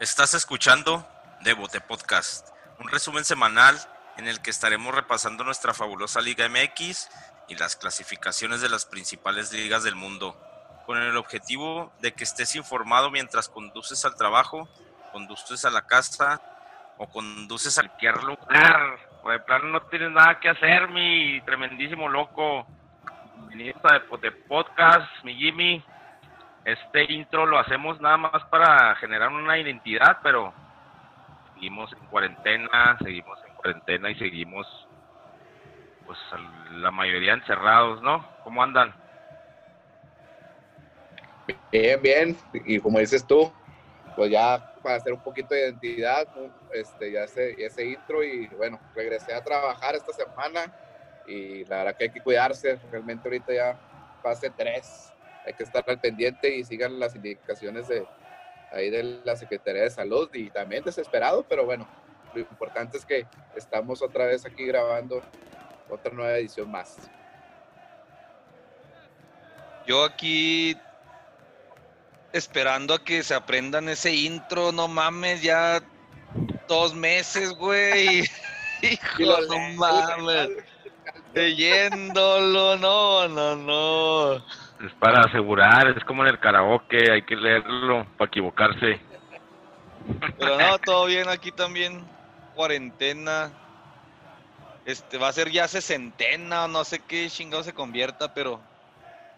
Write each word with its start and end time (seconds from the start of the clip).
Estás 0.00 0.32
escuchando 0.32 1.06
Devote 1.42 1.78
Podcast, 1.82 2.48
un 2.78 2.88
resumen 2.88 3.22
semanal 3.22 3.76
en 4.16 4.28
el 4.28 4.40
que 4.40 4.48
estaremos 4.48 4.94
repasando 4.94 5.44
nuestra 5.44 5.74
fabulosa 5.74 6.22
Liga 6.22 6.48
MX 6.48 7.10
y 7.48 7.56
las 7.56 7.76
clasificaciones 7.76 8.62
de 8.62 8.70
las 8.70 8.86
principales 8.86 9.52
ligas 9.52 9.84
del 9.84 9.96
mundo, 9.96 10.40
con 10.86 10.96
el 10.96 11.18
objetivo 11.18 11.92
de 12.00 12.12
que 12.12 12.24
estés 12.24 12.56
informado 12.56 13.10
mientras 13.10 13.50
conduces 13.50 14.02
al 14.06 14.16
trabajo, 14.16 14.70
conduces 15.12 15.66
a 15.66 15.70
la 15.70 15.86
casa 15.86 16.40
o 16.96 17.06
conduces 17.06 17.76
a 17.76 17.82
cualquier 17.82 18.22
lugar. 18.22 18.98
O 19.22 19.30
de 19.30 19.40
plano 19.40 19.66
no 19.66 19.82
tienes 19.82 20.12
nada 20.12 20.40
que 20.40 20.48
hacer, 20.48 20.88
mi 20.88 21.42
tremendísimo 21.42 22.08
loco. 22.08 22.66
Bienvenido 23.36 23.78
a 23.84 23.98
Devote 23.98 24.32
Podcast, 24.32 25.10
mi 25.24 25.34
Jimmy. 25.34 25.84
Este 26.64 27.10
intro 27.12 27.46
lo 27.46 27.58
hacemos 27.58 28.00
nada 28.00 28.18
más 28.18 28.44
para 28.50 28.94
generar 28.96 29.30
una 29.30 29.58
identidad, 29.58 30.18
pero 30.22 30.52
seguimos 31.54 31.90
en 31.92 32.06
cuarentena, 32.06 32.98
seguimos 33.02 33.38
en 33.46 33.54
cuarentena 33.54 34.10
y 34.10 34.14
seguimos, 34.16 34.66
pues 36.06 36.18
la 36.72 36.90
mayoría 36.90 37.32
encerrados, 37.32 38.02
¿no? 38.02 38.26
¿Cómo 38.44 38.62
andan? 38.62 38.94
Bien, 41.72 42.00
bien. 42.02 42.36
Y 42.52 42.78
como 42.78 42.98
dices 42.98 43.26
tú, 43.26 43.50
pues 44.14 44.30
ya 44.30 44.70
para 44.82 44.96
hacer 44.96 45.14
un 45.14 45.20
poquito 45.20 45.54
de 45.54 45.62
identidad, 45.62 46.28
este, 46.72 47.12
ya 47.12 47.24
ese, 47.24 47.62
ese 47.64 47.86
intro 47.86 48.22
y 48.22 48.46
bueno, 48.48 48.78
regresé 48.94 49.34
a 49.34 49.42
trabajar 49.42 49.94
esta 49.94 50.12
semana 50.12 50.72
y 51.26 51.64
la 51.64 51.78
verdad 51.78 51.96
que 51.96 52.04
hay 52.04 52.10
que 52.10 52.20
cuidarse, 52.20 52.78
realmente 52.90 53.28
ahorita 53.28 53.52
ya 53.52 53.78
fase 54.22 54.50
3 54.50 55.12
hay 55.44 55.54
que 55.54 55.62
estar 55.62 55.84
al 55.88 56.00
pendiente 56.00 56.54
y 56.54 56.64
sigan 56.64 56.98
las 56.98 57.14
indicaciones 57.14 57.88
de 57.88 58.06
ahí 58.72 58.90
de 58.90 59.20
la 59.24 59.36
Secretaría 59.36 59.82
de 59.82 59.90
Salud 59.90 60.28
y 60.32 60.50
también 60.50 60.84
desesperado, 60.84 61.44
pero 61.48 61.64
bueno, 61.64 61.88
lo 62.34 62.40
importante 62.40 62.98
es 62.98 63.04
que 63.04 63.26
estamos 63.56 64.02
otra 64.02 64.26
vez 64.26 64.44
aquí 64.46 64.64
grabando 64.66 65.22
otra 65.88 66.12
nueva 66.12 66.36
edición 66.38 66.70
más. 66.70 66.96
Yo 69.86 70.04
aquí 70.04 70.76
esperando 72.32 72.94
a 72.94 73.04
que 73.04 73.22
se 73.22 73.34
aprendan 73.34 73.88
ese 73.88 74.14
intro, 74.14 74.70
no 74.70 74.86
mames, 74.86 75.42
ya 75.42 75.82
dos 76.68 76.94
meses, 76.94 77.50
güey. 77.52 78.24
Hijo, 78.82 79.40
no 79.48 79.58
mames. 79.74 80.50
Leyéndolo, 81.34 82.76
no, 82.76 83.28
no, 83.28 83.56
no. 83.56 84.44
Es 84.84 84.92
para 84.94 85.20
asegurar, 85.20 85.88
es 85.96 86.04
como 86.04 86.22
en 86.22 86.30
el 86.30 86.38
karaoke, 86.38 87.10
hay 87.12 87.22
que 87.22 87.36
leerlo 87.36 88.06
para 88.16 88.28
equivocarse. 88.28 89.00
Pero 90.38 90.58
no, 90.58 90.78
todo 90.78 91.06
bien 91.06 91.28
aquí 91.28 91.52
también. 91.52 92.02
Cuarentena. 92.54 93.50
Este 94.86 95.18
va 95.18 95.28
a 95.28 95.32
ser 95.32 95.50
ya 95.50 95.68
sesentena, 95.68 96.66
no 96.66 96.84
sé 96.84 97.00
qué 97.06 97.28
chingado 97.28 97.62
se 97.62 97.74
convierta, 97.74 98.32
pero 98.32 98.60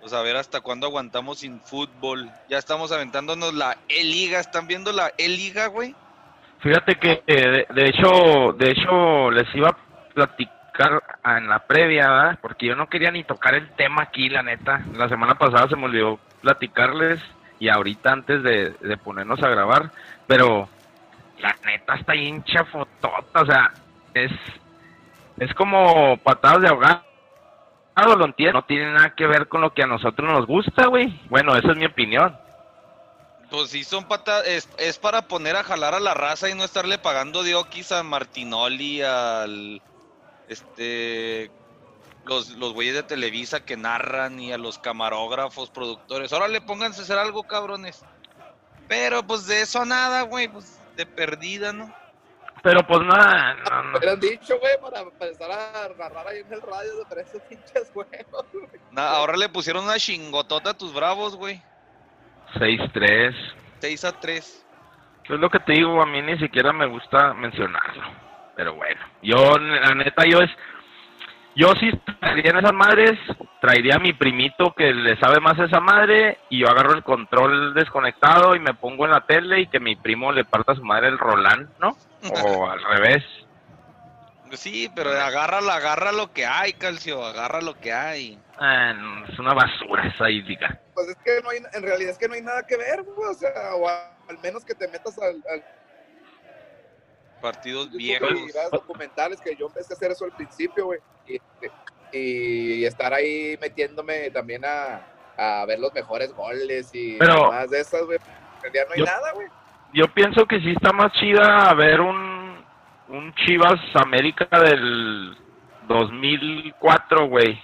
pues 0.00 0.12
a 0.12 0.22
ver 0.22 0.36
hasta 0.36 0.60
cuándo 0.60 0.86
aguantamos 0.86 1.40
sin 1.40 1.60
fútbol. 1.60 2.30
Ya 2.48 2.58
estamos 2.58 2.92
aventándonos 2.92 3.52
la 3.52 3.76
E-Liga, 3.88 4.38
¿están 4.38 4.66
viendo 4.66 4.92
la 4.92 5.12
E-Liga, 5.18 5.66
güey? 5.66 5.94
Fíjate 6.60 6.94
que 6.94 7.22
eh, 7.26 7.66
de, 7.68 7.86
hecho, 7.86 8.52
de 8.56 8.70
hecho 8.70 9.30
les 9.32 9.52
iba 9.54 9.68
a 9.68 9.76
platicar 10.14 10.61
en 11.24 11.48
la 11.48 11.60
previa, 11.60 12.38
porque 12.40 12.66
yo 12.66 12.76
no 12.76 12.88
quería 12.88 13.10
ni 13.10 13.24
tocar 13.24 13.54
el 13.54 13.70
tema 13.72 14.02
aquí, 14.02 14.28
la 14.28 14.42
neta. 14.42 14.82
La 14.94 15.08
semana 15.08 15.36
pasada 15.36 15.68
se 15.68 15.76
me 15.76 15.84
olvidó 15.84 16.18
platicarles 16.40 17.20
y 17.58 17.68
ahorita 17.68 18.12
antes 18.12 18.42
de, 18.42 18.74
ponernos 19.04 19.42
a 19.42 19.48
grabar, 19.48 19.90
pero 20.26 20.68
la 21.38 21.54
neta 21.64 21.94
está 21.94 22.16
hincha 22.16 22.64
fotota, 22.64 23.40
o 23.40 23.46
sea, 23.46 23.72
es, 24.14 24.32
es 25.38 25.54
como 25.54 26.16
patadas 26.18 26.62
de 26.62 26.68
ahogado, 26.68 27.02
lo 28.16 28.24
entiendo, 28.24 28.58
no 28.58 28.64
tiene 28.64 28.92
nada 28.92 29.14
que 29.14 29.26
ver 29.26 29.46
con 29.46 29.60
lo 29.60 29.72
que 29.72 29.84
a 29.84 29.86
nosotros 29.86 30.28
nos 30.28 30.46
gusta, 30.46 30.86
güey. 30.86 31.20
Bueno, 31.28 31.54
esa 31.54 31.70
es 31.70 31.76
mi 31.76 31.86
opinión. 31.86 32.36
Pues 33.48 33.70
sí, 33.70 33.84
son 33.84 34.08
patadas, 34.08 34.68
es, 34.78 34.98
para 34.98 35.28
poner 35.28 35.54
a 35.54 35.62
jalar 35.62 35.94
a 35.94 36.00
la 36.00 36.14
raza 36.14 36.48
y 36.48 36.54
no 36.54 36.64
estarle 36.64 36.98
pagando 36.98 37.42
diokis 37.42 37.92
a 37.92 38.02
Martinoli, 38.02 39.02
al 39.02 39.82
este 40.48 41.50
los, 42.24 42.50
los 42.50 42.72
güeyes 42.72 42.94
de 42.94 43.02
Televisa 43.02 43.64
que 43.64 43.76
narran 43.76 44.38
y 44.38 44.52
a 44.52 44.58
los 44.58 44.78
camarógrafos, 44.78 45.70
productores. 45.70 46.32
Órale, 46.32 46.60
pónganse 46.60 47.00
a 47.00 47.04
hacer 47.04 47.18
algo, 47.18 47.44
cabrones. 47.44 48.04
Pero 48.88 49.22
pues 49.22 49.46
de 49.46 49.62
eso 49.62 49.84
nada, 49.84 50.22
güey, 50.22 50.48
pues 50.48 50.80
de 50.96 51.06
perdida, 51.06 51.72
¿no? 51.72 51.92
Pero 52.62 52.86
pues 52.86 53.00
nada, 53.00 53.54
no, 53.54 54.00
no. 54.00 54.16
dicho, 54.16 54.56
güey, 54.60 54.80
para 54.80 55.00
empezar 55.00 55.50
a 55.50 55.88
narrar 55.98 56.28
ahí 56.28 56.38
en 56.40 56.52
el 56.52 56.60
radio 56.60 56.96
de 56.96 57.04
tres 57.08 57.26
pinches 57.48 57.90
juegos, 57.92 58.46
ahora 58.94 59.36
le 59.36 59.48
pusieron 59.48 59.84
una 59.84 59.98
chingotota 59.98 60.70
a 60.70 60.78
tus 60.78 60.94
bravos, 60.94 61.34
güey. 61.34 61.60
6-3. 62.54 63.34
6 63.80 64.04
a 64.04 64.12
3. 64.12 64.66
Es 65.24 65.30
lo 65.30 65.50
que 65.50 65.58
te 65.60 65.72
digo, 65.72 66.00
a 66.00 66.06
mí 66.06 66.22
ni 66.22 66.38
siquiera 66.38 66.72
me 66.72 66.86
gusta 66.86 67.34
mencionarlo. 67.34 68.31
Pero 68.56 68.74
bueno, 68.74 69.00
yo, 69.22 69.58
la 69.58 69.94
neta, 69.94 70.24
yo 70.26 70.40
es. 70.40 70.50
Yo 71.54 71.74
sí 71.78 71.90
traería 72.18 72.50
en 72.50 72.58
esas 72.58 72.72
madres, 72.72 73.18
traería 73.60 73.96
a 73.96 73.98
mi 73.98 74.14
primito 74.14 74.72
que 74.74 74.90
le 74.94 75.18
sabe 75.20 75.38
más 75.38 75.58
a 75.58 75.66
esa 75.66 75.80
madre 75.80 76.38
y 76.48 76.60
yo 76.60 76.68
agarro 76.68 76.94
el 76.94 77.02
control 77.02 77.74
desconectado 77.74 78.56
y 78.56 78.58
me 78.58 78.72
pongo 78.72 79.04
en 79.04 79.10
la 79.10 79.26
tele 79.26 79.60
y 79.60 79.66
que 79.66 79.78
mi 79.78 79.94
primo 79.94 80.32
le 80.32 80.46
parta 80.46 80.72
a 80.72 80.76
su 80.76 80.82
madre 80.82 81.08
el 81.08 81.18
Roland, 81.18 81.68
¿no? 81.78 81.94
O 82.42 82.66
al 82.70 82.82
revés. 82.82 83.22
Sí, 84.52 84.90
pero 84.94 85.10
agarra, 85.10 85.58
agarra 85.58 86.12
lo 86.12 86.32
que 86.32 86.46
hay, 86.46 86.72
Calcio, 86.74 87.22
agarra 87.22 87.60
lo 87.60 87.78
que 87.78 87.92
hay. 87.92 88.38
Ah, 88.58 88.94
es 89.30 89.38
una 89.38 89.54
basura 89.54 90.06
esa 90.08 90.26
diga. 90.26 90.78
Pues 90.94 91.08
es 91.08 91.16
que 91.24 91.40
no 91.42 91.50
hay, 91.50 91.58
en 91.72 91.82
realidad 91.82 92.12
es 92.12 92.18
que 92.18 92.28
no 92.28 92.34
hay 92.34 92.42
nada 92.42 92.66
que 92.66 92.76
ver, 92.76 93.00
o 93.00 93.34
sea, 93.34 93.74
o 93.74 93.88
al 93.88 94.38
menos 94.42 94.64
que 94.64 94.74
te 94.74 94.88
metas 94.88 95.18
al 95.18 95.42
partidos 97.42 97.90
viejos. 97.92 98.30
documentales 98.70 99.40
que 99.40 99.54
yo 99.56 99.66
empecé 99.66 99.92
a 99.92 99.96
hacer 99.96 100.12
eso 100.12 100.24
al 100.24 100.32
principio, 100.32 100.86
güey. 100.86 101.00
Y, 102.12 102.84
estar 102.84 103.12
ahí 103.12 103.56
metiéndome 103.60 104.30
también 104.30 104.64
a, 104.64 105.00
a, 105.36 105.64
ver 105.66 105.78
los 105.78 105.92
mejores 105.94 106.32
goles 106.32 106.94
y 106.94 107.18
más 107.18 107.70
de 107.70 107.80
esas, 107.80 108.04
güey. 108.04 108.18
Ya 108.72 108.84
no 108.84 108.92
hay 108.94 109.02
nada, 109.02 109.32
güey. 109.32 109.48
Yo 109.94 110.06
pienso 110.08 110.46
que 110.46 110.60
sí 110.60 110.70
está 110.70 110.92
más 110.92 111.12
chida 111.12 111.72
ver 111.74 112.00
un, 112.00 112.64
un 113.08 113.34
Chivas 113.34 113.80
América 113.94 114.46
del 114.58 115.36
2004, 115.88 117.28
güey. 117.28 117.60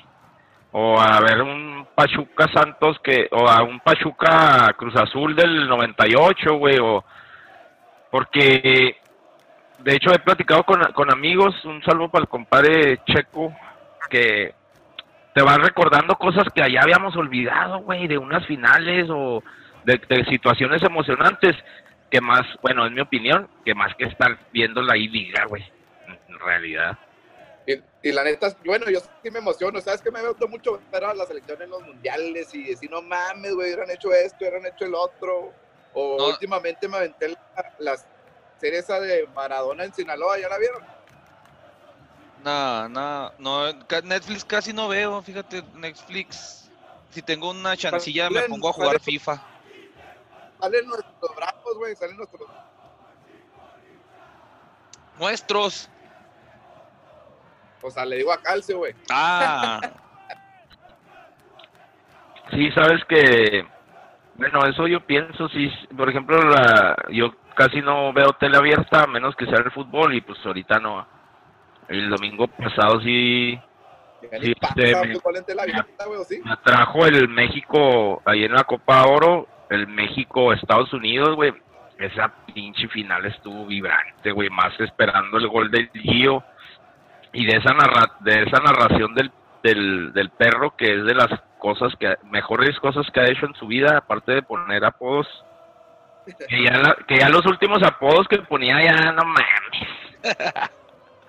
O 0.72 1.00
a 1.00 1.20
ver 1.20 1.40
un 1.40 1.86
Pachuca 1.94 2.46
Santos 2.52 2.98
que, 3.02 3.28
o 3.30 3.48
a 3.48 3.62
un 3.62 3.80
Pachuca 3.80 4.72
Cruz 4.76 4.94
Azul 4.96 5.34
del 5.34 5.66
98, 5.66 6.54
güey, 6.58 6.78
o 6.78 7.04
porque 8.10 8.96
de 9.88 9.96
hecho 9.96 10.12
he 10.12 10.18
platicado 10.18 10.64
con, 10.64 10.82
con 10.92 11.10
amigos, 11.10 11.54
un 11.64 11.82
salvo 11.82 12.10
para 12.10 12.24
el 12.24 12.28
compadre 12.28 13.00
Checo, 13.06 13.56
que 14.10 14.54
te 15.34 15.42
va 15.42 15.56
recordando 15.56 16.14
cosas 16.16 16.44
que 16.54 16.62
allá 16.62 16.82
habíamos 16.82 17.16
olvidado, 17.16 17.78
güey, 17.78 18.06
de 18.06 18.18
unas 18.18 18.46
finales 18.46 19.08
o 19.08 19.42
de, 19.84 20.26
situaciones 20.28 20.82
emocionantes, 20.82 21.56
que 22.10 22.20
más, 22.20 22.42
bueno, 22.60 22.86
en 22.86 22.92
mi 22.92 23.00
opinión, 23.00 23.48
que 23.64 23.74
más 23.74 23.94
que 23.96 24.04
estar 24.04 24.38
viendo 24.52 24.82
la 24.82 24.94
I-Liga, 24.94 25.46
güey, 25.48 25.64
en 26.28 26.38
realidad. 26.38 26.98
Y, 28.02 28.12
la 28.12 28.24
neta, 28.24 28.54
bueno, 28.66 28.90
yo 28.90 29.00
sí 29.00 29.30
me 29.30 29.38
emociono, 29.38 29.80
¿sabes 29.80 30.02
que 30.02 30.10
me 30.10 30.20
gustado 30.20 30.48
mucho 30.48 30.82
ver 30.92 31.04
a 31.04 31.14
la 31.14 31.24
selección 31.24 31.62
en 31.62 31.70
los 31.70 31.80
mundiales 31.80 32.54
y 32.54 32.64
decir, 32.64 32.90
no 32.90 33.00
mames, 33.00 33.54
güey, 33.54 33.68
hubieran 33.68 33.90
hecho 33.90 34.12
esto, 34.12 34.36
hubieran 34.40 34.66
hecho 34.66 34.84
el 34.84 34.94
otro? 34.94 35.54
O 35.94 36.28
últimamente 36.28 36.86
me 36.88 36.98
aventé 36.98 37.34
las 37.78 38.06
serie 38.58 38.80
esa 38.80 39.00
de 39.00 39.26
Maradona 39.34 39.84
en 39.84 39.94
Sinaloa, 39.94 40.38
¿ya 40.38 40.48
la 40.48 40.58
vieron? 40.58 40.82
No, 42.44 42.88
no, 42.88 43.32
no, 43.38 43.72
Netflix 44.04 44.44
casi 44.44 44.72
no 44.72 44.88
veo, 44.88 45.20
fíjate, 45.22 45.62
Netflix, 45.74 46.70
si 47.10 47.22
tengo 47.22 47.50
una 47.50 47.76
chancilla 47.76 48.30
me 48.30 48.42
pongo 48.42 48.68
a 48.68 48.72
jugar 48.72 49.00
FIFA. 49.00 49.42
Salen 50.60 50.86
nuestros 50.86 51.36
bravos, 51.36 51.76
güey, 51.76 51.96
salen 51.96 52.16
nuestros. 52.16 52.48
Nuestros. 55.18 55.90
O 57.82 57.90
sea, 57.90 58.04
le 58.04 58.16
digo 58.16 58.32
a 58.32 58.40
Calcio, 58.40 58.78
güey. 58.78 58.94
Ah. 59.10 59.80
sí, 62.50 62.70
sabes 62.72 63.04
que, 63.08 63.64
bueno, 64.34 64.64
eso 64.66 64.86
yo 64.86 65.04
pienso, 65.04 65.48
sí, 65.48 65.70
por 65.96 66.08
ejemplo, 66.08 66.40
la, 66.42 66.96
yo 67.10 67.32
casi 67.58 67.80
no 67.80 68.12
veo 68.12 68.34
tele 68.34 68.56
abierta, 68.56 69.02
a 69.02 69.06
menos 69.08 69.34
que 69.34 69.44
sea 69.46 69.58
el 69.58 69.72
fútbol, 69.72 70.14
y 70.14 70.20
pues 70.20 70.38
ahorita 70.46 70.78
no. 70.78 71.04
El 71.88 72.08
domingo 72.08 72.46
pasado 72.46 73.00
sí. 73.00 73.58
sí 74.40 74.54
este, 74.62 74.94
me, 74.94 76.52
atrajo 76.52 77.06
el 77.06 77.28
México, 77.28 78.22
ahí 78.24 78.44
en 78.44 78.52
la 78.52 78.62
Copa 78.62 79.02
Oro, 79.08 79.48
el 79.70 79.88
México-Estados 79.88 80.92
Unidos, 80.92 81.34
güey. 81.34 81.52
esa 81.98 82.32
pinche 82.54 82.86
final 82.88 83.26
estuvo 83.26 83.66
vibrante, 83.66 84.30
güey, 84.30 84.50
más 84.50 84.78
esperando 84.78 85.38
el 85.38 85.48
gol 85.48 85.68
del 85.72 85.90
Gio 85.90 86.44
y 87.32 87.44
de 87.44 87.56
esa 87.56 87.74
narra 87.74 88.12
de 88.20 88.42
esa 88.44 88.62
narración 88.62 89.14
del, 89.14 89.32
del, 89.64 90.12
del 90.12 90.30
perro 90.30 90.76
que 90.76 90.94
es 90.94 91.04
de 91.04 91.14
las 91.14 91.28
cosas 91.58 91.92
que 91.98 92.16
mejores 92.30 92.78
cosas 92.78 93.06
que 93.12 93.20
ha 93.20 93.28
hecho 93.28 93.46
en 93.46 93.54
su 93.54 93.66
vida 93.66 93.98
aparte 93.98 94.32
de 94.32 94.42
poner 94.42 94.84
apodos 94.84 95.26
que 96.48 96.62
ya, 96.64 96.72
la- 96.78 96.96
que 97.06 97.18
ya 97.18 97.28
los 97.28 97.44
últimos 97.46 97.82
apodos 97.82 98.26
que 98.28 98.38
ponía 98.38 98.82
ya 98.82 99.12
no 99.12 99.24
mames 99.24 99.46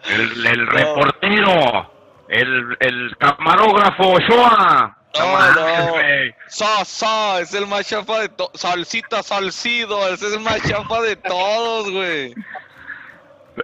el, 0.09 0.45
reportero 0.67 1.91
el, 2.29 2.77
el 2.79 3.17
camarógrafo 3.17 4.13
Ochoa 4.13 4.95
No, 5.17 5.51
no. 5.55 5.99
es 7.39 7.53
el 7.53 7.65
más 7.67 7.87
chafa 7.87 8.19
de 8.19 8.29
todos. 8.29 8.51
Salsita, 8.55 9.23
salcido, 9.23 10.07
ese 10.13 10.27
es 10.27 10.33
el 10.33 10.39
más 10.41 10.61
chafa 10.67 11.01
de 11.01 11.15
todos, 11.15 11.91
güey. 11.91 12.33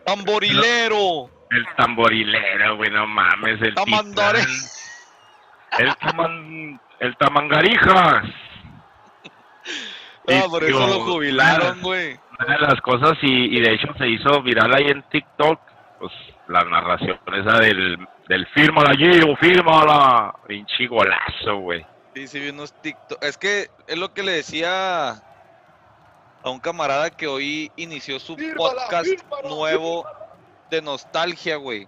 Tamborilero. 0.06 1.30
el 1.52 1.66
tamborilero 1.78 2.76
güey 2.78 2.90
no 2.92 3.08
mames 3.08 3.62
el 3.62 3.74
Tamandare. 3.76 4.42
el 5.80 5.96
taman 5.98 6.82
el 7.00 7.16
tamangarijas 7.18 8.24
Y, 10.28 10.50
por 10.50 10.64
eso 10.64 10.88
lo 10.88 11.00
jubilaron, 11.02 11.82
güey. 11.82 12.18
una 12.40 12.56
de 12.56 12.62
las 12.62 12.82
cosas 12.82 13.14
y, 13.22 13.58
y 13.58 13.62
de 13.62 13.74
hecho 13.74 13.88
se 13.98 14.08
hizo 14.08 14.42
viral 14.42 14.74
ahí 14.74 14.88
en 14.88 15.04
TikTok, 15.10 15.60
pues 16.00 16.12
la 16.48 16.64
narración 16.64 17.20
esa 17.34 17.60
del, 17.60 17.98
del 18.28 18.48
fírmala 18.48 18.96
Gio, 18.96 19.36
fírmala, 19.38 20.34
pinche 20.48 20.88
golazo, 20.88 21.58
güey. 21.58 21.86
Sí, 22.14 22.28
sí, 22.28 22.40
vi 22.40 22.50
unos 22.50 22.74
TikTok. 22.82 23.24
Es 23.24 23.38
que 23.38 23.70
es 23.88 23.98
lo 23.98 24.14
que 24.14 24.24
le 24.24 24.32
decía 24.32 25.12
a 25.12 26.50
un 26.50 26.60
camarada 26.60 27.10
que 27.10 27.28
hoy 27.28 27.72
inició 27.76 28.20
su 28.20 28.36
Fírmala, 28.36 28.58
podcast 28.58 29.10
fírmala, 29.10 29.50
nuevo 29.50 30.06
de 30.70 30.82
nostalgia, 30.82 31.58
güey. 31.58 31.88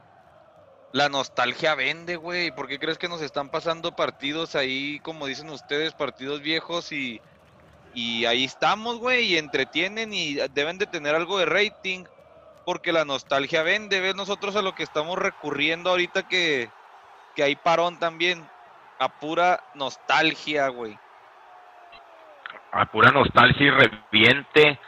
La 0.91 1.09
nostalgia 1.09 1.75
vende, 1.75 2.15
güey. 2.15 2.51
¿Por 2.51 2.67
qué 2.67 2.79
crees 2.79 2.97
que 2.97 3.07
nos 3.07 3.21
están 3.21 3.49
pasando 3.49 3.95
partidos 3.95 4.55
ahí, 4.55 4.99
como 4.99 5.27
dicen 5.27 5.49
ustedes, 5.49 5.93
partidos 5.93 6.41
viejos 6.41 6.91
y, 6.91 7.21
y 7.93 8.25
ahí 8.25 8.43
estamos, 8.43 8.97
güey, 8.97 9.33
y 9.33 9.37
entretienen 9.37 10.13
y 10.13 10.35
deben 10.53 10.77
de 10.77 10.85
tener 10.85 11.15
algo 11.15 11.37
de 11.37 11.45
rating? 11.45 12.05
Porque 12.65 12.91
la 12.91 13.05
nostalgia 13.05 13.63
vende, 13.63 13.99
¿ves? 14.01 14.15
Nosotros 14.15 14.55
a 14.55 14.61
lo 14.61 14.75
que 14.75 14.83
estamos 14.83 15.17
recurriendo 15.17 15.89
ahorita 15.89 16.27
que, 16.27 16.69
que 17.35 17.43
hay 17.43 17.55
parón 17.55 17.97
también, 17.97 18.47
a 18.99 19.09
pura 19.19 19.63
nostalgia, 19.73 20.67
güey. 20.67 20.97
A 22.71 22.85
pura 22.85 23.11
nostalgia 23.11 23.67
y 23.67 23.69
reviente 23.69 24.79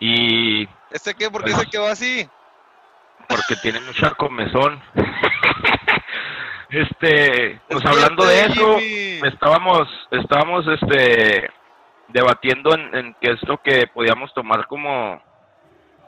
y 0.00 0.68
¿Este 0.90 1.14
qué? 1.14 1.30
¿Por 1.30 1.44
qué 1.44 1.52
se 1.52 1.66
quedó 1.66 1.86
así? 1.86 2.28
porque 3.28 3.56
tiene 3.56 3.80
mucha 3.80 4.10
comezón. 4.12 4.82
este, 6.70 7.60
pues 7.68 7.84
hablando 7.84 8.24
de 8.26 8.40
eso, 8.46 8.78
estábamos, 9.26 9.88
estábamos, 10.10 10.66
este, 10.66 11.50
debatiendo 12.08 12.74
en, 12.74 12.94
en 12.94 13.16
qué 13.20 13.32
es 13.32 13.42
lo 13.48 13.58
que 13.58 13.86
podíamos 13.88 14.32
tomar 14.34 14.66
como, 14.66 15.22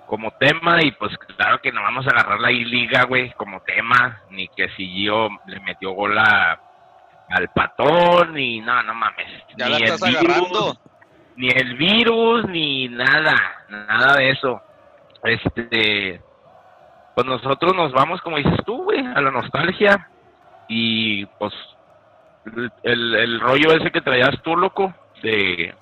como 0.07 0.31
tema 0.33 0.83
y 0.83 0.91
pues 0.93 1.17
claro 1.37 1.61
que 1.61 1.73
no 1.73 1.83
vamos 1.83 2.07
a 2.07 2.11
agarrar 2.11 2.41
la 2.41 2.51
I-Liga, 2.51 3.05
güey, 3.05 3.33
como 3.33 3.61
tema, 3.63 4.21
ni 4.31 4.49
que 4.49 4.69
si 4.71 4.87
Gio 4.87 5.29
le 5.47 5.61
metió 5.61 5.93
gol 5.93 6.19
a- 6.19 6.59
al 7.29 7.49
patón, 7.51 8.35
ni 8.35 8.61
no, 8.61 8.83
no 8.83 8.93
mames. 8.95 9.29
Ya 9.57 9.67
ni 9.67 9.73
la 9.73 9.77
el 9.79 9.83
virus, 9.85 10.03
agarrando. 10.03 10.77
ni 11.37 11.49
el 11.49 11.77
virus, 11.77 12.45
ni 12.49 12.89
nada, 12.89 13.37
nada 13.69 14.17
de 14.17 14.31
eso. 14.31 14.61
Este, 15.23 16.21
pues 17.15 17.27
nosotros 17.27 17.75
nos 17.77 17.93
vamos, 17.93 18.21
como 18.23 18.39
dices 18.39 18.59
tú, 18.65 18.83
güey, 18.85 19.05
a 19.07 19.21
la 19.21 19.31
nostalgia 19.31 20.09
y 20.69 21.25
pues 21.27 21.53
el, 22.83 23.15
el 23.15 23.41
rollo 23.41 23.73
ese 23.73 23.91
que 23.93 24.01
traías 24.01 24.41
tú, 24.43 24.57
loco, 24.57 24.93
de 25.23 25.75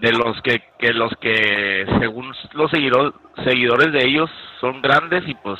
de 0.00 0.12
los 0.12 0.40
que, 0.42 0.62
que 0.78 0.92
los 0.92 1.12
que 1.20 1.86
según 2.00 2.32
los 2.52 2.70
seguidor- 2.70 3.14
seguidores 3.44 3.92
de 3.92 4.06
ellos 4.06 4.30
son 4.60 4.80
grandes 4.82 5.26
y 5.28 5.34
pues 5.34 5.58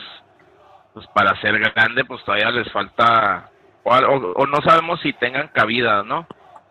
pues 0.94 1.06
para 1.08 1.38
ser 1.40 1.58
grande 1.58 2.04
pues 2.04 2.24
todavía 2.24 2.50
les 2.50 2.70
falta 2.72 3.50
o, 3.84 3.90
o- 3.94 4.32
o 4.42 4.46
no 4.46 4.58
sabemos 4.62 5.00
si 5.00 5.12
tengan 5.12 5.48
cabida, 5.48 6.02
¿no? 6.02 6.26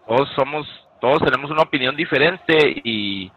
Todos 0.07 0.29
somos 0.35 0.67
todos 1.01 1.19
tenemos 1.23 1.51
una 1.51 1.61
opinión 1.63 1.95
diferente 1.95 2.57
y 2.83 3.31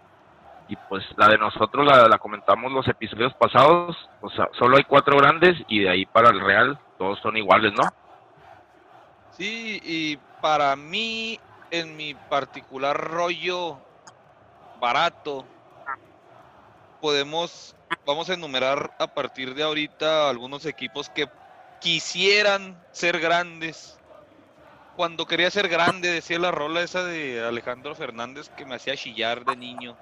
y 0.69 0.77
pues 0.89 1.05
la 1.17 1.27
de 1.29 1.37
nosotros 1.39 1.85
la, 1.85 2.07
la 2.07 2.19
comentamos 2.19 2.71
los 2.71 2.87
episodios 2.87 3.35
pasados, 3.35 3.97
o 4.21 4.31
sea, 4.31 4.49
solo 4.57 4.77
hay 4.77 4.85
cuatro 4.85 5.17
grandes 5.19 5.57
y 5.67 5.81
de 5.81 5.91
ahí 5.91 6.07
para 6.07 6.31
el 6.31 6.41
Real 6.41 6.79
todos 6.97 7.19
son 7.21 7.37
iguales, 7.37 7.73
¿no? 7.73 7.83
Sí, 9.33 9.81
y 9.83 10.17
para 10.41 10.77
mí, 10.77 11.39
en 11.71 11.97
mi 11.97 12.15
particular 12.15 12.97
rollo 12.97 13.79
barato, 14.81 15.45
podemos, 17.01 17.77
vamos 18.07 18.29
a 18.31 18.35
enumerar 18.35 18.95
a 18.99 19.07
partir 19.07 19.55
de 19.55 19.63
ahorita 19.63 20.29
algunos 20.29 20.67
equipos 20.67 21.09
que 21.11 21.29
quisieran 21.81 22.83
ser 22.93 23.21
grandes. 23.21 23.99
Cuando 24.97 25.27
quería 25.27 25.51
ser 25.51 25.69
grande, 25.69 26.11
decía 26.11 26.39
la 26.39 26.51
rola 26.51 26.83
esa 26.83 27.05
de 27.05 27.47
Alejandro 27.47 27.95
Fernández 27.95 28.51
que 28.51 28.67
me 28.67 28.75
hacía 28.75 28.97
chillar 28.97 29.45
de 29.45 29.57
niño. 29.57 29.97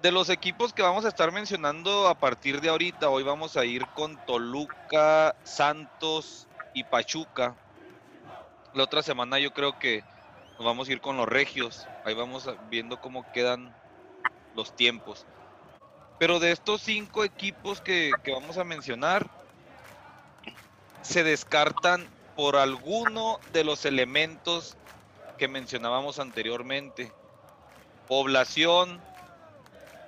De 0.00 0.12
los 0.12 0.30
equipos 0.30 0.72
que 0.72 0.82
vamos 0.82 1.04
a 1.04 1.08
estar 1.08 1.32
mencionando 1.32 2.06
a 2.06 2.14
partir 2.14 2.60
de 2.60 2.68
ahorita, 2.68 3.08
hoy 3.08 3.24
vamos 3.24 3.56
a 3.56 3.64
ir 3.64 3.84
con 3.88 4.16
Toluca, 4.26 5.34
Santos 5.42 6.46
y 6.72 6.84
Pachuca. 6.84 7.56
La 8.74 8.84
otra 8.84 9.02
semana 9.02 9.38
yo 9.40 9.52
creo 9.52 9.78
que 9.78 10.04
vamos 10.64 10.88
a 10.88 10.92
ir 10.92 11.00
con 11.00 11.16
los 11.16 11.28
regios. 11.28 11.86
Ahí 12.04 12.14
vamos 12.14 12.48
viendo 12.70 13.00
cómo 13.00 13.30
quedan 13.32 13.74
los 14.54 14.74
tiempos. 14.74 15.26
Pero 16.18 16.40
de 16.40 16.50
estos 16.50 16.82
cinco 16.82 17.24
equipos 17.24 17.80
que, 17.80 18.10
que 18.24 18.32
vamos 18.32 18.58
a 18.58 18.64
mencionar, 18.64 19.26
se 21.02 21.22
descartan 21.22 22.06
por 22.34 22.56
alguno 22.56 23.38
de 23.52 23.64
los 23.64 23.84
elementos 23.84 24.76
que 25.38 25.48
mencionábamos 25.48 26.18
anteriormente. 26.18 27.12
Población, 28.08 29.00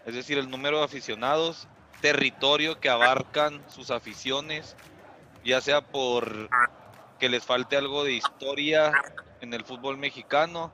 es 0.04 0.14
decir, 0.14 0.38
el 0.38 0.50
número 0.50 0.78
de 0.78 0.84
aficionados, 0.84 1.68
territorio 2.00 2.80
que 2.80 2.88
abarcan 2.88 3.62
sus 3.68 3.90
aficiones, 3.90 4.76
ya 5.44 5.60
sea 5.60 5.80
por 5.80 6.48
que 7.18 7.28
les 7.28 7.44
falte 7.44 7.76
algo 7.76 8.02
de 8.04 8.14
historia 8.14 8.92
en 9.40 9.54
el 9.54 9.64
fútbol 9.64 9.97
mexicano, 9.97 10.73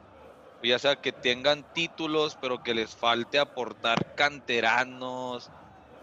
ya 0.63 0.79
sea 0.79 0.97
que 0.97 1.13
tengan 1.13 1.65
títulos, 1.73 2.37
pero 2.41 2.63
que 2.63 2.75
les 2.75 2.95
falte 2.95 3.39
aportar 3.39 4.15
canteranos, 4.15 5.51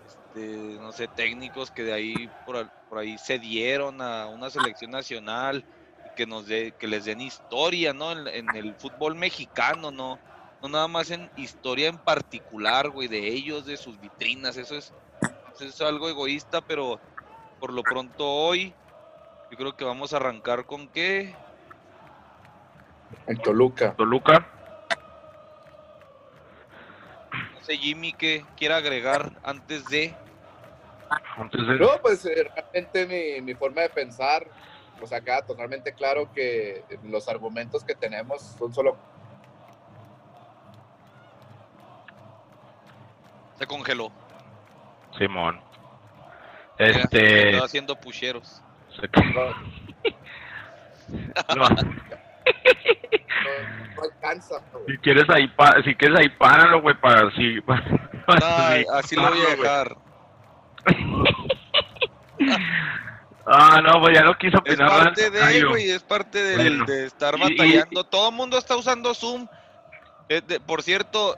este, 0.05 0.77
no 0.79 0.91
sé, 0.91 1.07
técnicos 1.07 1.71
que 1.71 1.83
de 1.83 1.93
ahí 1.93 2.29
por, 2.45 2.69
por 2.89 2.99
ahí 2.99 3.17
se 3.17 3.39
dieron 3.39 4.01
a 4.01 4.27
una 4.27 4.49
selección 4.49 4.91
nacional, 4.91 5.65
que 6.15 6.25
nos 6.25 6.45
dé, 6.45 6.73
que 6.77 6.87
les 6.87 7.05
den 7.05 7.21
historia, 7.21 7.93
¿no? 7.93 8.11
En, 8.11 8.27
en 8.27 8.55
el 8.55 8.75
fútbol 8.75 9.15
mexicano, 9.15 9.91
¿no? 9.91 10.19
No 10.61 10.69
nada 10.69 10.87
más 10.87 11.11
en 11.11 11.29
historia 11.35 11.89
en 11.89 11.97
particular, 11.97 12.89
güey, 12.89 13.07
de 13.07 13.27
ellos, 13.27 13.65
de 13.65 13.75
sus 13.75 13.99
vitrinas, 13.99 14.55
eso 14.55 14.75
es, 14.75 14.93
eso 15.55 15.65
es 15.65 15.81
algo 15.81 16.07
egoísta, 16.07 16.61
pero 16.61 16.99
por 17.59 17.73
lo 17.73 17.83
pronto 17.83 18.29
hoy, 18.29 18.73
yo 19.51 19.57
creo 19.57 19.75
que 19.75 19.83
vamos 19.83 20.13
a 20.13 20.17
arrancar 20.17 20.65
con 20.65 20.87
qué, 20.87 21.35
En 23.27 23.37
Toluca. 23.41 23.93
Toluca, 23.95 24.47
no 27.53 27.61
sé, 27.61 27.77
Jimmy, 27.77 28.11
que 28.13 28.45
quiera 28.57 28.77
agregar 28.77 29.31
antes 29.43 29.89
de... 29.89 30.15
entonces 31.37 31.79
No, 31.79 31.89
pues 32.01 32.25
eh, 32.25 32.51
realmente 32.53 33.05
mi, 33.07 33.41
mi 33.41 33.53
forma 33.55 33.81
de 33.81 33.89
pensar, 33.89 34.45
pues 34.99 35.13
acá 35.13 35.45
totalmente 35.45 35.93
claro 35.93 36.29
que 36.33 36.85
los 37.03 37.27
argumentos 37.29 37.83
que 37.83 37.95
tenemos 37.95 38.41
son 38.57 38.73
solo 38.73 38.97
Se 43.57 43.67
congeló. 43.67 44.11
Simón. 45.17 45.61
Este, 46.77 47.49
Estaba 47.49 47.65
haciendo 47.65 47.95
pucheros. 47.95 48.61
se- 48.89 49.07
no, 51.55 51.57
no, 51.67 51.67
no, 52.45 53.95
no 53.95 54.01
alcanza. 54.03 54.55
güey. 54.71 54.85
si 54.87 54.97
quieres 55.01 55.29
ahí 55.29 55.47
pa- 55.49 55.81
si 55.83 55.95
quieres 55.95 56.19
ahí 56.19 56.29
páralo, 56.29 56.81
güey, 56.81 56.95
para 56.99 57.29
si 57.31 57.61
para- 57.65 58.09
Ay, 58.41 58.83
sí, 58.83 58.87
así 58.93 59.15
lo 59.15 59.29
voy 59.29 59.39
a 59.41 59.55
dejar. 59.55 59.97
Ah, 63.45 63.81
no, 63.83 63.99
pues 63.99 64.15
ya 64.17 64.23
no 64.23 64.37
quiso 64.37 64.55
Es 64.57 64.61
opinar 64.75 64.89
parte 64.89 65.29
nada, 65.29 65.47
de, 65.47 65.63
güey, 65.65 65.89
es 65.91 66.01
parte 66.03 66.41
del- 66.41 66.57
Bueno, 66.77 66.85
de 66.85 67.05
estar 67.07 67.35
y- 67.37 67.37
y- 67.37 67.57
batallando. 67.57 68.03
Todo 68.05 68.29
el 68.29 68.35
mundo 68.35 68.57
está 68.57 68.75
usando 68.77 69.13
Zoom. 69.13 69.47
Eh, 70.29 70.41
de- 70.47 70.59
por 70.61 70.81
cierto, 70.81 71.35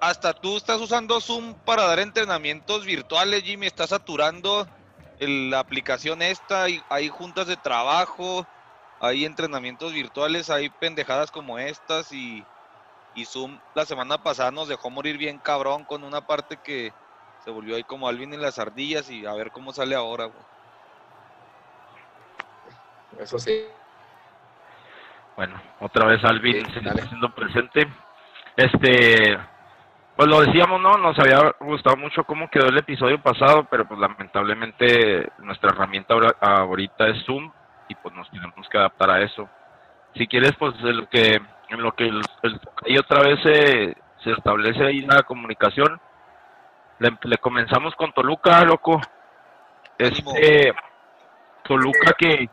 hasta 0.00 0.34
tú 0.34 0.58
estás 0.58 0.78
usando 0.80 1.18
Zoom 1.20 1.54
para 1.64 1.84
dar 1.86 1.98
entrenamientos 2.00 2.84
virtuales, 2.84 3.42
Jimmy. 3.42 3.66
Estás 3.66 3.88
saturando 3.90 4.66
el- 5.18 5.50
la 5.50 5.60
aplicación 5.60 6.20
esta. 6.20 6.64
Hay, 6.64 6.82
hay 6.90 7.08
juntas 7.08 7.46
de 7.46 7.56
trabajo, 7.56 8.46
hay 9.00 9.24
entrenamientos 9.24 9.92
virtuales, 9.92 10.50
hay 10.50 10.68
pendejadas 10.70 11.30
como 11.30 11.58
estas. 11.58 12.12
Y, 12.12 12.44
y 13.14 13.24
Zoom 13.24 13.58
la 13.74 13.84
semana 13.84 14.18
pasada 14.22 14.50
nos 14.50 14.68
dejó 14.68 14.90
morir 14.90 15.16
bien 15.18 15.38
cabrón 15.38 15.84
con 15.84 16.04
una 16.04 16.26
parte 16.26 16.58
que 16.58 16.92
se 17.44 17.50
volvió 17.50 17.76
ahí 17.76 17.84
como 17.84 18.08
Alvin 18.08 18.34
y 18.34 18.36
las 18.36 18.58
ardillas. 18.58 19.08
Y 19.10 19.24
a 19.26 19.32
ver 19.34 19.50
cómo 19.50 19.72
sale 19.72 19.94
ahora, 19.94 20.24
güey. 20.26 20.42
Eso 23.20 23.38
sí. 23.38 23.64
Bueno, 25.36 25.60
otra 25.80 26.06
vez 26.06 26.24
Alvin 26.24 26.64
Sí, 26.66 26.72
se 26.72 26.80
dale. 26.80 26.90
está 26.90 27.02
haciendo 27.04 27.34
presente. 27.34 27.86
Este, 28.56 29.38
pues 30.16 30.28
lo 30.28 30.40
decíamos, 30.40 30.80
¿no? 30.80 30.96
Nos 30.96 31.18
había 31.18 31.54
gustado 31.60 31.96
mucho 31.96 32.24
cómo 32.24 32.48
quedó 32.50 32.66
el 32.68 32.78
episodio 32.78 33.22
pasado, 33.22 33.66
pero 33.70 33.86
pues 33.86 34.00
lamentablemente 34.00 35.30
nuestra 35.38 35.70
herramienta 35.70 36.14
ahora- 36.14 36.36
ahorita 36.40 37.08
es 37.08 37.24
Zoom 37.26 37.52
y 37.88 37.94
pues 37.94 38.14
nos 38.14 38.30
tenemos 38.30 38.68
que 38.68 38.78
adaptar 38.78 39.10
a 39.10 39.20
eso. 39.22 39.48
Si 40.14 40.26
quieres, 40.26 40.52
pues 40.58 40.74
en 40.80 40.96
lo 40.98 41.08
que, 41.08 41.40
en 41.68 41.82
lo 41.82 41.92
que 41.92 42.04
el, 42.04 42.20
el- 42.42 42.60
ahí 42.86 42.98
otra 42.98 43.20
vez 43.22 43.40
se, 43.42 43.96
se 44.24 44.30
establece 44.32 44.84
ahí 44.84 45.00
la 45.02 45.22
comunicación, 45.22 46.00
le, 46.98 47.10
le 47.24 47.38
comenzamos 47.38 47.94
con 47.94 48.12
Toluca, 48.12 48.64
loco. 48.64 49.00
Este, 49.98 50.72
Toluca 51.64 52.12
que 52.18 52.48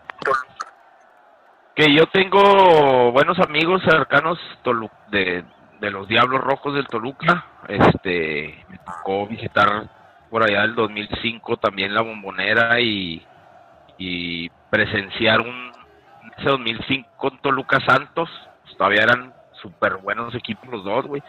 que 1.75 1.92
yo 1.94 2.06
tengo 2.08 3.12
buenos 3.12 3.40
amigos 3.40 3.82
cercanos 3.84 4.38
Tolu- 4.63 4.92
de, 5.10 5.44
de 5.80 5.92
los 5.92 6.08
Diablos 6.08 6.42
Rojos 6.42 6.75
del 6.75 6.88
Toluca. 6.88 7.46
Este, 7.68 8.63
me 8.70 8.78
tocó 8.78 9.25
visitar 9.28 9.88
por 10.30 10.44
allá 10.44 10.62
del 10.62 10.75
2005 10.75 11.58
también 11.58 11.94
la 11.94 12.02
Bombonera 12.02 12.80
y, 12.80 13.25
y 14.03 14.50
presenciar 14.69 15.39
un 15.39 15.72
ese 16.38 16.50
2005 16.50 17.10
con 17.17 17.38
Toluca 17.39 17.79
Santos. 17.86 18.29
Pues, 18.63 18.77
todavía 18.77 19.03
eran 19.03 19.33
súper 19.62 19.98
buenos 19.98 20.36
equipos 20.36 20.69
los 20.69 20.83
dos, 20.83 21.05
güey. 21.05 21.24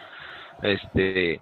Este, 0.61 1.39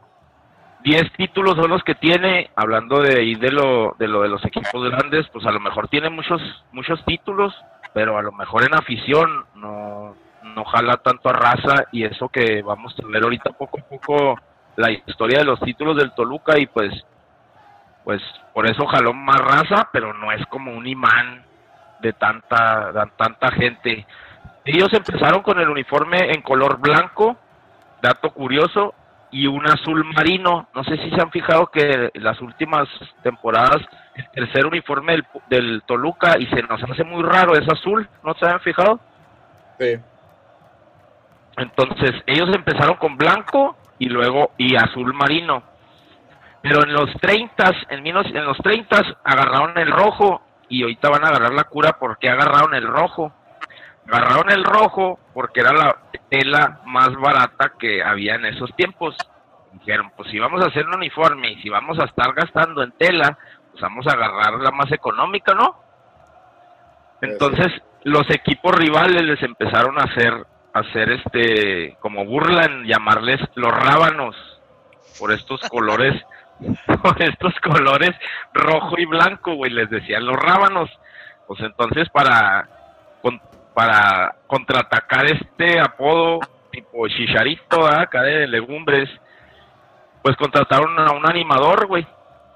10 0.83 1.13
títulos 1.13 1.55
son 1.55 1.69
los 1.69 1.83
que 1.83 1.95
tiene, 1.95 2.51
hablando 2.55 3.01
de 3.01 3.19
ahí 3.19 3.35
de 3.35 3.51
lo, 3.51 3.95
de 3.97 4.07
lo 4.07 4.21
de 4.21 4.29
los 4.29 4.43
equipos 4.45 4.89
grandes, 4.89 5.27
pues 5.29 5.45
a 5.45 5.51
lo 5.51 5.59
mejor 5.59 5.87
tiene 5.87 6.09
muchos, 6.09 6.41
muchos 6.71 7.03
títulos, 7.05 7.53
pero 7.93 8.17
a 8.17 8.21
lo 8.21 8.31
mejor 8.31 8.63
en 8.63 8.75
afición 8.75 9.45
no, 9.55 10.15
no 10.43 10.65
jala 10.65 10.97
tanto 10.97 11.29
a 11.29 11.33
raza 11.33 11.85
y 11.91 12.03
eso 12.03 12.27
que 12.29 12.61
vamos 12.61 12.95
a 13.01 13.07
ver 13.07 13.23
ahorita 13.23 13.51
poco 13.51 13.79
a 13.79 13.83
poco 13.83 14.35
la 14.75 14.91
historia 14.91 15.39
de 15.39 15.45
los 15.45 15.59
títulos 15.61 15.95
del 15.95 16.13
Toluca 16.13 16.59
y 16.59 16.65
pues 16.67 16.91
pues 18.03 18.22
por 18.53 18.69
eso 18.69 18.86
jaló 18.88 19.13
más 19.13 19.38
raza, 19.38 19.89
pero 19.91 20.13
no 20.13 20.31
es 20.31 20.45
como 20.48 20.72
un 20.72 20.86
imán 20.86 21.43
de 22.00 22.13
tanta 22.13 22.91
de 22.91 23.12
tanta 23.17 23.51
gente. 23.51 24.05
Ellos 24.65 24.89
empezaron 24.93 25.41
con 25.41 25.60
el 25.60 25.69
uniforme 25.69 26.31
en 26.31 26.41
color 26.41 26.79
blanco, 26.79 27.38
dato 28.01 28.31
curioso, 28.31 28.93
y 29.31 29.48
un 29.48 29.65
azul 29.67 30.05
marino. 30.05 30.67
No 30.74 30.83
sé 30.83 30.98
si 30.98 31.10
se 31.10 31.22
han 31.22 31.31
fijado 31.31 31.67
que 31.67 32.12
las 32.13 32.39
últimas 32.39 32.88
temporadas 33.24 33.81
el 34.15 34.29
tercer 34.29 34.65
uniforme 34.65 35.13
del, 35.13 35.25
del 35.50 35.83
Toluca 35.88 36.38
y 36.38 36.45
se 36.48 36.62
nos 36.62 36.81
hace 36.83 37.03
muy 37.03 37.24
raro, 37.24 37.53
es 37.55 37.67
azul, 37.67 38.07
¿no 38.24 38.36
se 38.36 38.45
han 38.45 38.60
fijado? 38.60 39.00
Sí. 39.79 39.95
Entonces, 41.57 42.12
ellos 42.27 42.50
empezaron 42.55 42.95
con 42.98 43.17
blanco 43.17 43.75
y 43.98 44.07
luego 44.07 44.51
y 44.57 44.75
azul 44.75 45.13
marino. 45.13 45.63
Pero 46.63 46.82
en 46.84 46.93
los 46.93 47.12
30, 47.20 47.72
en, 47.89 48.08
en 48.08 48.46
los 48.46 48.58
30 48.60 49.17
agarraron 49.25 49.77
el 49.77 49.91
rojo 49.91 50.41
y 50.70 50.82
ahorita 50.82 51.10
van 51.10 51.25
a 51.25 51.27
agarrar 51.27 51.53
la 51.53 51.65
cura 51.65 51.98
porque 52.00 52.29
agarraron 52.29 52.74
el 52.74 52.88
rojo. 52.88 53.34
Agarraron 54.08 54.50
el 54.50 54.63
rojo 54.63 55.20
porque 55.34 55.60
era 55.60 55.74
la 55.74 55.98
tela 56.29 56.79
más 56.86 57.13
barata 57.15 57.74
que 57.77 58.01
había 58.01 58.36
en 58.36 58.46
esos 58.46 58.74
tiempos. 58.77 59.13
Dijeron, 59.74 60.13
pues 60.15 60.32
si 60.32 60.39
vamos 60.39 60.63
a 60.63 60.67
hacer 60.67 60.88
un 60.88 60.96
uniforme 60.96 61.51
y 61.51 61.62
si 61.62 61.67
vamos 61.67 62.00
a 62.00 62.05
estar 62.05 62.34
gastando 62.34 62.82
en 62.82 62.93
tela, 62.93 63.38
pues 63.70 63.82
vamos 63.82 64.08
a 64.08 64.13
agarrar 64.13 64.53
la 64.62 64.72
más 64.72 64.89
económica, 64.93 65.53
¿no? 65.53 65.75
Entonces, 67.22 67.74
los 68.03 68.29
equipos 68.29 68.74
rivales 68.74 69.22
les 69.22 69.43
empezaron 69.43 70.00
a 70.00 70.03
hacer, 70.03 70.46
hacer 70.74 71.12
este, 71.12 71.98
como 72.00 72.24
burla 72.24 72.65
en 72.65 72.86
llamarles 72.86 73.41
los 73.55 73.72
rábanos, 73.72 74.36
por 75.20 75.34
estos 75.34 75.60
colores, 75.70 76.13
por 77.01 77.22
estos 77.22 77.53
colores 77.60 78.12
rojo 78.53 78.95
y 78.98 79.05
blanco, 79.05 79.55
güey, 79.55 79.72
les 79.72 79.89
decían 79.89 80.25
los 80.25 80.38
rábanos. 80.38 80.89
Pues 81.48 81.60
entonces, 81.62 82.10
para, 82.10 82.67
para 83.74 84.36
contraatacar 84.48 85.25
este 85.25 85.79
apodo 85.79 86.39
tipo 86.72 87.07
chicharito, 87.07 87.86
acá 87.86 88.24
de 88.24 88.48
legumbres, 88.48 89.10
pues 90.24 90.36
contrataron 90.38 90.98
a 91.00 91.12
un 91.12 91.29
animador, 91.29 91.88
güey. 91.88 92.07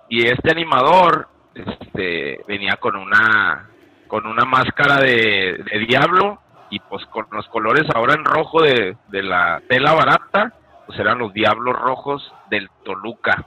Y 0.09 0.25
este 0.25 0.51
animador, 0.51 1.27
este, 1.53 2.41
venía 2.47 2.77
con 2.77 2.95
una, 2.95 3.69
con 4.07 4.25
una 4.25 4.45
máscara 4.45 4.99
de, 5.01 5.63
de 5.69 5.79
diablo 5.85 6.39
y 6.69 6.79
pues 6.79 7.05
con 7.07 7.27
los 7.31 7.47
colores 7.49 7.83
ahora 7.93 8.13
en 8.13 8.25
rojo 8.25 8.61
de, 8.61 8.97
de 9.09 9.23
la 9.23 9.61
tela 9.67 9.93
barata, 9.93 10.53
pues 10.85 10.97
eran 10.99 11.19
los 11.19 11.33
diablos 11.33 11.75
rojos 11.75 12.33
del 12.49 12.69
Toluca. 12.83 13.45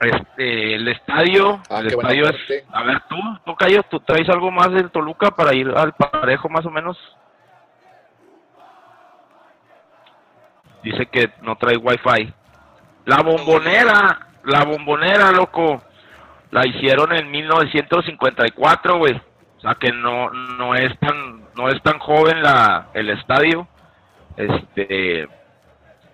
Este, 0.00 0.74
el 0.74 0.86
estadio, 0.88 1.60
Ah, 1.68 1.80
el 1.80 1.88
estadio 1.88 2.28
es, 2.28 2.64
a 2.72 2.82
ver 2.84 3.02
tú, 3.08 3.16
Tocayo, 3.44 3.82
tú 3.90 3.98
traes 4.00 4.28
algo 4.28 4.50
más 4.50 4.70
del 4.70 4.90
Toluca 4.90 5.32
para 5.32 5.54
ir 5.54 5.68
al 5.76 5.92
parejo 5.94 6.48
más 6.48 6.64
o 6.66 6.70
menos. 6.70 6.96
Dice 10.84 11.06
que 11.06 11.32
no 11.42 11.56
trae 11.56 11.76
wifi. 11.76 12.32
La 13.06 13.22
bombonera, 13.22 14.28
la 14.44 14.64
bombonera, 14.64 15.32
loco, 15.32 15.82
la 16.52 16.66
hicieron 16.66 17.12
en 17.12 17.30
1954, 17.30 18.98
güey. 18.98 19.20
O 19.56 19.60
sea 19.60 19.74
que 19.74 19.90
no 19.90 20.30
no 20.30 20.76
es 20.76 20.96
tan 21.00 21.42
no 21.56 21.68
es 21.68 21.82
tan 21.82 21.98
joven 21.98 22.40
la 22.42 22.88
el 22.94 23.10
estadio. 23.10 23.66
Este, 24.36 25.26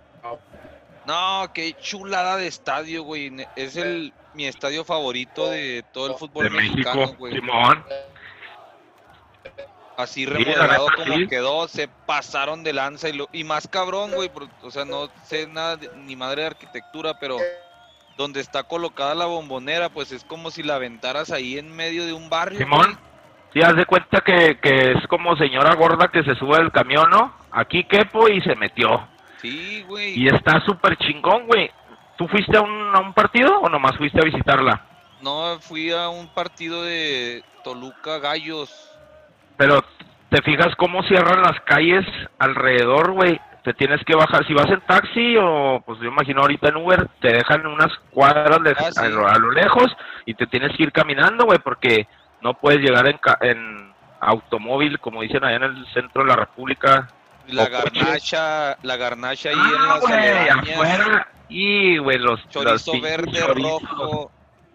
No, 1.05 1.49
qué 1.53 1.73
chulada 1.81 2.37
de 2.37 2.47
estadio, 2.47 3.03
güey. 3.03 3.31
Es 3.55 3.75
el 3.75 4.13
mi 4.33 4.47
estadio 4.47 4.85
favorito 4.85 5.49
de 5.49 5.83
todo 5.91 6.07
el 6.07 6.13
fútbol 6.15 6.45
De 6.45 6.49
mexicano, 6.51 7.01
México, 7.01 7.17
güey. 7.19 7.33
Simón. 7.33 7.83
Así 9.97 10.25
la 10.25 10.33
remodelado 10.37 10.87
como 10.95 11.15
sí. 11.15 11.27
quedó, 11.27 11.67
se 11.67 11.87
pasaron 11.87 12.63
de 12.63 12.73
lanza 12.73 13.09
y, 13.09 13.13
lo, 13.13 13.27
y 13.33 13.43
más 13.43 13.67
cabrón, 13.67 14.11
güey. 14.13 14.29
por- 14.29 14.47
O 14.63 14.71
sea, 14.71 14.85
no 14.85 15.09
sé 15.25 15.47
nada 15.47 15.75
de- 15.77 15.91
ni 15.97 16.15
madre 16.15 16.41
de 16.43 16.47
arquitectura, 16.47 17.19
pero 17.19 17.37
donde 18.17 18.39
está 18.39 18.63
colocada 18.63 19.13
la 19.15 19.25
bombonera, 19.25 19.89
pues 19.89 20.11
es 20.11 20.23
como 20.23 20.49
si 20.49 20.63
la 20.63 20.75
aventaras 20.75 21.31
ahí 21.31 21.57
en 21.57 21.75
medio 21.75 22.05
de 22.05 22.13
un 22.13 22.29
barrio. 22.29 22.59
Simón. 22.59 22.85
güey. 22.93 23.10
Sí, 23.53 23.61
haz 23.61 23.75
de 23.75 23.85
cuenta 23.85 24.21
que, 24.21 24.57
que 24.61 24.91
es 24.93 25.07
como 25.07 25.35
señora 25.35 25.75
gorda 25.75 26.07
que 26.07 26.23
se 26.23 26.35
sube 26.35 26.55
al 26.57 26.71
camión, 26.71 27.09
¿no? 27.09 27.33
Aquí 27.51 27.83
quepo 27.83 28.29
y 28.29 28.41
se 28.41 28.55
metió. 28.55 29.07
Sí, 29.41 29.83
güey. 29.87 30.17
Y 30.17 30.27
está 30.27 30.61
súper 30.65 30.95
chingón, 30.97 31.47
güey. 31.47 31.69
¿Tú 32.17 32.27
fuiste 32.27 32.55
a 32.57 32.61
un, 32.61 32.95
a 32.95 32.99
un 32.99 33.13
partido 33.13 33.59
o 33.59 33.67
nomás 33.69 33.97
fuiste 33.97 34.19
a 34.21 34.25
visitarla? 34.25 34.85
No, 35.21 35.57
fui 35.59 35.91
a 35.91 36.09
un 36.09 36.27
partido 36.33 36.83
de 36.83 37.43
Toluca 37.63 38.19
Gallos. 38.19 38.69
Pero 39.57 39.83
te 40.29 40.41
fijas 40.43 40.73
cómo 40.77 41.03
cierran 41.03 41.41
las 41.41 41.59
calles 41.61 42.05
alrededor, 42.39 43.11
güey. 43.11 43.39
Te 43.63 43.73
tienes 43.73 43.99
que 44.05 44.15
bajar. 44.15 44.45
Si 44.47 44.53
vas 44.53 44.69
en 44.69 44.81
taxi 44.81 45.35
o, 45.37 45.83
pues 45.85 45.99
yo 45.99 46.07
imagino 46.07 46.41
ahorita 46.41 46.69
en 46.69 46.77
Uber, 46.77 47.07
te 47.19 47.33
dejan 47.33 47.65
unas 47.67 47.91
cuadras 48.11 48.63
de- 48.63 48.71
Ah, 48.71 48.91
sí. 48.91 48.99
a, 49.05 49.09
lo, 49.09 49.27
a 49.27 49.37
lo 49.37 49.51
lejos 49.51 49.95
y 50.25 50.33
te 50.33 50.47
tienes 50.47 50.75
que 50.75 50.83
ir 50.83 50.91
caminando, 50.91 51.45
güey, 51.45 51.59
porque 51.59 52.07
no 52.41 52.53
puedes 52.55 52.79
llegar 52.81 53.07
en, 53.07 53.17
ca- 53.17 53.37
en 53.41 53.91
automóvil, 54.19 54.99
como 54.99 55.21
dicen 55.21 55.43
allá 55.43 55.57
en 55.57 55.63
el 55.63 55.85
centro 55.93 56.23
de 56.23 56.29
la 56.29 56.35
República. 56.35 57.07
La 57.47 57.67
garnacha, 57.67 58.77
la 58.83 58.95
garnacha 58.97 59.49
ahí 59.49 59.55
en 59.55 59.61
Ah, 59.61 59.85
las 59.87 59.99
güey, 60.01 60.13
aledañas. 60.13 60.69
afuera. 60.69 61.27
Y, 61.49 61.97
güey, 61.97 62.17
los, 62.19 62.39
los 62.43 62.49
Chorizo 62.49 62.91
pinches 62.93 63.11
verde, 63.17 63.39
chorizos, 63.39 63.81
rojo. 63.81 64.31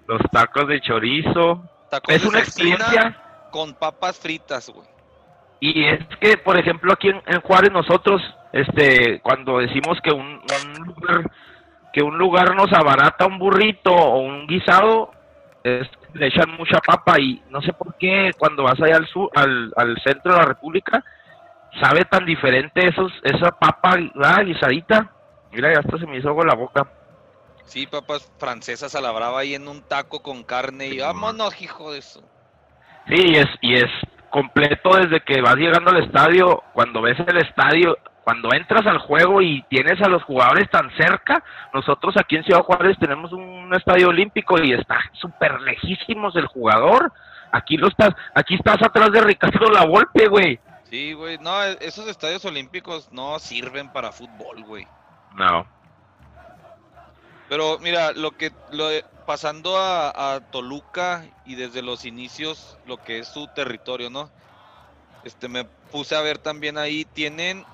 Los 0.08 0.20
tacos 0.30 0.68
de 0.68 0.80
chorizo. 0.80 1.64
Tacos 1.90 2.14
Es 2.14 2.22
de 2.22 2.28
una 2.28 2.38
experiencia. 2.40 3.16
con 3.50 3.72
papas 3.74 4.18
fritas, 4.18 4.68
güey. 4.70 4.86
Y 5.60 5.84
es 5.86 6.00
que, 6.20 6.36
por 6.36 6.58
ejemplo, 6.58 6.92
aquí 6.92 7.08
en, 7.08 7.22
en 7.26 7.40
Juárez 7.40 7.72
nosotros, 7.72 8.20
este, 8.52 9.20
cuando 9.20 9.58
decimos 9.58 9.98
que 10.02 10.12
un, 10.12 10.40
un 10.42 10.84
lugar, 10.86 11.30
que 11.94 12.02
un 12.02 12.18
lugar 12.18 12.54
nos 12.54 12.70
abarata 12.74 13.24
un 13.26 13.38
burrito 13.38 13.90
o 13.90 14.18
un 14.18 14.46
guisado, 14.46 15.12
es, 15.66 15.88
le 16.14 16.28
echan 16.28 16.50
mucha 16.56 16.78
papa 16.78 17.18
y 17.20 17.42
no 17.50 17.60
sé 17.60 17.72
por 17.72 17.94
qué 17.96 18.30
cuando 18.38 18.62
vas 18.62 18.80
allá 18.80 18.96
al 18.96 19.06
sur, 19.08 19.30
al, 19.34 19.72
al 19.76 19.96
centro 20.02 20.32
de 20.32 20.38
la 20.38 20.44
República, 20.44 21.04
sabe 21.80 22.04
tan 22.04 22.24
diferente 22.24 22.86
esos, 22.88 23.12
esa 23.22 23.50
papa 23.50 23.96
ah, 24.22 24.42
guisadita. 24.42 25.12
Mira, 25.52 25.72
ya 25.72 25.80
hasta 25.80 25.98
se 25.98 26.06
me 26.06 26.18
hizo 26.18 26.28
agua 26.28 26.44
la 26.46 26.54
boca. 26.54 26.86
Sí, 27.64 27.86
papas 27.86 28.30
francesas 28.38 28.94
a 28.94 29.00
la 29.00 29.10
brava 29.10 29.40
ahí 29.40 29.54
en 29.54 29.66
un 29.66 29.82
taco 29.82 30.22
con 30.22 30.44
carne 30.44 30.88
y 30.88 30.98
vámonos, 30.98 31.60
hijo 31.60 31.92
de 31.92 31.98
eso. 31.98 32.22
Sí, 33.08 33.16
y 33.16 33.36
es, 33.36 33.46
y 33.60 33.74
es 33.74 33.90
completo 34.30 34.96
desde 34.96 35.20
que 35.20 35.40
vas 35.40 35.56
llegando 35.56 35.90
al 35.90 36.04
estadio, 36.04 36.62
cuando 36.72 37.02
ves 37.02 37.18
el 37.26 37.38
estadio, 37.38 37.96
cuando 38.26 38.52
entras 38.52 38.84
al 38.86 38.98
juego 38.98 39.40
y 39.40 39.62
tienes 39.68 40.02
a 40.02 40.08
los 40.08 40.20
jugadores 40.24 40.68
tan 40.68 40.90
cerca, 40.96 41.44
nosotros 41.72 42.12
aquí 42.18 42.34
en 42.34 42.42
Ciudad 42.42 42.64
Juárez 42.64 42.96
tenemos 42.98 43.32
un 43.32 43.72
estadio 43.72 44.08
olímpico 44.08 44.60
y 44.60 44.72
está 44.72 44.98
súper 45.12 45.60
lejísimos 45.60 46.34
el 46.34 46.48
jugador. 46.48 47.12
Aquí 47.52 47.76
lo 47.76 47.86
estás, 47.86 48.10
aquí 48.34 48.56
estás 48.56 48.82
atrás 48.82 49.12
de 49.12 49.20
Ricardo 49.20 49.70
La 49.70 49.86
Volpe, 49.86 50.26
güey. 50.26 50.58
Sí, 50.90 51.12
güey, 51.12 51.38
no, 51.38 51.62
e, 51.62 51.78
esos 51.82 52.08
estadios 52.08 52.44
olímpicos 52.44 53.12
no 53.12 53.38
sirven 53.38 53.92
para 53.92 54.10
fútbol, 54.10 54.64
güey. 54.64 54.88
No. 55.36 55.64
Pero 57.48 57.78
mira, 57.78 58.10
lo 58.10 58.32
que 58.32 58.50
lo 58.72 58.88
pasando 59.24 59.78
a, 59.78 60.34
a 60.34 60.40
Toluca 60.50 61.26
y 61.44 61.54
desde 61.54 61.80
los 61.80 62.04
inicios 62.04 62.76
lo 62.86 62.96
que 62.96 63.20
es 63.20 63.28
su 63.28 63.46
territorio, 63.54 64.10
¿no? 64.10 64.30
Este 65.22 65.46
me 65.46 65.64
puse 65.92 66.16
a 66.16 66.22
ver 66.22 66.38
también 66.38 66.76
ahí 66.76 67.04
tienen 67.04 67.64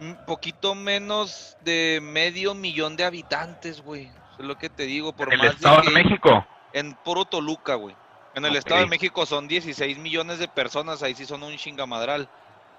un 0.00 0.16
poquito 0.26 0.74
menos 0.74 1.56
de 1.62 2.00
medio 2.02 2.54
millón 2.54 2.96
de 2.96 3.04
habitantes, 3.04 3.80
güey. 3.82 4.10
Es 4.38 4.44
lo 4.44 4.56
que 4.58 4.68
te 4.68 4.84
digo, 4.84 5.12
por 5.14 5.28
En 5.32 5.40
el 5.40 5.46
más 5.46 5.56
Estado 5.56 5.76
de 5.76 5.82
de 5.82 5.88
que 5.88 5.94
México. 6.04 6.46
en 6.72 6.94
puro 6.94 7.24
Toluca, 7.24 7.74
güey. 7.74 7.96
En 8.34 8.44
el. 8.44 8.56
Estado 8.56 8.80
de 8.80 8.86
México 8.86 9.24
son 9.24 9.48
16 9.48 9.96
millones 9.98 10.38
de 10.38 10.48
personas, 10.48 11.02
ahí 11.02 11.14
sí 11.14 11.24
son 11.24 11.42
un 11.42 11.56
chingamadral. 11.56 12.28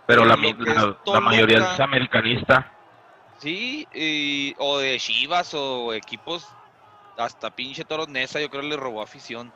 Pero 0.06 0.24
la, 0.24 0.36
que 0.36 1.20
mayoría 1.22 1.74
es 1.74 1.80
americanista. 1.80 2.72
Sí, 3.40 3.88
y- 3.94 4.56
o 4.58 4.78
de 4.78 4.98
Chivas 5.00 5.54
o 5.54 5.94
equipos, 5.94 6.48
hasta 7.18 7.50
pinche 7.50 7.84
Toros 7.84 8.08
Nesa, 8.08 8.40
yo 8.40 8.50
creo 8.50 8.62
le 8.62 8.78
robó 8.78 9.02
afición. 9.02 9.52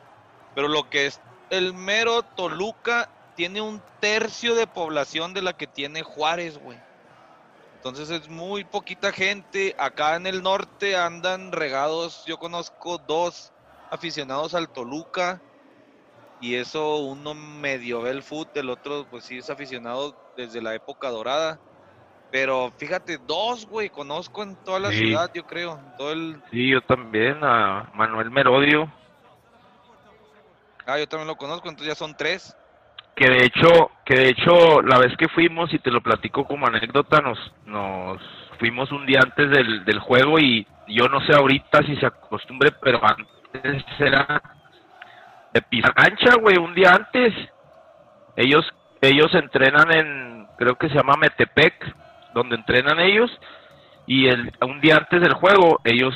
Pero 0.55 0.67
lo 0.67 0.89
que 0.89 1.05
es 1.05 1.21
el 1.51 1.73
mero 1.73 2.23
Toluca 2.23 3.09
tiene 3.35 3.61
un 3.61 3.81
tercio 3.99 4.55
de 4.55 4.67
población 4.67 5.33
de 5.33 5.41
la 5.41 5.53
que 5.53 5.67
tiene 5.67 6.03
Juárez, 6.03 6.57
güey. 6.57 6.77
Entonces 7.83 8.11
es 8.11 8.29
muy 8.29 8.63
poquita 8.63 9.11
gente. 9.11 9.73
Acá 9.79 10.15
en 10.15 10.27
el 10.27 10.43
norte 10.43 10.95
andan 10.95 11.51
regados. 11.51 12.23
Yo 12.25 12.37
conozco 12.37 12.99
dos 12.99 13.51
aficionados 13.89 14.53
al 14.53 14.69
Toluca. 14.69 15.41
Y 16.39 16.55
eso 16.55 16.97
uno 16.97 17.33
medio 17.33 18.01
ve 18.01 18.11
el 18.11 18.21
fútbol, 18.21 18.51
el 18.53 18.69
otro 18.69 19.07
pues 19.09 19.25
sí 19.25 19.39
es 19.39 19.49
aficionado 19.49 20.15
desde 20.35 20.61
la 20.61 20.75
época 20.75 21.09
dorada. 21.09 21.59
Pero 22.29 22.71
fíjate, 22.77 23.17
dos, 23.17 23.65
güey, 23.65 23.89
conozco 23.89 24.43
en 24.43 24.55
toda 24.63 24.79
la 24.79 24.91
Sí. 24.91 24.99
ciudad, 24.99 25.31
yo 25.33 25.43
creo. 25.43 25.79
Todo 25.97 26.11
el... 26.11 26.39
Sí, 26.51 26.69
yo 26.69 26.81
también, 26.81 27.43
a 27.43 27.89
Manuel 27.95 28.29
Merodio. 28.29 28.91
Ah, 30.85 30.99
yo 30.99 31.07
también 31.07 31.27
lo 31.27 31.35
conozco, 31.35 31.67
entonces 31.67 31.93
ya 31.93 31.95
son 31.95 32.15
tres. 32.15 32.55
Que 33.15 33.29
de 33.29 33.45
hecho, 33.45 33.91
que 34.05 34.15
de 34.15 34.29
hecho 34.29 34.81
la 34.81 34.97
vez 34.99 35.15
que 35.17 35.27
fuimos 35.29 35.73
y 35.73 35.79
te 35.79 35.91
lo 35.91 36.01
platico 36.01 36.45
como 36.45 36.67
anécdota, 36.67 37.21
nos, 37.21 37.37
nos 37.65 38.21
fuimos 38.59 38.91
un 38.91 39.05
día 39.05 39.19
antes 39.23 39.49
del, 39.49 39.85
del 39.85 39.99
juego 39.99 40.39
y 40.39 40.65
yo 40.87 41.07
no 41.07 41.21
sé 41.21 41.33
ahorita 41.33 41.83
si 41.83 41.95
se 41.97 42.05
acostumbre, 42.05 42.71
pero 42.81 42.99
antes 43.03 43.83
era 43.99 44.41
de 45.53 45.61
pisar 45.61 45.93
cancha, 45.93 46.35
güey, 46.39 46.57
un 46.57 46.73
día 46.73 46.93
antes. 46.93 47.33
Ellos, 48.35 48.65
ellos 49.01 49.33
entrenan 49.35 49.91
en, 49.91 50.47
creo 50.57 50.75
que 50.75 50.89
se 50.89 50.95
llama 50.95 51.15
Metepec, 51.19 51.73
donde 52.33 52.55
entrenan 52.55 52.99
ellos, 52.99 53.29
y 54.07 54.27
el, 54.27 54.51
un 54.61 54.79
día 54.81 54.97
antes 54.97 55.21
del 55.21 55.33
juego 55.33 55.81
ellos 55.83 56.15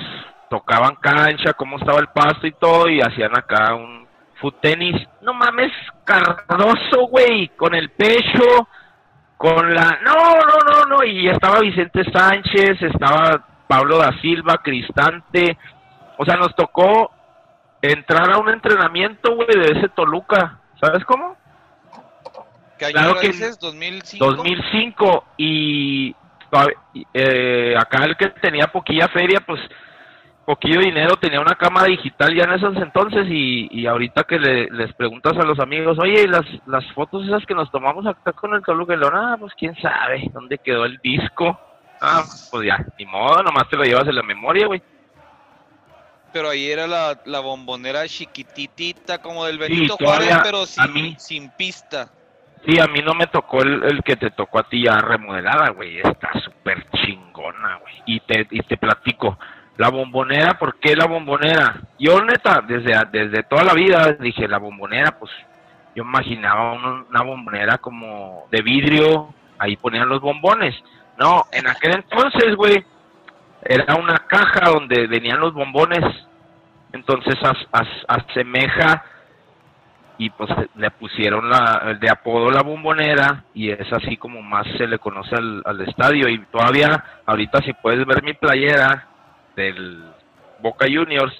tocaban 0.49 0.95
cancha, 0.95 1.53
cómo 1.53 1.77
estaba 1.77 1.99
el 1.99 2.07
pasto 2.07 2.47
y 2.47 2.51
todo, 2.53 2.89
y 2.89 3.01
hacían 3.01 3.37
acá 3.37 3.75
un 3.75 4.04
foot 4.39 4.61
tenis. 4.61 4.95
No 5.21 5.33
mames, 5.33 5.71
Cardoso, 6.03 7.07
güey, 7.09 7.49
con 7.49 7.73
el 7.73 7.89
pecho, 7.89 8.67
con 9.37 9.73
la... 9.73 9.99
No, 10.03 10.13
no, 10.13 10.59
no, 10.71 10.85
no, 10.97 11.03
y 11.03 11.27
estaba 11.27 11.59
Vicente 11.59 12.03
Sánchez, 12.11 12.81
estaba 12.81 13.43
Pablo 13.67 13.97
da 13.97 14.11
Silva, 14.21 14.61
Cristante. 14.63 15.57
O 16.17 16.25
sea, 16.25 16.35
nos 16.35 16.55
tocó 16.55 17.11
entrar 17.81 18.31
a 18.31 18.37
un 18.37 18.49
entrenamiento, 18.49 19.35
güey, 19.35 19.47
de 19.47 19.79
ese 19.79 19.89
Toluca. 19.89 20.59
¿Sabes 20.79 21.03
cómo? 21.05 21.35
¿Qué 22.77 22.91
Claro 22.91 23.19
que 23.19 23.27
dices? 23.27 23.59
¿2005? 23.59 24.17
2005 24.19 25.25
y 25.37 26.15
eh, 27.13 27.75
acá 27.77 28.05
el 28.05 28.15
que 28.17 28.29
tenía 28.29 28.67
poquilla 28.67 29.07
feria, 29.07 29.41
pues 29.45 29.59
poquillo 30.45 30.79
dinero, 30.79 31.15
tenía 31.17 31.41
una 31.41 31.55
cámara 31.55 31.87
digital 31.87 32.33
ya 32.35 32.43
en 32.43 32.53
esos 32.53 32.75
entonces 32.77 33.25
y, 33.29 33.67
y 33.71 33.87
ahorita 33.87 34.23
que 34.23 34.37
le- 34.39 34.69
les 34.69 34.93
preguntas 34.93 35.33
a 35.37 35.43
los 35.45 35.59
amigos, 35.59 35.97
oye, 35.99 36.23
¿y 36.23 36.27
las, 36.27 36.45
las 36.67 36.85
fotos 36.93 37.25
esas 37.25 37.45
que 37.45 37.55
nos 37.55 37.69
tomamos 37.71 38.05
acá 38.05 38.31
con 38.33 38.53
el 38.53 38.61
Toluca, 38.61 38.95
ah, 39.13 39.35
pues 39.39 39.53
quién 39.57 39.75
sabe, 39.81 40.29
¿dónde 40.33 40.57
quedó 40.59 40.85
el 40.85 40.97
disco? 41.03 41.59
Ah, 42.01 42.23
pues 42.51 42.67
ya, 42.67 42.77
ni 42.99 43.05
modo, 43.05 43.41
nomás 43.41 43.67
te 43.69 43.77
lo 43.77 43.83
llevas 43.83 44.07
en 44.07 44.15
la 44.15 44.23
memoria, 44.23 44.67
güey. 44.67 44.81
Pero 46.33 46.49
ahí 46.49 46.69
era 46.69 46.85
la, 46.85 47.17
la 47.25 47.39
bombonera 47.39 48.05
chiquititita, 48.07 49.19
como 49.19 49.45
del 49.45 49.55
Sí, 49.55 49.59
Benito 49.61 49.95
todavía 49.95 50.35
Juárez, 50.35 50.43
pero 50.43 50.61
a 50.63 50.65
sin, 50.65 50.93
mí- 50.93 51.15
sin 51.17 51.49
pista. 51.51 52.09
Sí, 52.67 52.79
a 52.79 52.87
mí 52.87 52.99
no 53.01 53.13
me 53.13 53.27
tocó 53.27 53.61
el, 53.61 53.83
el 53.83 54.03
que 54.03 54.15
te 54.15 54.31
tocó 54.31 54.59
a 54.59 54.63
ti 54.67 54.83
ya 54.83 54.97
remodelada, 54.97 55.69
güey. 55.69 55.99
Está 55.99 56.31
súper 56.43 56.85
chingona, 56.91 57.77
güey. 57.77 57.93
Y 58.07 58.19
te, 58.21 58.47
y 58.51 58.59
te 58.63 58.75
platico. 58.75 59.37
La 59.77 59.89
bombonera, 59.89 60.53
¿por 60.57 60.79
qué 60.79 60.95
la 60.95 61.05
bombonera? 61.05 61.75
Yo, 61.99 62.21
neta, 62.23 62.61
desde, 62.65 62.93
desde 63.11 63.43
toda 63.43 63.63
la 63.63 63.73
vida 63.73 64.13
dije, 64.19 64.47
la 64.47 64.57
bombonera, 64.57 65.11
pues 65.19 65.31
yo 65.95 66.03
imaginaba 66.03 66.73
un- 66.73 67.05
una 67.09 67.21
bombonera 67.23 67.77
como 67.77 68.47
de 68.51 68.61
vidrio, 68.61 69.33
ahí 69.59 69.75
ponían 69.75 70.07
los 70.07 70.21
bombones. 70.21 70.75
No, 71.17 71.43
en 71.51 71.67
aquel 71.67 71.95
entonces, 71.95 72.55
güey, 72.55 72.85
era 73.63 73.95
una 73.95 74.15
caja 74.27 74.69
donde 74.71 75.07
venían 75.07 75.39
los 75.39 75.53
bombones. 75.53 76.03
Entonces 76.93 77.35
as- 77.43 77.67
as- 77.73 78.05
asemeja 78.29 79.03
y 80.17 80.29
pues 80.29 80.49
le 80.75 80.89
pusieron 80.91 81.49
la, 81.49 81.97
de 81.99 82.09
apodo 82.09 82.49
la 82.49 82.61
bombonera 82.63 83.43
y 83.53 83.69
es 83.71 83.91
así 83.91 84.15
como 84.15 84.41
más 84.41 84.65
se 84.77 84.87
le 84.87 84.97
conoce 84.97 85.35
al, 85.35 85.61
al 85.65 85.81
estadio 85.81 86.29
y 86.29 86.37
todavía 86.45 87.03
ahorita 87.25 87.61
si 87.63 87.73
puedes 87.73 88.05
ver 88.05 88.23
mi 88.23 88.33
playera 88.33 89.07
del 89.55 90.03
Boca 90.59 90.85
Juniors 90.91 91.33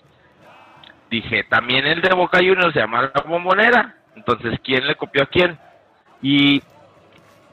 dije 1.10 1.43
también 1.45 1.86
el 1.86 2.01
de 2.01 2.13
Boca 2.15 2.39
Juniors 2.39 2.73
se 2.73 2.80
llama 2.80 3.12
la 3.13 3.21
bombonera 3.21 3.95
entonces 4.15 4.60
quién 4.63 4.86
le 4.88 4.95
copió 4.95 5.23
a 5.23 5.28
quién 5.28 5.58
y 6.21 6.62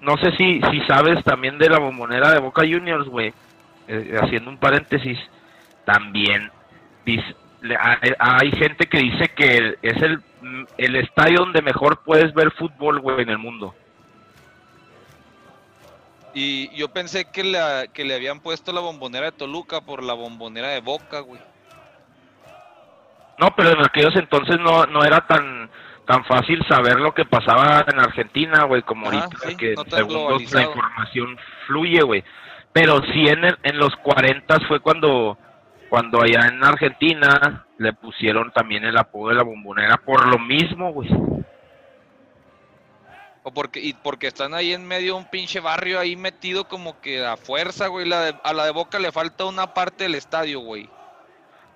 no 0.00 0.16
sé 0.16 0.32
si 0.36 0.60
si 0.70 0.80
sabes 0.86 1.22
también 1.24 1.58
de 1.58 1.68
la 1.68 1.78
bombonera 1.78 2.32
de 2.32 2.40
Boca 2.40 2.62
Juniors 2.62 3.06
güey 3.06 3.32
eh, 3.88 4.16
haciendo 4.20 4.50
un 4.50 4.58
paréntesis 4.58 5.18
también 5.84 6.50
le- 7.62 7.76
hay, 7.78 8.12
hay 8.18 8.50
gente 8.52 8.86
que 8.86 8.98
dice 8.98 9.28
que 9.36 9.76
es 9.82 10.02
el, 10.02 10.20
el 10.78 10.96
estadio 10.96 11.38
donde 11.40 11.62
mejor 11.62 12.02
puedes 12.04 12.32
ver 12.34 12.50
fútbol, 12.52 13.00
güey, 13.00 13.22
en 13.22 13.28
el 13.30 13.38
mundo. 13.38 13.74
Y 16.34 16.68
yo 16.76 16.88
pensé 16.88 17.26
que, 17.26 17.44
la, 17.44 17.86
que 17.92 18.04
le 18.04 18.14
habían 18.14 18.40
puesto 18.40 18.72
la 18.72 18.80
bombonera 18.80 19.26
de 19.26 19.32
Toluca 19.32 19.80
por 19.82 20.02
la 20.02 20.14
bombonera 20.14 20.68
de 20.68 20.80
Boca, 20.80 21.20
güey. 21.20 21.40
No, 23.38 23.54
pero 23.56 23.70
en 23.70 23.84
aquellos 23.84 24.14
entonces 24.16 24.58
no, 24.60 24.86
no 24.86 25.04
era 25.04 25.26
tan 25.26 25.70
tan 26.06 26.24
fácil 26.24 26.64
saber 26.68 26.98
lo 26.98 27.14
que 27.14 27.24
pasaba 27.24 27.84
en 27.90 27.98
Argentina, 28.00 28.64
güey, 28.64 28.82
como 28.82 29.08
Ajá, 29.08 29.20
ahorita 29.24 29.48
sí, 29.48 29.56
que 29.56 29.74
no 29.74 29.84
segundos 29.84 30.52
la 30.52 30.62
información 30.62 31.38
fluye, 31.66 32.02
güey. 32.02 32.24
Pero 32.72 33.00
sí 33.12 33.28
en, 33.28 33.44
el- 33.44 33.58
en 33.62 33.78
los 33.78 33.94
40 33.96 34.60
fue 34.66 34.80
cuando 34.80 35.38
cuando 35.88 36.22
allá 36.22 36.48
en 36.48 36.64
Argentina 36.64 37.66
le 37.78 37.92
pusieron 37.92 38.50
también 38.52 38.84
el 38.84 38.96
apodo 38.96 39.28
de 39.28 39.34
la 39.36 39.42
bombonera 39.42 39.98
por 39.98 40.26
lo 40.26 40.38
mismo, 40.38 40.92
güey. 40.92 41.08
O 43.44 43.50
porque, 43.52 43.80
y 43.80 43.92
porque 43.92 44.28
están 44.28 44.54
ahí 44.54 44.72
en 44.72 44.86
medio 44.86 45.14
de 45.14 45.18
un 45.20 45.24
pinche 45.28 45.58
barrio 45.58 45.98
ahí 45.98 46.14
metido 46.14 46.68
como 46.68 47.00
que 47.00 47.24
a 47.26 47.36
fuerza, 47.36 47.88
güey. 47.88 48.08
La 48.08 48.20
de- 48.20 48.36
a 48.44 48.52
la 48.52 48.64
de 48.66 48.70
Boca 48.70 48.98
le 49.00 49.10
falta 49.10 49.44
una 49.46 49.74
parte 49.74 50.04
del 50.04 50.14
estadio, 50.14 50.60
güey. 50.60 50.88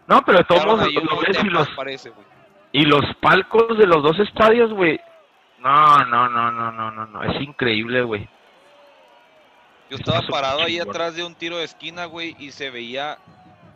No, 0.06 0.22
pero 0.24 0.44
modos 0.48 0.82
ahí 0.82 0.94
lo 0.94 1.18
ves 1.20 1.42
y 1.42 1.48
los 1.48 1.68
parece, 1.70 2.10
güey. 2.10 2.26
Y 2.70 2.82
los 2.84 3.04
palcos 3.20 3.76
de 3.78 3.86
los 3.86 4.02
dos 4.02 4.18
estadios, 4.20 4.72
güey. 4.72 5.00
No, 5.58 5.96
no, 6.04 6.28
no, 6.28 6.52
no, 6.52 6.70
no, 6.70 6.90
no, 6.92 7.06
no. 7.06 7.22
Es 7.24 7.40
increíble, 7.42 8.02
güey. 8.02 8.28
Yo 9.90 9.96
estaba 9.96 10.18
Está 10.18 10.30
parado 10.30 10.62
ahí 10.62 10.74
chingón. 10.78 10.90
atrás 10.90 11.16
de 11.16 11.24
un 11.24 11.34
tiro 11.34 11.58
de 11.58 11.64
esquina, 11.64 12.04
güey, 12.04 12.36
y 12.38 12.52
se 12.52 12.70
veía 12.70 13.18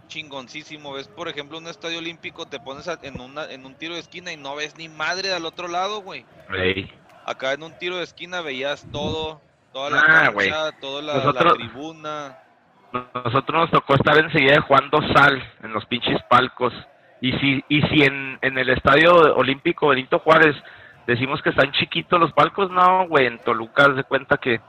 chingoncísimo. 0.09 0.93
Ves, 0.93 1.09
por 1.09 1.29
ejemplo, 1.29 1.59
un 1.59 1.67
estadio 1.69 1.99
olímpico, 1.99 2.47
te 2.47 2.61
pones 2.61 2.89
en, 3.03 3.21
una, 3.21 3.51
en 3.51 3.65
un 3.65 3.75
tiro 3.75 3.95
de 3.95 4.01
esquina 4.01 4.33
y 4.33 4.37
no 4.37 4.55
ves 4.57 4.77
ni 4.77 4.89
madre 4.89 5.33
al 5.33 5.45
otro 5.47 5.67
lado, 5.69 6.01
güey. 6.03 6.25
Ey. 6.57 6.93
Acá 7.31 7.53
en 7.53 7.63
un 7.63 7.79
tiro 7.79 7.97
de 7.99 8.03
esquina 8.03 8.41
veías 8.41 8.85
todo, 8.91 9.41
toda 9.73 9.91
la 9.91 10.01
Ah, 10.01 10.33
cancha, 10.35 10.73
toda 10.81 11.01
la, 11.01 11.55
tribuna. 11.55 12.39
Nosotros 12.93 13.61
nos 13.61 13.71
tocó 13.71 13.95
estar 13.95 14.19
enseguida 14.19 14.61
jugando 14.63 15.01
sal 15.15 15.41
en 15.63 15.73
los 15.73 15.87
pinches 15.87 16.21
palcos. 16.29 16.73
Y 17.21 17.31
si, 17.35 17.65
y 17.69 17.83
si 17.83 18.03
en, 18.03 18.37
en 18.43 18.59
el 18.59 18.69
estadio 18.71 19.13
olímpico 19.37 19.87
Benito 19.87 20.19
Juárez 20.19 20.57
decimos 21.07 21.41
que 21.41 21.51
están 21.51 21.71
chiquitos 21.71 22.19
los 22.19 22.33
palcos, 22.33 22.69
no, 22.69 23.07
güey, 23.07 23.27
en 23.27 23.39
Toluca 23.39 23.89
de 23.89 24.03
cuenta 24.03 24.37
que... 24.37 24.61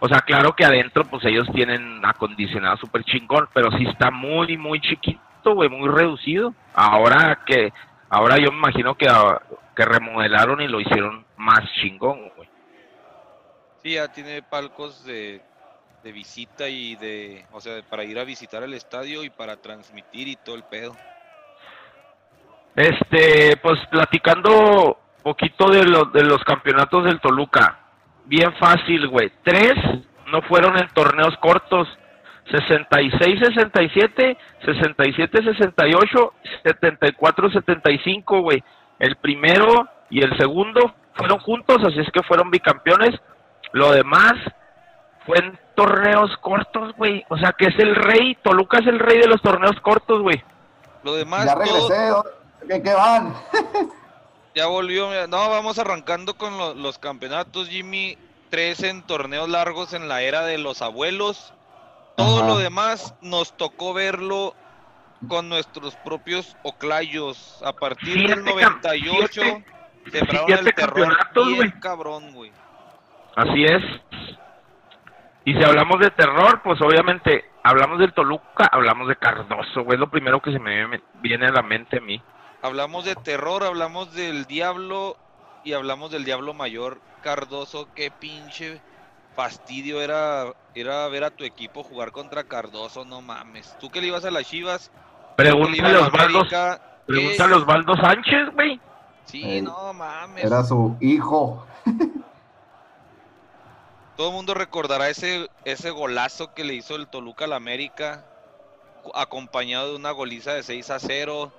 O 0.00 0.08
sea, 0.08 0.22
claro 0.22 0.56
que 0.56 0.64
adentro 0.64 1.04
pues 1.04 1.24
ellos 1.24 1.46
tienen 1.54 2.04
acondicionado 2.04 2.78
súper 2.78 3.04
chingón, 3.04 3.48
pero 3.54 3.70
sí 3.78 3.86
está 3.86 4.10
muy, 4.10 4.56
muy 4.56 4.80
chiquito, 4.80 5.54
güey, 5.54 5.68
muy 5.68 5.88
reducido. 5.88 6.52
Ahora 6.74 7.42
que... 7.46 7.72
Ahora 8.10 8.38
yo 8.38 8.50
me 8.50 8.58
imagino 8.58 8.96
que, 8.96 9.06
ah, 9.08 9.40
que 9.76 9.84
remodelaron 9.84 10.60
y 10.60 10.66
lo 10.66 10.80
hicieron 10.80 11.23
más 11.36 11.60
chingón, 11.80 12.30
güey. 12.36 12.48
Sí, 13.82 13.94
ya 13.94 14.08
tiene 14.08 14.42
palcos 14.42 15.04
de, 15.04 15.40
de 16.02 16.12
visita 16.12 16.68
y 16.68 16.96
de, 16.96 17.44
o 17.52 17.60
sea, 17.60 17.82
para 17.88 18.04
ir 18.04 18.18
a 18.18 18.24
visitar 18.24 18.62
el 18.62 18.74
estadio 18.74 19.22
y 19.24 19.30
para 19.30 19.56
transmitir 19.60 20.28
y 20.28 20.36
todo 20.36 20.56
el 20.56 20.64
pedo. 20.64 20.96
Este, 22.76 23.56
pues 23.58 23.78
platicando 23.90 24.98
poquito 25.22 25.70
de, 25.70 25.84
lo- 25.84 26.06
de 26.06 26.24
los 26.24 26.42
campeonatos 26.44 27.04
del 27.04 27.20
Toluca. 27.20 27.78
Bien 28.24 28.52
fácil, 28.54 29.06
güey. 29.08 29.30
Tres 29.44 29.74
no 30.26 30.42
fueron 30.42 30.76
en 30.78 30.88
torneos 30.88 31.36
cortos. 31.38 31.86
66-67, 32.50 34.36
67-68, 34.62 36.32
74-75, 36.64 38.42
güey. 38.42 38.62
El 38.98 39.16
primero 39.16 39.88
y 40.10 40.22
el 40.22 40.36
segundo 40.36 40.94
fueron 41.14 41.38
juntos, 41.40 41.78
así 41.84 42.00
es 42.00 42.10
que 42.12 42.22
fueron 42.22 42.50
bicampeones. 42.50 43.18
Lo 43.72 43.90
demás 43.92 44.34
fue 45.26 45.38
en 45.38 45.58
torneos 45.74 46.30
cortos, 46.40 46.94
güey. 46.96 47.24
O 47.28 47.36
sea 47.38 47.52
que 47.56 47.66
es 47.66 47.78
el 47.78 47.94
rey. 47.94 48.36
Toluca 48.42 48.78
es 48.78 48.86
el 48.86 48.98
rey 48.98 49.18
de 49.18 49.26
los 49.28 49.40
torneos 49.42 49.80
cortos, 49.80 50.22
güey. 50.22 50.42
Lo 51.02 51.14
demás, 51.14 51.46
ya 51.46 51.54
regresé. 51.54 52.12
¿En 52.68 52.82
qué 52.82 52.94
van? 52.94 53.34
ya 54.54 54.66
volvió. 54.66 55.08
mira, 55.08 55.26
No, 55.26 55.48
vamos 55.50 55.78
arrancando 55.78 56.34
con 56.34 56.56
lo- 56.56 56.74
los 56.74 56.98
campeonatos, 56.98 57.68
Jimmy. 57.68 58.16
Tres 58.50 58.82
en 58.84 59.02
torneos 59.02 59.48
largos 59.48 59.94
en 59.94 60.08
la 60.08 60.22
era 60.22 60.42
de 60.44 60.58
los 60.58 60.80
abuelos. 60.82 61.52
Todo 62.16 62.38
Ajá. 62.38 62.46
lo 62.46 62.58
demás 62.58 63.14
nos 63.20 63.56
tocó 63.56 63.92
verlo 63.92 64.54
con 65.28 65.48
nuestros 65.48 65.96
propios 65.96 66.56
oclayos. 66.62 67.60
A 67.64 67.72
partir 67.72 68.14
del 68.14 68.26
Siete 68.28 68.40
cam- 68.42 68.54
98 68.54 69.28
siete- 69.42 69.64
sembraron 70.10 70.50
el 70.66 70.74
terror 70.74 71.16
bien 71.34 71.56
güey. 71.56 71.80
cabrón, 71.80 72.32
güey. 72.32 72.52
Así 73.36 73.64
es. 73.64 73.82
Y 75.44 75.52
si 75.54 75.62
hablamos 75.62 76.00
de 76.00 76.10
terror, 76.10 76.62
pues 76.62 76.80
obviamente 76.80 77.44
hablamos 77.62 77.98
del 77.98 78.12
Toluca, 78.14 78.68
hablamos 78.70 79.08
de 79.08 79.16
Cardoso, 79.16 79.82
güey, 79.82 79.94
es 79.96 80.00
lo 80.00 80.08
primero 80.10 80.40
que 80.40 80.52
se 80.52 80.58
me 80.58 80.86
viene- 81.20 81.46
a 81.46 81.52
la 81.52 81.62
mente 81.62 81.98
a 81.98 82.00
mí. 82.00 82.22
Hablamos 82.62 83.04
de 83.04 83.14
terror, 83.16 83.62
hablamos 83.62 84.14
del 84.14 84.46
diablo 84.46 85.16
y 85.64 85.74
hablamos 85.74 86.10
del 86.10 86.24
diablo 86.24 86.54
mayor. 86.54 86.98
Cardoso, 87.22 87.88
qué 87.94 88.10
pinche 88.10 88.80
fastidio 89.36 90.00
era, 90.00 90.44
era 90.74 91.08
ver 91.08 91.24
a 91.24 91.30
tu 91.30 91.44
equipo 91.44 91.82
jugar 91.82 92.12
contra 92.12 92.44
Cardoso, 92.44 93.04
no 93.04 93.20
mames. 93.20 93.76
Tú 93.80 93.90
que 93.90 94.00
le 94.00 94.06
ibas 94.08 94.24
a 94.24 94.30
las 94.30 94.48
Chivas, 94.48 94.90
Pregúntale 95.36 95.96
a 95.96 96.00
Osvaldo, 96.02 96.46
pregúntale 97.06 97.54
a 97.54 97.56
Osvaldo 97.56 97.96
Sánchez, 97.96 98.50
güey. 98.54 98.80
Sí, 99.26 99.42
Ey, 99.44 99.62
no 99.62 99.92
mames. 99.92 100.44
Era 100.44 100.64
su 100.64 100.96
hijo. 101.00 101.66
Todo 104.16 104.28
el 104.28 104.34
mundo 104.34 104.54
recordará 104.54 105.08
ese, 105.10 105.48
ese 105.64 105.90
golazo 105.90 106.52
que 106.52 106.64
le 106.64 106.74
hizo 106.74 106.94
el 106.96 107.08
Toluca 107.08 107.46
al 107.46 107.52
América, 107.52 108.28
acompañado 109.14 109.90
de 109.90 109.96
una 109.96 110.12
goliza 110.12 110.54
de 110.54 110.62
6 110.62 110.90
a 110.90 111.00
0. 111.00 111.54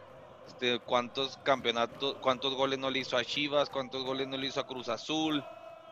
Este, 0.45 0.79
cuántos 0.81 1.37
campeonatos, 1.37 2.15
cuántos 2.19 2.53
goles 2.55 2.79
no 2.79 2.91
le 2.91 2.99
hizo 2.99 3.17
a 3.17 3.25
Chivas, 3.25 3.69
cuántos 3.69 4.03
goles 4.03 4.27
no 4.27 4.37
le 4.37 4.47
hizo 4.47 4.59
a 4.61 4.65
Cruz 4.65 4.89
Azul, 4.89 5.47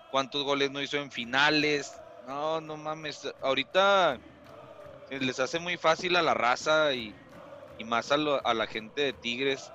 cuántos 0.09 0.43
goles 0.43 0.71
no 0.71 0.81
hizo 0.81 0.97
en 0.97 1.11
finales. 1.11 2.03
No, 2.21 2.61
no 2.61 2.77
mames. 2.77 3.27
Ahorita 3.41 4.19
eh, 5.09 5.19
les 5.19 5.39
hace 5.39 5.59
muy 5.59 5.77
fácil 5.77 6.15
a 6.15 6.21
la 6.21 6.33
raza 6.33 6.93
y, 6.95 7.17
y 7.77 7.85
más 7.85 8.11
a, 8.11 8.17
lo- 8.17 8.45
a 8.45 8.53
la 8.53 8.67
gente 8.67 9.01
de 9.01 9.13
Tigres 9.13 9.73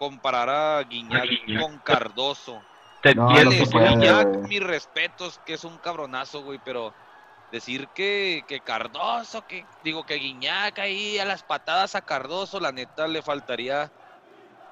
comparar 0.00 0.48
a 0.48 0.82
Guiñac, 0.82 1.28
con 1.60 1.78
Cardoso. 1.80 2.62
Te 3.02 3.14
No, 3.14 3.28
entiendo, 3.36 3.78
no 3.78 3.96
Guiñac, 3.96 4.48
mis 4.48 4.62
respetos, 4.62 5.38
que 5.44 5.52
es 5.52 5.62
un 5.62 5.76
cabronazo, 5.76 6.42
güey, 6.42 6.58
pero 6.64 6.94
decir 7.52 7.86
que, 7.88 8.42
que 8.48 8.60
Cardoso, 8.60 9.46
que 9.46 9.66
digo 9.84 10.06
que 10.06 10.14
Guiñac 10.14 10.78
ahí 10.78 11.18
a 11.18 11.26
las 11.26 11.42
patadas 11.42 11.94
a 11.94 12.00
Cardoso, 12.00 12.58
la 12.60 12.72
neta 12.72 13.06
le 13.08 13.20
faltaría 13.20 13.92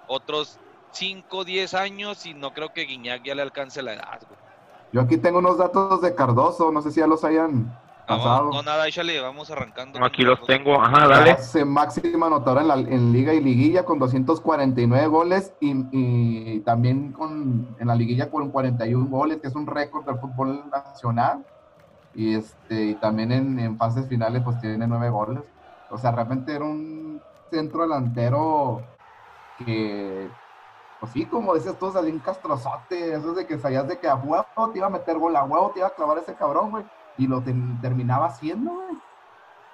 otros 0.07 0.59
5, 0.93 1.45
10 1.45 1.75
años 1.75 2.25
y 2.25 2.33
no 2.33 2.55
creo 2.55 2.73
que 2.73 2.87
Guiñac 2.87 3.23
ya 3.23 3.35
le 3.35 3.43
alcance 3.43 3.83
la 3.83 3.93
edad, 3.93 4.21
güey. 4.27 4.41
Yo 4.93 5.03
aquí 5.03 5.19
tengo 5.19 5.41
unos 5.41 5.59
datos 5.59 6.01
de 6.01 6.14
Cardoso, 6.14 6.73
no 6.73 6.81
sé 6.81 6.91
si 6.91 7.01
ya 7.01 7.07
los 7.07 7.23
hayan 7.23 7.71
pasado. 8.09 8.51
No, 8.53 8.62
nada, 8.62 8.88
échale, 8.88 9.21
vamos 9.21 9.51
arrancando. 9.51 10.05
Aquí 10.05 10.23
los 10.23 10.42
tengo, 10.47 10.81
ajá, 10.83 11.07
dale. 11.07 11.31
Hace 11.31 11.64
máxima 11.64 12.27
anotadora 12.27 12.62
en, 12.62 12.68
la, 12.68 12.75
en 12.75 13.12
Liga 13.12 13.35
y 13.35 13.40
Liguilla 13.40 13.85
con 13.85 13.99
249 13.99 15.07
goles 15.07 15.53
y, 15.61 15.75
y 15.92 16.61
también 16.61 17.12
con, 17.12 17.77
en 17.79 17.87
la 17.87 17.94
Liguilla 17.94 18.31
con 18.31 18.51
41 18.51 19.07
goles, 19.09 19.38
que 19.40 19.49
es 19.49 19.55
un 19.55 19.66
récord 19.66 20.05
del 20.05 20.18
fútbol 20.18 20.64
nacional. 20.71 21.44
Y, 22.14 22.35
este, 22.35 22.87
y 22.87 22.94
también 22.94 23.31
en, 23.31 23.59
en 23.61 23.77
fases 23.79 24.09
finales 24.09 24.42
pues 24.42 24.61
tiene 24.61 24.87
9 24.87 25.11
goles. 25.11 25.42
O 25.90 25.99
sea, 25.99 26.11
realmente 26.11 26.55
era 26.55 26.64
un 26.64 27.21
centro 27.51 27.83
delantero 27.83 28.83
que, 29.59 30.29
pues 31.01 31.12
sí, 31.12 31.25
como 31.27 31.55
decías 31.55 31.79
tú, 31.79 31.90
salía 31.90 32.12
un 32.12 32.21
castrozote, 32.21 33.14
eso 33.14 33.31
es 33.31 33.37
de 33.37 33.47
que 33.47 33.59
sabías 33.59 33.88
de 33.88 33.99
que 33.99 34.09
a 34.09 34.16
huevo 34.16 34.71
te 34.73 34.79
iba 34.79 34.87
a 34.87 34.90
meter 34.90 35.18
gol, 35.18 35.37
a 35.37 35.44
huevo 35.44 35.71
te 35.71 35.81
iba 35.81 35.88
a 35.88 35.94
clavar 35.94 36.18
ese 36.18 36.35
cabrón, 36.35 36.71
güey. 36.71 36.85
Y 37.18 37.26
lo 37.26 37.42
ten- 37.42 37.78
terminaba 37.81 38.26
haciendo, 38.26 38.72
güey. 38.72 38.96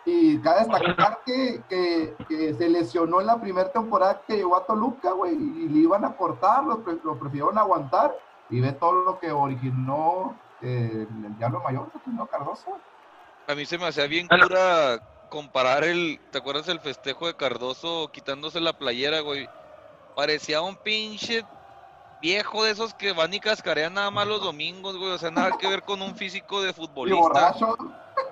Y 0.07 0.39
cabe 0.41 0.61
destacar 0.67 1.21
que, 1.25 1.63
que, 1.69 2.15
que 2.29 2.53
se 2.55 2.69
lesionó 2.69 3.21
en 3.21 3.27
la 3.27 3.41
primera 3.41 3.71
temporada 3.73 4.21
que 4.27 4.37
llegó 4.37 4.57
a 4.57 4.67
Toluca, 4.67 5.13
güey, 5.13 5.33
y 5.35 5.69
le 5.69 5.79
iban 5.81 6.05
a 6.05 6.15
cortar, 6.17 6.65
lo, 6.65 6.83
pre- 6.85 6.99
lo 7.03 7.19
prefirieron 7.19 7.57
aguantar, 7.57 8.15
y 8.51 8.61
ve 8.61 8.73
todo 8.73 8.93
lo 9.05 9.19
que 9.19 9.33
originó 9.33 10.39
eh, 10.61 11.07
el 11.25 11.39
Diablo 11.39 11.61
Mayor, 11.61 11.91
que 11.91 11.99
originó 11.99 12.27
Cardoso. 12.27 12.77
A 13.47 13.55
mí 13.55 13.65
se 13.65 13.79
me 13.79 13.87
hacía 13.87 14.07
bien 14.07 14.29
cura 14.29 14.99
comparar 15.31 15.85
el. 15.85 16.21
¿Te 16.31 16.39
acuerdas 16.39 16.69
el 16.69 16.81
festejo 16.81 17.27
de 17.27 17.35
Cardoso 17.35 18.11
quitándose 18.13 18.61
la 18.61 18.75
playera, 18.75 19.21
güey? 19.21 19.49
Parecía 20.15 20.61
un 20.61 20.77
pinche 20.77 21.45
viejo 22.25 22.65
de 22.65 22.71
esos 22.71 22.95
que 22.95 23.13
van 23.13 23.35
y 23.35 23.39
cascarean 23.39 23.93
nada 23.93 24.11
más 24.11 24.27
los 24.27 24.43
domingos, 24.43 24.97
güey. 24.97 25.13
O 25.13 25.19
sea, 25.19 25.31
nada 25.31 25.59
que 25.61 25.69
ver 25.69 25.83
con 25.83 26.01
un 26.01 26.17
físico 26.17 26.63
de 26.63 26.73
futbolista. 26.73 27.53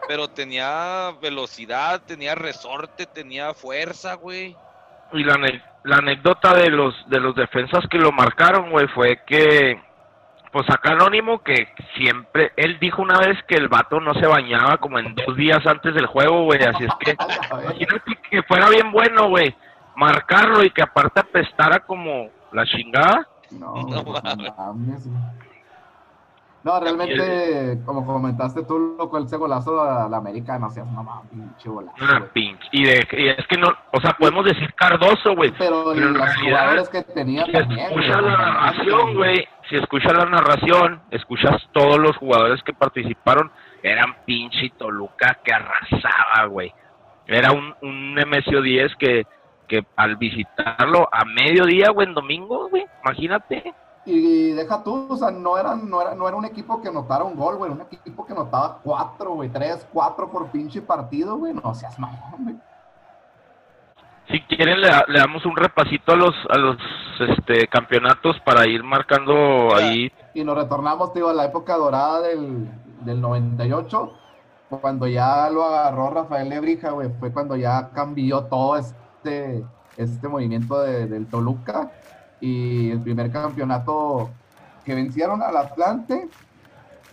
Pero 0.08 0.28
tenía 0.28 1.10
velocidad, 1.20 2.00
tenía 2.06 2.34
resorte, 2.34 3.04
tenía 3.04 3.52
fuerza, 3.52 4.14
güey. 4.14 4.56
Y 5.12 5.24
la, 5.24 5.36
la 5.84 5.96
anécdota 5.96 6.54
de 6.54 6.70
los 6.70 6.94
de 7.10 7.20
los 7.20 7.34
defensas 7.34 7.84
que 7.90 7.98
lo 7.98 8.12
marcaron, 8.12 8.70
güey, 8.70 8.88
fue 8.88 9.20
que 9.26 9.78
pues 10.50 10.68
acá 10.70 10.92
Anónimo 10.92 11.42
que 11.42 11.68
siempre 11.94 12.52
él 12.56 12.78
dijo 12.78 13.02
una 13.02 13.18
vez 13.18 13.38
que 13.46 13.56
el 13.56 13.68
vato 13.68 14.00
no 14.00 14.14
se 14.14 14.26
bañaba 14.26 14.78
como 14.78 14.98
en 14.98 15.14
dos 15.14 15.36
días 15.36 15.66
antes 15.66 15.94
del 15.94 16.06
juego, 16.06 16.44
güey, 16.44 16.62
así 16.62 16.84
es 16.84 16.94
que 17.00 17.16
imagínate 17.62 18.18
que 18.30 18.42
fuera 18.42 18.70
bien 18.70 18.90
bueno, 18.90 19.28
güey, 19.28 19.54
marcarlo 19.96 20.64
y 20.64 20.70
que 20.70 20.82
aparte 20.82 21.20
apestara 21.20 21.80
como 21.80 22.30
la 22.52 22.64
chingada. 22.64 23.28
No, 23.58 23.74
No 23.82 24.02
mames. 24.04 24.52
mames, 24.58 25.08
güey. 25.08 25.22
No, 26.64 26.78
realmente, 26.78 27.80
como 27.84 28.06
comentaste 28.06 28.62
tú, 28.62 28.94
loco, 28.96 29.18
ese 29.18 29.36
golazo 29.36 29.82
a 29.82 30.08
la 30.08 30.18
América, 30.18 30.60
no 30.60 30.68
no 30.68 31.02
mames, 31.02 31.28
pinche 31.30 31.68
golazo. 31.68 31.96
Güey. 31.98 32.30
pinche. 32.32 32.68
Y, 32.70 32.84
de, 32.84 33.06
y 33.18 33.28
es 33.30 33.46
que 33.48 33.56
no, 33.58 33.66
o 33.92 34.00
sea, 34.00 34.12
podemos 34.12 34.44
decir 34.44 34.72
Cardoso, 34.74 35.34
güey. 35.34 35.52
Pero 35.58 35.86
Pero 35.92 36.06
en 36.06 36.12
los 36.12 36.22
realidad, 36.22 36.40
jugadores 36.60 36.88
que 36.88 37.02
tenía 37.02 37.44
Si 37.46 37.52
también. 37.52 37.80
escuchas 37.88 38.20
güey, 38.20 38.30
la 38.30 38.36
narración, 38.38 39.14
güey, 39.16 39.48
si 39.68 39.76
escuchas 39.76 40.12
la 40.12 40.24
narración, 40.26 41.02
escuchas 41.10 41.62
todos 41.72 41.98
los 41.98 42.16
jugadores 42.18 42.62
que 42.62 42.72
participaron, 42.72 43.50
eran 43.82 44.14
pinche 44.24 44.70
Toluca 44.78 45.38
que 45.42 45.52
arrasaba, 45.52 46.46
güey. 46.48 46.72
Era 47.26 47.50
un, 47.50 47.74
un 47.82 48.14
Nemesio 48.14 48.62
10 48.62 48.94
que, 49.00 49.26
al 49.96 50.16
visitarlo 50.16 51.08
a 51.12 51.24
mediodía, 51.24 51.90
güey, 51.90 52.08
en 52.08 52.14
domingo, 52.14 52.68
güey, 52.68 52.84
imagínate. 53.04 53.74
Y 54.04 54.50
deja 54.52 54.82
tú, 54.82 55.06
o 55.08 55.16
sea, 55.16 55.30
no, 55.30 55.56
eran, 55.56 55.88
no, 55.88 56.00
era, 56.02 56.14
no 56.14 56.26
era 56.26 56.36
un 56.36 56.44
equipo 56.44 56.82
que 56.82 56.88
anotara 56.88 57.22
un 57.24 57.36
gol, 57.36 57.56
güey, 57.56 57.70
un 57.70 57.82
equipo 57.82 58.26
que 58.26 58.32
anotaba 58.32 58.78
cuatro, 58.82 59.34
güey, 59.34 59.48
tres, 59.48 59.86
cuatro 59.92 60.28
por 60.30 60.48
pinche 60.50 60.82
partido, 60.82 61.36
güey, 61.36 61.54
no 61.54 61.72
seas 61.74 61.96
mamón, 61.98 62.44
güey. 62.44 62.56
Si 64.30 64.40
quieren 64.42 64.80
le, 64.80 64.88
da- 64.88 65.04
le 65.08 65.18
damos 65.18 65.44
un 65.44 65.56
repasito 65.56 66.12
a 66.12 66.16
los 66.16 66.34
a 66.48 66.56
los 66.56 66.76
este 67.20 67.66
campeonatos 67.68 68.38
para 68.40 68.66
ir 68.66 68.82
marcando 68.82 69.74
ahí. 69.74 70.10
Y 70.34 70.42
nos 70.44 70.56
retornamos, 70.56 71.12
digo, 71.12 71.28
a 71.28 71.34
la 71.34 71.44
época 71.44 71.76
dorada 71.76 72.22
del, 72.22 72.68
del 73.00 73.20
98, 73.20 74.12
cuando 74.80 75.06
ya 75.06 75.50
lo 75.50 75.64
agarró 75.64 76.10
Rafael 76.10 76.48
Lebrija, 76.48 76.90
güey, 76.92 77.10
fue 77.20 77.32
cuando 77.32 77.56
ya 77.56 77.90
cambió 77.90 78.44
todo 78.44 78.76
este, 79.22 79.64
este 79.96 80.28
movimiento 80.28 80.80
de- 80.80 81.06
del 81.06 81.26
Toluca 81.26 81.90
y 82.40 82.90
el 82.90 83.00
primer 83.00 83.30
campeonato 83.30 84.30
que 84.84 84.94
vencieron 84.94 85.42
al 85.42 85.56
Atlante 85.56 86.28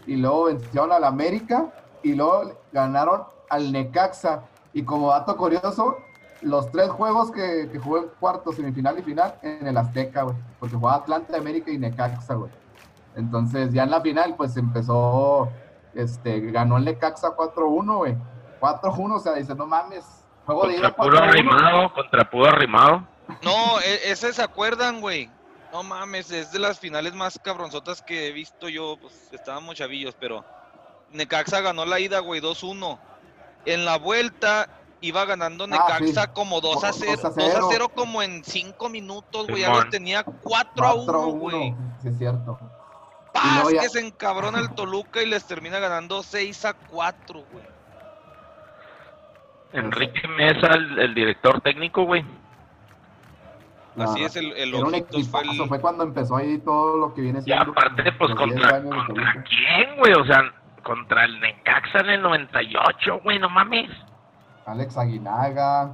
y 0.08 0.15
luego 0.15 0.45
vencieron 0.45 0.91
al 0.91 1.04
América 1.04 1.67
y 2.02 2.13
luego 2.15 2.52
ganaron 2.72 3.24
al 3.50 3.72
Necaxa. 3.72 4.41
Y 4.74 4.84
como 4.84 5.10
dato 5.12 5.38
curioso, 5.38 5.98
los 6.41 6.72
tres 6.72 6.89
juegos 6.89 7.32
que, 7.32 7.69
que 7.72 7.78
jugó 7.80 8.00
en 8.00 8.06
cuarto, 8.19 8.52
semifinal 8.54 8.98
y 8.98 9.04
final 9.04 9.36
en 9.43 9.67
el 9.67 9.78
Azteca, 9.78 10.26
porque 10.60 10.76
jugaba 10.76 10.98
Atlante, 10.98 11.36
América 11.36 11.69
y 11.69 11.78
Necaxa, 11.78 12.34
güey. 12.36 12.52
Entonces, 13.15 13.72
ya 13.74 13.84
en 13.84 13.91
la 13.91 14.02
final, 14.02 14.36
pues 14.36 14.56
empezó, 14.58 15.50
este, 15.93 16.39
ganó 16.52 16.78
el 16.78 16.86
Necaxa 16.86 17.36
4-1, 17.36 17.98
güey. 17.98 18.15
4-1, 18.62 19.15
o 19.15 19.19
sea, 19.19 19.34
dice, 19.34 19.54
no 19.56 19.65
mames, 19.67 20.06
juego 20.55 20.67
de 20.67 20.77
ida 20.77 20.91
Contra 20.93 21.03
puro 21.03 21.17
4-1. 21.17 21.29
arrimado, 21.29 21.93
contra 21.93 22.29
puro 22.29 22.45
arrimado. 22.49 23.07
No, 23.43 23.79
e- 23.81 24.12
ese 24.12 24.33
se 24.33 24.41
acuerdan, 24.41 25.01
güey. 25.01 25.29
No 25.71 25.83
mames, 25.83 26.31
es 26.31 26.51
de 26.51 26.59
las 26.59 26.79
finales 26.79 27.13
más 27.13 27.39
cabronzotas 27.43 28.01
que 28.01 28.27
he 28.27 28.31
visto 28.31 28.69
yo. 28.69 28.97
Pues 28.99 29.29
estábamos 29.31 29.75
chavillos, 29.75 30.15
pero 30.19 30.43
Necaxa 31.12 31.62
ganó 31.62 31.85
la 31.85 31.99
ida, 31.99 32.19
güey, 32.19 32.41
2-1. 32.41 32.97
En 33.65 33.85
la 33.85 33.97
vuelta 33.97 34.67
iba 35.01 35.25
ganando 35.25 35.65
Ah, 35.65 35.67
Necaxa 35.67 36.23
sí. 36.23 36.29
como 36.33 36.59
2 36.59 36.83
a 36.83 36.91
0. 36.91 37.12
2 37.21 37.25
a 37.25 37.29
2 37.29 37.38
a 37.38 37.51
0. 37.51 37.67
0 37.71 37.89
como 37.95 38.21
en 38.23 38.43
5 38.43 38.89
minutos, 38.89 39.47
güey. 39.47 39.62
Ya 39.62 39.69
los 39.69 39.89
tenía 39.89 40.23
4 40.23 40.85
a 40.88 40.93
1, 40.95 41.25
güey. 41.33 41.75
Sí, 42.01 42.07
es 42.09 42.17
cierto. 42.17 42.59
Paz, 43.31 43.69
ya- 43.71 43.81
que 43.81 43.89
se 43.89 43.99
encabrona 43.99 44.59
el 44.59 44.71
Toluca 44.73 45.21
y 45.21 45.27
les 45.27 45.45
termina 45.45 45.77
ganando 45.77 46.23
6 46.23 46.65
a 46.65 46.73
4, 46.73 47.43
güey. 47.51 47.63
Enrique 49.73 50.27
Mesa, 50.27 50.67
el, 50.73 50.99
el 50.99 51.13
director 51.13 51.62
técnico, 51.62 52.03
güey. 52.03 52.23
Así 53.97 54.23
es, 54.23 54.36
el, 54.38 54.53
el 54.53 54.69
Era 54.69 54.77
un 54.86 54.89
fue 54.91 54.99
equipazo, 54.99 55.63
el- 55.63 55.67
fue 55.69 55.82
cuando 55.82 56.03
empezó 56.03 56.38
ahí 56.38 56.58
todo 56.60 56.97
lo 56.97 57.13
que 57.13 57.21
viene 57.21 57.39
Y 57.39 57.41
siendo. 57.43 57.71
aparte, 57.71 58.12
pues 58.13 58.29
los 58.32 58.39
10 58.55 58.62
contra, 58.84 59.43
quién, 59.43 59.97
güey, 59.97 60.13
o 60.13 60.25
sea, 60.25 60.53
contra 60.84 61.25
el 61.25 61.39
Necaxa 61.41 61.99
en 61.99 62.10
el 62.12 62.21
98, 62.21 63.19
güey, 63.23 63.39
no 63.39 63.49
mames. 63.49 63.89
Alex 64.65 64.97
Aguinaga. 64.97 65.91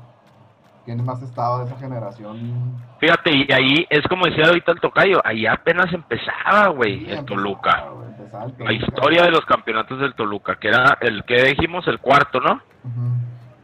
¿Quién 0.84 1.04
más 1.04 1.20
estaba 1.24 1.60
de 1.64 1.66
esa 1.66 1.80
generación? 1.80 2.78
Fíjate, 3.00 3.32
y 3.36 3.52
ahí 3.52 3.88
es 3.90 4.04
como 4.08 4.26
decía 4.28 4.46
ahorita 4.46 4.72
el 4.74 4.80
tocayo, 4.80 5.20
ahí 5.26 5.48
apenas 5.48 5.92
empezaba, 5.92 6.68
güey, 6.68 7.00
Sí, 7.00 7.06
el 7.10 7.18
empezaba, 7.18 7.26
Toluca. 7.26 7.86
empezaba 8.20 8.46
el 8.46 8.54
La 8.60 8.72
historia 8.74 9.24
de 9.24 9.32
los 9.32 9.44
campeonatos 9.46 10.00
del 10.00 10.14
Toluca, 10.14 10.58
que 10.58 10.68
era 10.68 10.96
el 11.02 11.24
que 11.24 11.42
dijimos, 11.42 11.88
el 11.88 11.98
cuarto, 12.00 12.40
¿no? 12.40 12.62
Ujú. 12.84 13.16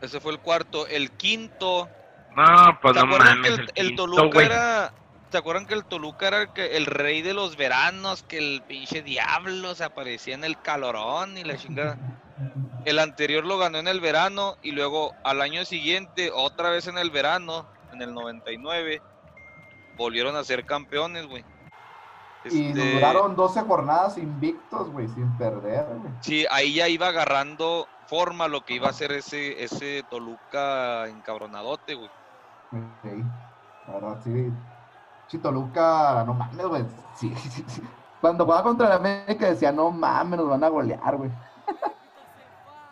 Ese 0.01 0.19
fue 0.19 0.31
el 0.31 0.39
cuarto. 0.39 0.87
El 0.87 1.11
quinto. 1.11 1.87
No, 2.35 2.79
pues 2.81 2.95
¿Se 2.95 2.99
no 3.05 3.05
acuerdan 3.13 3.41
mames, 3.41 3.55
que 3.55 3.61
el, 3.61 3.71
el, 3.75 3.87
el 3.91 3.95
Toluca 3.95 4.41
era. 4.43 4.93
¿Se 5.31 5.37
acuerdan 5.37 5.65
que 5.65 5.73
el 5.75 5.85
Toluca 5.85 6.27
era 6.27 6.41
el, 6.41 6.53
que- 6.53 6.75
el 6.75 6.85
rey 6.85 7.21
de 7.21 7.33
los 7.33 7.55
veranos? 7.55 8.23
Que 8.23 8.37
el 8.37 8.63
pinche 8.67 9.01
diablo 9.01 9.75
se 9.75 9.83
aparecía 9.85 10.35
en 10.35 10.43
el 10.43 10.61
calorón 10.61 11.37
y 11.37 11.43
la 11.43 11.57
chingada. 11.57 11.97
El 12.85 12.97
anterior 12.97 13.45
lo 13.45 13.59
ganó 13.59 13.77
en 13.77 13.87
el 13.87 13.99
verano 14.01 14.57
y 14.63 14.71
luego 14.71 15.13
al 15.23 15.41
año 15.41 15.63
siguiente, 15.63 16.31
otra 16.33 16.71
vez 16.71 16.87
en 16.87 16.97
el 16.97 17.11
verano, 17.11 17.67
en 17.93 18.01
el 18.01 18.15
99, 18.15 18.99
volvieron 19.95 20.35
a 20.35 20.43
ser 20.43 20.65
campeones, 20.65 21.27
güey. 21.27 21.45
Y 22.45 22.69
Este, 22.69 22.93
duraron 22.95 23.35
12 23.35 23.61
jornadas 23.61 24.17
invictos, 24.17 24.89
güey, 24.89 25.07
sin 25.09 25.31
perder, 25.37 25.85
güey. 25.85 26.11
Sí, 26.21 26.47
ahí 26.49 26.73
ya 26.73 26.87
iba 26.87 27.09
agarrando 27.09 27.87
forma 28.11 28.49
lo 28.49 28.59
que 28.65 28.73
iba 28.73 28.89
a 28.89 28.93
ser 28.93 29.13
ese, 29.13 29.63
ese 29.63 30.03
Toluca 30.09 31.07
encabronadote, 31.07 31.95
güey. 31.95 32.09
Ok. 32.73 33.05
La 33.87 33.93
verdad, 33.93 34.21
sí. 34.21 34.51
Sí, 35.29 35.37
Toluca, 35.37 36.25
no 36.25 36.33
mames, 36.33 36.65
güey. 36.65 36.83
Sí, 37.15 37.33
sí, 37.37 37.63
sí. 37.67 37.81
Cuando 38.19 38.43
jugaba 38.43 38.63
contra 38.63 38.87
el 38.87 38.93
América 38.93 39.47
decía, 39.47 39.71
no 39.71 39.91
mames, 39.91 40.37
nos 40.39 40.49
van 40.49 40.61
a 40.61 40.67
golear, 40.67 41.15
güey. 41.15 41.31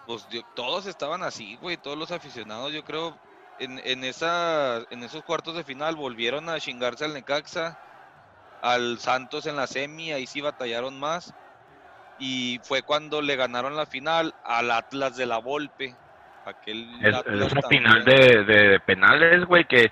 Pues 0.08 0.25
yo- 0.29 0.41
todos 0.55 0.86
estaban 0.86 1.21
así, 1.21 1.58
güey, 1.58 1.75
todos 1.75 1.97
los 1.97 2.12
aficionados, 2.12 2.71
yo 2.71 2.86
creo, 2.86 3.13
en, 3.60 3.77
en, 3.84 4.05
esa, 4.05 4.77
en 4.89 5.03
esos 5.03 5.21
cuartos 5.23 5.53
de 5.53 5.65
final 5.65 5.97
volvieron 5.97 6.47
a 6.47 6.62
chingarse 6.62 7.03
al 7.03 7.13
Necaxa, 7.13 7.77
al 8.62 8.99
Santos 8.99 9.45
en 9.47 9.58
la 9.58 9.67
semi, 9.67 10.13
ahí 10.13 10.25
sí 10.25 10.39
batallaron 10.39 10.97
más, 10.97 11.34
y 12.19 12.60
fue 12.63 12.84
cuando 12.84 13.21
le 13.21 13.36
ganaron 13.36 13.75
la 13.75 13.86
final 13.86 14.34
al 14.43 14.71
Atlas 14.71 15.15
de 15.17 15.25
la 15.25 15.38
Volpe, 15.39 15.95
aquel 16.45 16.88
Es, 17.01 17.13
Atlas 17.13 17.51
esa 17.51 17.62
también. 17.62 17.84
final 17.84 18.05
de, 18.05 18.43
de 18.43 18.79
penales, 18.82 19.45
güey, 19.45 19.65
que, 19.65 19.91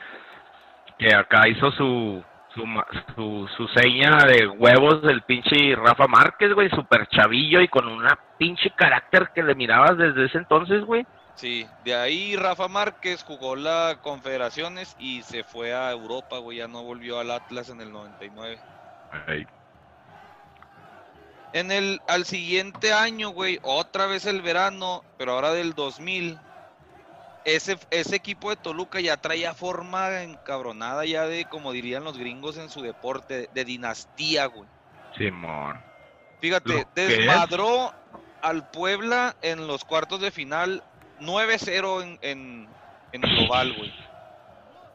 que 0.97 1.15
acá 1.15 1.47
hizo 1.47 1.71
su, 1.71 2.23
su, 2.53 2.65
su, 3.15 3.47
su 3.55 3.67
seña 3.69 4.17
de 4.25 4.47
huevos 4.47 5.01
del 5.03 5.21
pinche 5.23 5.75
Rafa 5.75 6.07
Márquez, 6.07 6.53
güey, 6.53 6.69
super 6.69 7.07
chavillo 7.07 7.61
y 7.61 7.67
con 7.67 7.87
una 7.87 8.17
pinche 8.37 8.71
carácter 8.71 9.31
que 9.33 9.43
le 9.43 9.55
mirabas 9.55 9.97
desde 9.97 10.25
ese 10.25 10.37
entonces, 10.39 10.83
güey. 10.83 11.05
Sí, 11.35 11.67
de 11.85 11.93
ahí 11.95 12.35
Rafa 12.35 12.67
Márquez 12.67 13.23
jugó 13.23 13.55
la 13.55 13.99
Confederaciones 14.01 14.95
y 14.99 15.21
se 15.21 15.43
fue 15.43 15.73
a 15.73 15.91
Europa, 15.91 16.39
güey, 16.39 16.57
ya 16.57 16.67
no 16.67 16.83
volvió 16.83 17.19
al 17.19 17.29
Atlas 17.29 17.69
en 17.69 17.79
el 17.81 17.91
99. 17.91 18.59
En 21.53 21.71
el, 21.71 22.01
al 22.07 22.25
siguiente 22.25 22.93
año, 22.93 23.29
güey, 23.29 23.59
otra 23.63 24.05
vez 24.05 24.25
el 24.25 24.41
verano, 24.41 25.03
pero 25.17 25.33
ahora 25.33 25.53
del 25.53 25.73
2000, 25.73 26.37
ese, 27.45 27.77
ese 27.89 28.15
equipo 28.15 28.49
de 28.49 28.57
Toluca 28.57 28.99
ya 28.99 29.17
traía 29.17 29.53
forma 29.53 30.21
encabronada 30.21 31.05
ya 31.05 31.25
de, 31.25 31.45
como 31.45 31.71
dirían 31.71 32.03
los 32.03 32.17
gringos 32.17 32.57
en 32.57 32.69
su 32.69 32.81
deporte, 32.81 33.49
de 33.53 33.65
dinastía, 33.65 34.45
güey. 34.47 34.67
Simón. 35.17 35.81
Fíjate, 36.41 36.85
desmadró 36.93 37.93
al 38.41 38.69
Puebla 38.69 39.35
en 39.41 39.65
los 39.65 39.83
cuartos 39.85 40.19
de 40.21 40.31
final 40.31 40.83
9-0 41.21 42.03
en, 42.03 42.19
en, 42.21 42.67
en 43.13 43.21
global, 43.21 43.73
güey. 43.75 43.93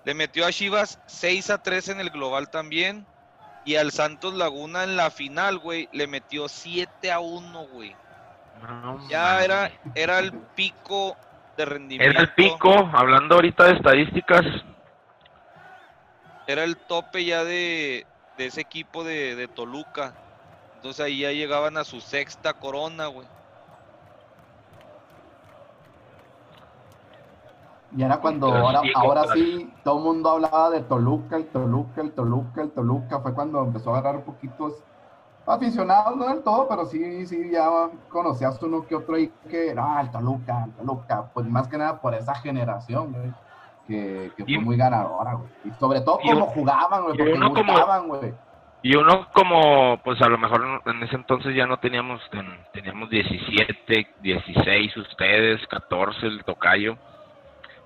Le 0.05 0.15
metió 0.15 0.47
a 0.47 0.53
Chivas 0.53 0.99
6-3 1.07 1.93
en 1.93 2.01
el 2.01 2.11
global 2.11 2.51
también. 2.51 3.07
Y 3.65 3.77
al 3.77 3.93
Santos 3.93 4.35
Laguna 4.35 4.85
en 4.85 4.97
la 4.97 5.11
final, 5.11 5.59
güey, 5.59 5.89
le 5.93 6.07
metió 6.07 6.47
7-1, 6.47 7.69
güey. 7.71 7.95
No 8.63 9.09
Ya 9.09 9.45
era, 9.45 9.71
era 9.95 10.19
el 10.19 10.33
pico 10.33 11.17
de 11.57 11.65
rendimiento. 11.65 12.11
Era 12.11 12.21
el 12.23 12.35
pico, 12.35 12.91
hablando 12.93 13.37
ahorita 13.37 13.65
de 13.65 13.73
estadísticas, 13.75 14.43
Era 16.47 16.65
el 16.65 16.77
tope 16.77 17.25
ya 17.25 17.45
de, 17.45 18.07
de 18.37 18.47
ese 18.47 18.61
equipo 18.61 19.05
de, 19.05 19.37
de 19.37 19.49
Toluca. 19.49 20.15
Entonces 20.77 21.05
ahí 21.05 21.21
ya 21.21 21.31
llegaban 21.31 21.77
a 21.77 21.85
su 21.85 22.01
sexta 22.01 22.55
corona, 22.55 23.07
güey. 23.07 23.27
Y 27.97 28.03
era 28.03 28.17
cuando 28.19 28.47
ahora, 28.53 28.81
sí, 28.81 28.93
ahora 28.95 29.23
sí 29.35 29.73
todo 29.85 29.99
el 29.99 30.05
mundo 30.05 30.31
hablaba 30.31 30.71
de 30.71 30.81
Toluca, 30.83 31.37
el 31.37 31.47
Toluca, 31.49 32.01
el 32.01 32.13
Toluca, 32.13 32.63
el 32.63 32.71
Toluca. 32.71 33.21
Fue 33.21 33.35
cuando 33.35 33.63
empezó 33.63 33.95
a 33.95 33.99
agarrar 33.99 34.25
poquitos 34.25 34.83
aficionados, 35.47 36.17
no 36.17 36.27
del 36.29 36.43
todo, 36.43 36.69
pero 36.69 36.87
sí, 36.87 37.27
sí, 37.27 37.51
ya 37.51 37.69
conocías 38.09 38.61
uno 38.63 38.87
que 38.87 38.95
otro 38.95 39.17
ahí 39.17 39.31
que, 39.51 39.75
no, 39.75 40.01
el 40.01 40.11
Toluca, 40.11 40.65
el 40.65 40.73
Toluca. 40.73 41.31
Pues 41.35 41.47
más 41.47 41.69
que 41.69 41.77
nada 41.79 42.01
por 42.01 42.15
esa 42.15 42.35
generación, 42.37 43.13
güey, 43.13 43.31
que, 43.87 44.31
que 44.37 44.45
fue 44.45 44.53
Y- 44.55 44.59
muy 44.59 44.77
ganadora, 44.77 45.35
güey. 45.35 45.49
Y 45.65 45.71
sobre 45.79 46.01
todo 46.01 46.19
cómo 46.23 46.47
jugaban, 46.47 47.03
güey, 47.05 47.17
porque 47.19 47.33
uno 47.35 47.53
como- 47.53 47.73
gustaban, 47.73 48.09
güey. 48.09 48.35
Y 48.85 48.97
uno 48.97 49.29
como, 49.33 49.99
pues 50.03 50.21
a 50.23 50.29
lo 50.29 50.39
mejor 50.39 50.83
en 50.87 51.03
ese 51.05 51.15
entonces 51.15 51.55
ya 51.55 51.67
no 51.67 51.77
teníamos, 51.79 52.21
ten- 52.31 52.59
teníamos 52.73 53.09
17, 53.11 54.09
16 54.21 54.97
ustedes, 54.97 55.61
14 55.69 56.27
el 56.27 56.43
tocayo. 56.45 56.97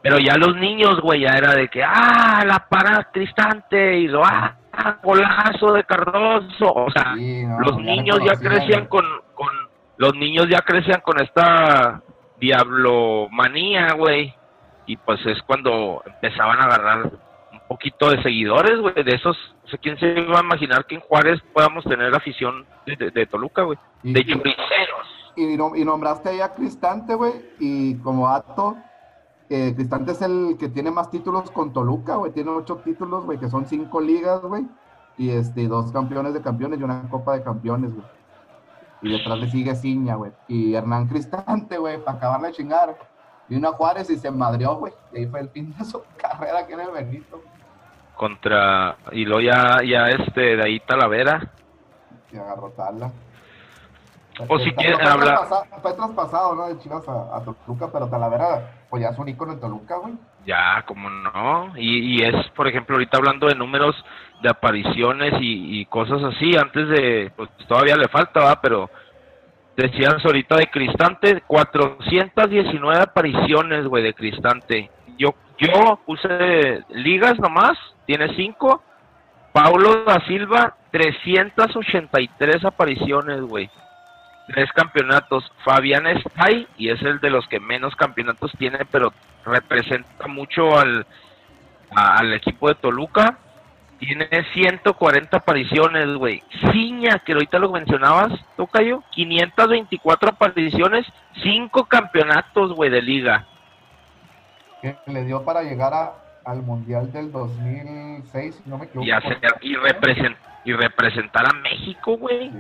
Pero 0.08 0.18
ya 0.20 0.36
los 0.36 0.54
niños, 0.56 1.00
güey, 1.00 1.22
ya 1.22 1.30
era 1.36 1.52
de 1.54 1.66
que, 1.68 1.82
ah, 1.82 2.44
la 2.46 2.60
para 2.68 3.04
Cristante, 3.12 3.98
y 3.98 4.06
lo, 4.06 4.22
ah, 4.24 4.54
golazo 5.02 5.72
de 5.72 5.82
Cardoso. 5.82 6.72
O 6.72 6.90
sea, 6.92 7.14
Sí, 7.16 7.44
no, 7.44 7.58
los 7.60 7.76
ya 7.78 7.82
niños 7.82 8.18
ya 8.24 8.36
crecían 8.36 8.86
con, 8.86 9.04
con, 9.34 9.48
los 9.96 10.14
niños 10.14 10.46
ya 10.48 10.60
crecían 10.60 11.00
con 11.00 11.20
esta 11.20 12.02
diablomanía, 12.38 13.94
güey. 13.94 14.32
Y 14.86 14.96
pues 14.98 15.18
es 15.26 15.42
cuando 15.42 16.02
empezaban 16.06 16.60
a 16.60 16.64
agarrar 16.66 17.06
un 17.52 17.60
poquito 17.66 18.10
de 18.10 18.22
seguidores, 18.22 18.78
güey, 18.78 18.94
de 19.02 19.14
esos, 19.16 19.36
o 19.64 19.68
sea, 19.68 19.78
¿quién 19.82 19.98
se 19.98 20.06
iba 20.06 20.38
a 20.38 20.42
imaginar 20.44 20.84
que 20.86 20.94
en 20.94 21.00
Juárez 21.00 21.40
podamos 21.52 21.82
tener 21.84 22.14
afición 22.14 22.64
de, 22.86 22.94
de- 22.96 23.10
de 23.10 23.26
Toluca, 23.26 23.62
güey? 23.62 23.78
De 24.04 24.24
choriceros. 24.24 25.32
Y, 25.34 25.54
y 25.54 25.84
nombraste 25.84 26.28
ahí 26.28 26.40
a 26.40 26.54
Cristante, 26.54 27.14
güey, 27.14 27.32
y 27.58 27.96
como 27.98 28.28
dato, 28.28 28.76
Cristante 29.48 30.12
es 30.12 30.22
el 30.22 30.56
que 30.58 30.68
tiene 30.68 30.90
más 30.90 31.10
títulos 31.10 31.50
con 31.50 31.72
Toluca, 31.72 32.16
güey. 32.16 32.32
Tiene 32.32 32.50
ocho 32.50 32.76
títulos, 32.76 33.24
güey, 33.24 33.38
que 33.38 33.48
son 33.48 33.66
cinco 33.66 34.00
ligas, 34.00 34.40
güey. 34.42 34.66
Y 35.18 35.30
este, 35.30 35.66
dos 35.68 35.92
campeones 35.92 36.34
de 36.34 36.42
campeones 36.42 36.80
y 36.80 36.82
una 36.82 37.08
copa 37.08 37.34
de 37.34 37.42
campeones, 37.42 37.94
güey. 37.94 38.06
Y 39.02 39.12
detrás 39.12 39.38
le 39.38 39.50
sigue 39.50 39.74
Ciña, 39.76 40.16
güey. 40.16 40.32
Y 40.48 40.74
Hernán 40.74 41.06
Cristante, 41.06 41.78
güey, 41.78 41.98
para 42.02 42.18
acabarle 42.18 42.48
de 42.48 42.54
chingar. 42.54 42.96
Vino 43.48 43.68
a 43.68 43.72
Juárez 43.72 44.10
y 44.10 44.16
se 44.16 44.30
madrió, 44.30 44.74
güey. 44.76 44.92
Y 45.12 45.18
ahí 45.18 45.26
fue 45.26 45.40
el 45.40 45.48
fin 45.50 45.74
de 45.78 45.84
su 45.84 46.02
carrera 46.16 46.60
aquí 46.60 46.72
en 46.72 46.80
el 46.80 46.90
Benito. 46.90 47.40
Contra. 48.16 48.96
Y 49.12 49.24
luego 49.24 49.40
ya, 49.42 49.78
ya 49.88 50.06
este, 50.08 50.56
de 50.56 50.62
ahí 50.64 50.80
Talavera. 50.80 51.52
Y 52.32 52.36
agarró 52.36 52.70
tala. 52.70 53.12
O 54.48 54.58
si 54.58 54.70
quieren 54.72 54.98
fue 54.98 55.08
hablar- 55.08 55.38
Fue 55.80 55.92
traspasado, 55.94 56.54
¿no? 56.54 56.66
De 56.68 56.78
Chivas 56.78 57.08
a, 57.08 57.36
a 57.36 57.40
Toluca, 57.42 57.88
pero 57.92 58.08
Talavera, 58.08 58.70
pues 58.90 59.02
ya 59.02 59.08
es 59.08 59.18
un 59.18 59.28
ícono 59.28 59.52
en 59.52 59.60
Toluca, 59.60 59.96
güey. 59.96 60.14
Ya, 60.46 60.82
como 60.86 61.10
no. 61.10 61.72
Y, 61.76 62.16
y 62.16 62.24
es, 62.24 62.34
por 62.50 62.68
ejemplo, 62.68 62.96
ahorita 62.96 63.18
hablando 63.18 63.48
de 63.48 63.54
números 63.54 63.96
de 64.42 64.48
apariciones 64.48 65.34
y, 65.40 65.80
y 65.80 65.86
cosas 65.86 66.22
así, 66.22 66.56
antes 66.56 66.88
de, 66.88 67.32
pues 67.36 67.50
todavía 67.66 67.96
le 67.96 68.08
falta, 68.08 68.40
¿va? 68.40 68.60
Pero 68.60 68.88
decías 69.76 70.24
ahorita 70.24 70.56
de 70.56 70.68
Cristante, 70.68 71.42
419 71.46 73.02
apariciones, 73.02 73.86
güey, 73.86 74.02
de 74.02 74.14
Cristante. 74.14 74.90
Yo, 75.18 75.34
yo 75.58 76.00
puse 76.04 76.82
ligas 76.90 77.38
nomás, 77.38 77.76
tiene 78.06 78.34
5. 78.34 78.82
Paulo 79.52 80.04
da 80.04 80.20
Silva, 80.26 80.76
383 80.90 82.64
apariciones, 82.64 83.40
güey. 83.42 83.70
Tres 84.48 84.70
campeonatos. 84.72 85.50
Fabián 85.64 86.06
está 86.06 86.30
ahí 86.46 86.66
y 86.76 86.90
es 86.90 87.00
el 87.02 87.18
de 87.20 87.30
los 87.30 87.46
que 87.48 87.58
menos 87.60 87.94
campeonatos 87.96 88.52
tiene, 88.58 88.78
pero 88.90 89.12
representa 89.44 90.26
mucho 90.28 90.78
al, 90.78 91.06
a- 91.94 92.18
al 92.18 92.32
equipo 92.34 92.68
de 92.68 92.74
Toluca. 92.76 93.38
Tiene 93.98 94.28
140 94.52 95.36
apariciones, 95.38 96.06
güey. 96.16 96.42
Ciña, 96.70 97.18
que 97.20 97.32
ahorita 97.32 97.58
lo 97.58 97.70
mencionabas, 97.72 98.30
Tocayo, 98.56 99.02
524 99.12 100.28
apariciones, 100.30 101.06
5 101.42 101.86
campeonatos, 101.86 102.74
güey, 102.74 102.90
de 102.90 103.00
liga. 103.00 103.46
Que 104.82 104.96
le 105.06 105.24
dio 105.24 105.42
para 105.44 105.62
llegar 105.62 105.94
a, 105.94 106.12
al 106.44 106.62
Mundial 106.62 107.10
del 107.10 107.32
2006, 107.32 108.60
si 108.62 108.70
no 108.70 108.76
me 108.78 108.84
equivoco. 108.84 109.06
Y, 109.06 109.10
hacer, 109.10 109.38
y, 109.62 109.74
represent- 109.76 110.36
y 110.66 110.72
representar 110.74 111.46
a 111.46 111.54
México, 111.54 112.16
güey. 112.18 112.50
Sí. 112.50 112.56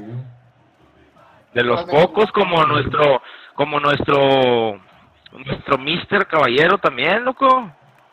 De 1.56 1.62
los 1.64 1.84
pocos 1.84 2.30
como 2.32 2.62
nuestro, 2.66 3.22
como 3.54 3.80
nuestro, 3.80 4.78
nuestro 5.32 5.78
Mister 5.78 6.26
Caballero 6.26 6.76
también, 6.76 7.24
loco. 7.24 7.46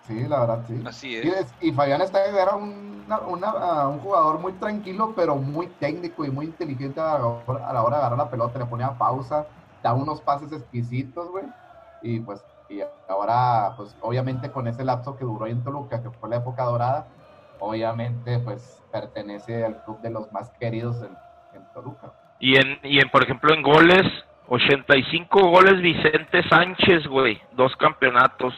Sí, 0.08 0.28
la 0.28 0.40
verdad, 0.40 0.66
sí. 0.66 0.82
Así 0.86 1.16
Y, 1.16 1.28
es. 1.28 1.54
y 1.62 1.72
Fabián 1.74 2.02
Esteve 2.02 2.42
era 2.42 2.56
un, 2.56 3.04
una- 3.06 3.20
una- 3.20 3.88
un 3.90 4.00
jugador 4.00 4.40
muy 4.40 4.54
tranquilo, 4.54 5.14
pero 5.16 5.36
muy 5.36 5.68
técnico 5.68 6.24
y 6.26 6.32
muy 6.32 6.46
inteligente 6.46 7.02
a 7.02 7.20
la, 7.20 7.26
hora, 7.26 7.68
a 7.68 7.74
la 7.74 7.84
hora 7.84 7.98
de 7.98 8.02
agarrar 8.04 8.18
la 8.20 8.30
pelota. 8.30 8.60
Le 8.60 8.66
ponía 8.66 8.98
pausa, 8.98 9.46
daba 9.82 9.98
unos 9.98 10.22
pases 10.22 10.52
exquisitos, 10.54 11.30
güey. 11.30 11.46
Y 12.02 12.20
pues, 12.22 12.46
y 12.70 12.82
ahora, 13.10 13.74
pues 13.76 13.96
obviamente 14.02 14.52
con 14.52 14.68
ese 14.68 14.84
lapso 14.86 15.16
que 15.18 15.26
duró 15.26 15.48
en 15.48 15.64
Toluca, 15.64 16.02
que 16.02 16.10
fue 16.12 16.30
la 16.30 16.38
época 16.38 16.64
dorada, 16.64 17.08
obviamente, 17.60 18.40
pues 18.40 18.82
pertenece 18.92 19.66
al 19.66 19.76
club 19.84 20.02
de 20.02 20.10
los 20.12 20.32
más 20.32 20.50
queridos 20.60 21.02
en, 21.02 21.18
en 21.54 21.66
Toluca. 21.74 22.12
Y 22.44 22.58
en, 22.58 22.78
y 22.84 23.00
en, 23.00 23.08
por 23.08 23.24
ejemplo, 23.24 23.54
en 23.54 23.62
goles, 23.62 24.04
85 24.50 25.48
goles 25.48 25.80
Vicente 25.80 26.44
Sánchez, 26.50 27.08
güey, 27.08 27.42
dos 27.54 27.74
campeonatos. 27.78 28.54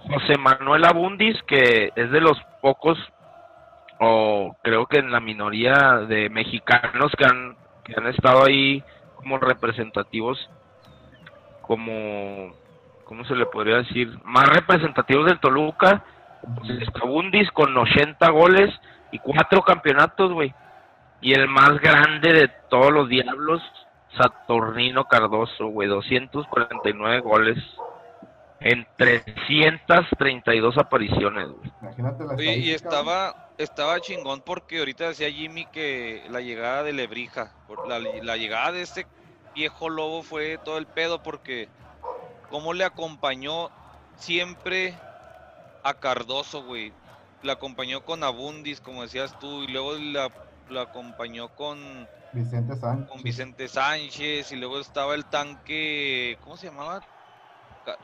José 0.00 0.36
Manuel 0.38 0.84
Abundis, 0.84 1.40
que 1.44 1.92
es 1.94 2.10
de 2.10 2.20
los 2.20 2.36
pocos, 2.60 2.98
o 4.00 4.56
creo 4.64 4.86
que 4.86 4.98
en 4.98 5.12
la 5.12 5.20
minoría 5.20 5.98
de 6.08 6.30
mexicanos 6.30 7.12
que 7.16 7.24
han, 7.24 7.56
que 7.84 7.94
han 7.96 8.08
estado 8.08 8.44
ahí 8.44 8.82
como 9.14 9.38
representativos, 9.38 10.50
como, 11.60 12.50
¿cómo 13.04 13.24
se 13.26 13.36
le 13.36 13.46
podría 13.46 13.76
decir? 13.76 14.18
Más 14.24 14.48
representativos 14.48 15.26
del 15.26 15.38
Toluca, 15.38 16.02
pues 16.56 16.88
Abundis 17.00 17.48
con 17.52 17.76
80 17.76 18.28
goles 18.30 18.74
y 19.12 19.20
cuatro 19.20 19.62
campeonatos, 19.62 20.32
güey. 20.32 20.52
Y 21.22 21.32
el 21.32 21.48
más 21.48 21.80
grande 21.80 22.32
de 22.32 22.48
todos 22.68 22.92
los 22.92 23.08
diablos, 23.08 23.62
Saturnino 24.18 25.06
Cardoso, 25.06 25.68
güey, 25.68 25.88
249 25.88 27.20
goles 27.20 27.58
en 28.60 28.86
332 28.96 30.78
apariciones, 30.78 31.48
güey. 31.48 31.72
Imagínate 31.80 32.24
la 32.24 32.34
Oye, 32.34 32.56
y 32.58 32.70
estaba, 32.72 33.50
estaba 33.56 34.00
chingón 34.00 34.42
porque 34.42 34.80
ahorita 34.80 35.08
decía 35.08 35.30
Jimmy 35.30 35.66
que 35.66 36.24
la 36.28 36.40
llegada 36.40 36.82
de 36.82 36.92
Lebrija, 36.92 37.52
la 37.86 38.36
llegada 38.36 38.72
de 38.72 38.82
este 38.82 39.06
viejo 39.54 39.88
lobo 39.88 40.22
fue 40.22 40.58
todo 40.58 40.78
el 40.78 40.86
pedo 40.86 41.22
porque 41.22 41.68
cómo 42.50 42.74
le 42.74 42.84
acompañó 42.84 43.70
siempre 44.16 44.94
a 45.82 45.94
Cardoso, 45.94 46.62
güey. 46.64 46.92
La 47.42 47.54
acompañó 47.54 48.04
con 48.04 48.22
Abundis, 48.22 48.80
como 48.80 49.02
decías 49.02 49.36
tú, 49.40 49.64
y 49.64 49.68
luego 49.68 49.94
la, 49.94 50.30
la 50.72 50.82
acompañó 50.82 51.48
con, 51.54 52.08
Vicente 52.32 52.74
Sánchez. 52.76 53.08
con 53.10 53.22
Vicente 53.22 53.68
Sánchez, 53.68 54.52
y 54.52 54.56
luego 54.56 54.80
estaba 54.80 55.14
el 55.14 55.24
tanque, 55.26 56.38
¿cómo 56.42 56.56
se 56.56 56.66
llamaba? 56.66 57.00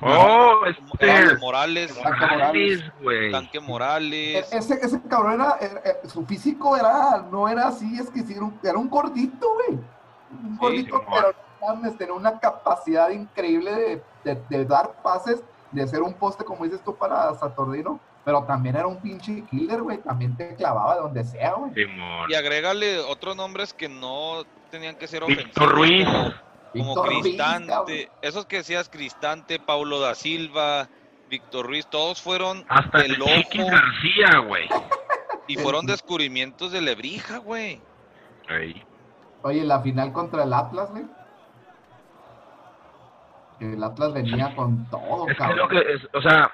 Oh, 0.00 0.56
Tanque 0.98 1.22
este, 1.22 1.38
Morales, 1.38 1.94
Tanque 2.02 2.26
Morales. 2.26 2.92
güey. 3.00 3.30
Tanque 3.30 3.58
E- 3.58 3.60
Morales. 3.60 4.52
Ese, 4.52 4.74
ese 4.74 5.00
cabrón 5.02 5.34
era, 5.34 5.56
era- 5.60 5.80
era- 5.84 6.08
su 6.08 6.26
físico 6.26 6.76
era, 6.76 7.18
no 7.30 7.48
era 7.48 7.68
así, 7.68 7.96
es 7.98 8.10
que 8.10 8.22
sí, 8.22 8.32
era 8.34 8.42
un, 8.44 8.58
era 8.62 8.76
un 8.76 8.90
gordito, 8.90 9.46
güey. 9.54 9.80
Un 10.32 10.56
gordito, 10.58 10.98
Simón. 10.98 11.14
pero 11.14 11.32
no 11.60 11.66
mames, 11.76 11.96
tenía 11.96 12.14
una 12.14 12.38
capacidad 12.40 13.08
increíble 13.10 13.72
de, 13.72 14.02
de- 14.34 14.42
de 14.48 14.64
dar 14.64 15.00
pases, 15.02 15.42
de 15.70 15.86
ser 15.86 16.02
un 16.02 16.14
poste, 16.14 16.44
como 16.44 16.64
dices 16.64 16.82
tú, 16.82 16.96
para 16.96 17.32
Saturnino, 17.34 18.00
pero 18.28 18.44
también 18.44 18.76
era 18.76 18.86
un 18.86 19.00
pinche 19.00 19.42
killer, 19.50 19.80
güey, 19.80 19.96
también 20.02 20.36
te 20.36 20.54
clavaba 20.54 20.96
de 20.96 21.00
donde 21.00 21.24
sea, 21.24 21.54
güey. 21.54 21.72
Simón. 21.72 22.30
Y 22.30 22.34
agrégale 22.34 22.98
otros 22.98 23.34
nombres 23.34 23.72
que 23.72 23.88
no 23.88 24.44
tenían 24.70 24.96
que 24.96 25.06
ser 25.06 25.22
ofensivos. 25.22 25.46
Víctor 25.46 25.74
Ruiz. 25.74 26.06
Como, 26.06 26.34
como 26.74 26.84
Víctor 26.94 27.06
Ruiz, 27.06 27.22
Cristante. 27.22 28.10
esos 28.20 28.44
que 28.44 28.56
decías 28.58 28.90
Cristante, 28.90 29.58
Paulo 29.58 29.98
da 29.98 30.14
Silva, 30.14 30.90
Víctor 31.30 31.68
Ruiz, 31.68 31.86
todos 31.86 32.20
fueron 32.20 32.66
Hasta 32.68 32.98
el 32.98 33.14
el 33.14 33.22
Chiquis 33.22 33.62
ojo 33.62 33.70
García, 33.70 34.38
güey. 34.46 34.68
y 35.46 35.56
fueron 35.56 35.86
descubrimientos 35.86 36.70
de 36.70 36.82
Lebrija, 36.82 37.38
güey. 37.38 37.80
Ey. 38.50 38.84
Oye, 39.40 39.64
la 39.64 39.80
final 39.80 40.12
contra 40.12 40.44
el 40.44 40.52
Atlas, 40.52 40.90
güey. 40.90 41.04
Que 43.58 43.72
el 43.72 43.82
Atlas 43.82 44.12
venía 44.12 44.54
con 44.54 44.84
todo, 44.90 45.22
Es 45.28 45.32
que 45.32 45.38
cabrón. 45.38 45.58
lo 45.60 45.68
que 45.70 45.78
es, 45.94 46.02
o 46.12 46.20
sea, 46.20 46.52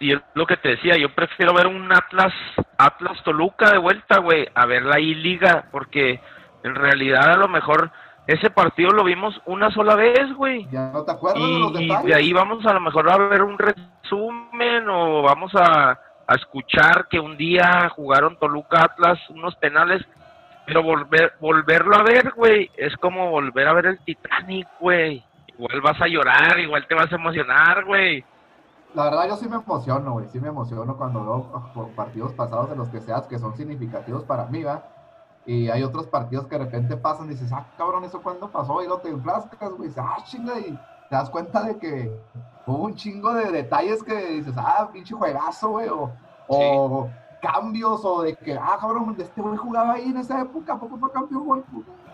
y 0.00 0.12
es 0.12 0.20
lo 0.34 0.46
que 0.46 0.56
te 0.56 0.70
decía, 0.70 0.96
yo 0.96 1.14
prefiero 1.14 1.54
ver 1.54 1.66
un 1.66 1.92
Atlas, 1.92 2.32
Atlas 2.78 3.22
Toluca 3.24 3.70
de 3.70 3.78
vuelta, 3.78 4.18
güey, 4.18 4.48
a 4.54 4.66
ver 4.66 4.84
la 4.84 5.00
I-Liga, 5.00 5.66
porque 5.70 6.20
en 6.62 6.74
realidad 6.74 7.32
a 7.32 7.36
lo 7.36 7.48
mejor 7.48 7.90
ese 8.26 8.50
partido 8.50 8.90
lo 8.90 9.04
vimos 9.04 9.40
una 9.44 9.70
sola 9.70 9.94
vez, 9.96 10.32
güey. 10.34 10.66
Ya 10.70 10.90
no 10.92 11.04
te 11.04 11.12
acuerdas 11.12 11.42
de 11.42 11.58
los 11.58 11.80
Y, 11.80 11.92
y 11.92 12.06
de 12.06 12.14
ahí 12.14 12.32
vamos 12.32 12.64
a 12.64 12.72
lo 12.72 12.80
mejor 12.80 13.10
a 13.10 13.18
ver 13.18 13.42
un 13.42 13.58
resumen 13.58 14.88
o 14.88 15.22
vamos 15.22 15.52
a, 15.54 15.98
a 16.26 16.34
escuchar 16.34 17.06
que 17.08 17.20
un 17.20 17.36
día 17.36 17.88
jugaron 17.90 18.38
Toluca 18.38 18.82
Atlas 18.84 19.18
unos 19.28 19.54
penales, 19.56 20.02
pero 20.66 20.82
volver 20.82 21.34
volverlo 21.40 21.96
a 21.96 22.02
ver, 22.02 22.32
güey, 22.34 22.70
es 22.76 22.96
como 22.96 23.30
volver 23.30 23.68
a 23.68 23.74
ver 23.74 23.86
el 23.86 23.98
Titanic, 24.00 24.68
güey. 24.80 25.22
Igual 25.48 25.80
vas 25.82 26.00
a 26.00 26.08
llorar, 26.08 26.58
igual 26.58 26.86
te 26.86 26.94
vas 26.94 27.12
a 27.12 27.16
emocionar, 27.16 27.84
güey. 27.84 28.24
La 28.94 29.04
verdad 29.04 29.26
yo 29.28 29.36
sí 29.36 29.48
me 29.48 29.56
emociono, 29.56 30.12
güey, 30.12 30.28
sí 30.28 30.38
me 30.38 30.48
emociono 30.48 30.96
cuando 30.96 31.24
veo 31.24 31.50
ah, 31.52 31.86
partidos 31.96 32.32
pasados 32.32 32.70
de 32.70 32.76
los 32.76 32.88
que 32.90 33.00
seas 33.00 33.26
que 33.26 33.40
son 33.40 33.56
significativos 33.56 34.22
para 34.22 34.46
mí, 34.46 34.62
¿va? 34.62 34.84
Y 35.44 35.68
hay 35.68 35.82
otros 35.82 36.06
partidos 36.06 36.46
que 36.46 36.56
de 36.56 36.64
repente 36.64 36.96
pasan 36.96 37.26
y 37.26 37.30
dices, 37.30 37.50
ah, 37.52 37.66
cabrón, 37.76 38.04
¿eso 38.04 38.22
cuándo 38.22 38.48
pasó? 38.48 38.82
Y 38.84 38.86
lo 38.86 38.98
te 38.98 39.08
enfrascas, 39.08 39.72
güey, 39.72 39.90
ah, 39.96 40.18
chinga, 40.24 40.60
y 40.60 40.78
te 41.10 41.16
das 41.16 41.28
cuenta 41.28 41.64
de 41.64 41.76
que 41.76 42.24
hubo 42.66 42.84
un 42.84 42.94
chingo 42.94 43.34
de 43.34 43.50
detalles 43.50 44.00
que 44.04 44.14
dices, 44.14 44.54
ah, 44.56 44.88
pinche 44.92 45.12
juegazo, 45.12 45.70
güey, 45.70 45.88
o, 45.88 46.12
o 46.46 47.10
cambios, 47.42 48.04
o 48.04 48.22
de 48.22 48.36
que, 48.36 48.56
ah, 48.56 48.78
cabrón, 48.80 49.16
este 49.18 49.42
güey 49.42 49.56
jugaba 49.56 49.94
ahí 49.94 50.08
en 50.08 50.18
esa 50.18 50.40
época, 50.40 50.74
¿a 50.74 50.78
poco 50.78 50.96
fue 50.98 51.10
campeón 51.10 51.44
güey, 51.44 51.62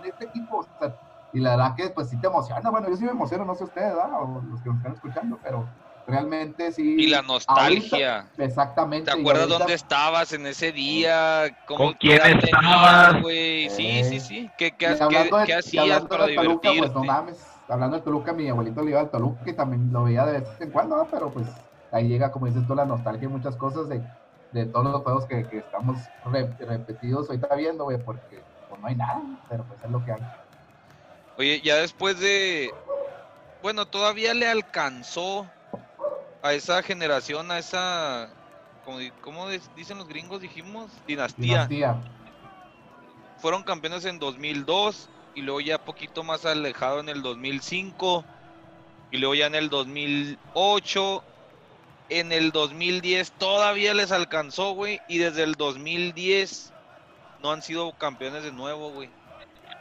de 0.03 0.09
este 0.09 0.25
equipo? 0.25 0.57
O 0.57 0.63
sea, 0.63 0.97
y 1.35 1.41
la 1.41 1.51
verdad 1.51 1.75
que, 1.77 1.91
pues, 1.91 2.09
sí 2.09 2.17
te 2.17 2.27
emociona, 2.27 2.71
bueno, 2.71 2.89
yo 2.89 2.97
sí 2.97 3.05
me 3.05 3.11
emociono, 3.11 3.45
no 3.45 3.55
sé 3.55 3.65
ustedes, 3.65 3.95
¿verdad? 3.95 4.23
O 4.23 4.41
los 4.51 4.63
que 4.63 4.71
nos 4.71 4.79
están 4.79 4.95
escuchando, 4.95 5.39
pero 5.43 5.67
realmente 6.07 6.73
sí. 6.73 6.97
Y 6.99 7.07
la 7.09 7.23
nostalgia. 7.23 8.21
Ahorita- 8.21 8.45
exactamente. 8.45 9.11
¿Te 9.13 9.19
acuerdas 9.19 9.43
ahorita- 9.45 9.59
dónde 9.59 9.75
estabas 9.75 10.33
en 10.33 10.47
ese 10.47 10.73
día? 10.73 11.57
¿Cómo 11.67 11.79
¿Con 11.87 11.93
quién 11.95 12.21
estabas? 12.39 13.21
güey? 13.23 13.71
Sí, 13.71 13.87
Eh. 14.01 14.05
sí, 14.05 14.21
sí. 14.21 14.51
¿Qué, 14.59 14.73
qué, 14.73 14.77
qué- 14.97 15.03
hablando 15.03 15.37
de- 15.39 15.47
qué 15.47 15.55
hacías 15.55 15.83
hablando 15.85 16.09
para 16.09 16.27
de 16.27 16.35
Toluca, 16.35 16.71
divertirte? 16.71 16.93
Pues 16.93 17.07
no 17.07 17.13
mames, 17.13 17.37
hablando 17.69 17.97
de 17.97 18.03
Toluca, 18.03 18.33
mi 18.33 18.49
abuelito 18.49 18.83
le 18.83 18.91
iba 18.91 19.01
al 19.01 19.11
Toluca 19.11 19.43
y 19.51 19.53
también 19.53 19.93
lo 19.93 20.05
veía 20.05 20.25
de 20.27 20.41
vez 20.41 20.49
en 20.61 20.71
cuando, 20.71 20.97
¿no? 20.97 21.07
pero 21.11 21.31
pues 21.31 21.47
ahí 21.93 22.09
llega, 22.09 22.31
como 22.33 22.47
dices 22.47 22.67
tú, 22.67 22.75
la 22.75 22.85
nostalgia 22.85 23.27
y 23.27 23.29
muchas 23.29 23.57
cosas 23.57 23.89
de, 23.89 24.01
de 24.53 24.67
todos 24.67 24.87
los 24.93 25.03
juegos 25.03 25.27
que, 25.27 25.47
que 25.49 25.59
estamos 25.59 25.97
re- 26.25 26.51
repetidos 26.61 27.29
ahorita 27.29 27.55
viendo, 27.55 27.85
güey, 27.85 27.99
porque 27.99 28.41
pues, 28.69 28.81
no 28.81 28.87
hay 28.89 28.95
nada, 28.97 29.21
pero 29.49 29.65
pues 29.65 29.83
es 29.85 29.91
lo 29.91 30.05
que 30.05 30.13
hay. 30.13 30.21
Oye, 31.39 31.61
ya 31.63 31.77
después 31.77 32.19
de. 32.21 32.71
Bueno, 33.63 33.87
todavía 33.87 34.35
le 34.35 34.47
alcanzó 34.49 35.47
a 36.43 36.53
esa 36.53 36.83
generación, 36.83 37.51
a 37.51 37.59
esa. 37.59 38.31
como 38.85 38.99
¿Cómo 39.21 39.49
dicen 39.77 39.99
los 39.99 40.09
gringos? 40.09 40.41
Dijimos. 40.41 40.91
Dinastía. 41.07 41.67
Dinastía. 41.67 41.97
Fueron 43.39 43.63
campeones 43.63 44.05
en 44.05 44.19
2002 44.19 45.09
y 45.35 45.43
luego 45.43 45.61
ya 45.61 45.79
poquito 45.79 46.23
más 46.23 46.45
alejado 46.45 47.01
en 47.01 47.09
el 47.09 47.23
2005 47.23 48.25
y 49.11 49.19
luego 49.19 49.35
ya 49.35 49.47
en 49.47 49.55
el 49.55 49.69
2008. 49.71 51.25
En 52.11 52.33
el 52.33 52.51
2010 52.51 53.33
todavía 53.33 53.95
les 53.95 54.11
alcanzó, 54.11 54.73
güey. 54.73 55.01
Y 55.09 55.19
desde 55.19 55.45
el 55.45 55.55
2010 55.55 56.73
no 57.43 57.53
han 57.53 57.63
sido 57.63 57.93
campeones 57.93 58.43
de 58.43 58.53
nuevo, 58.53 58.91
güey. 58.91 59.09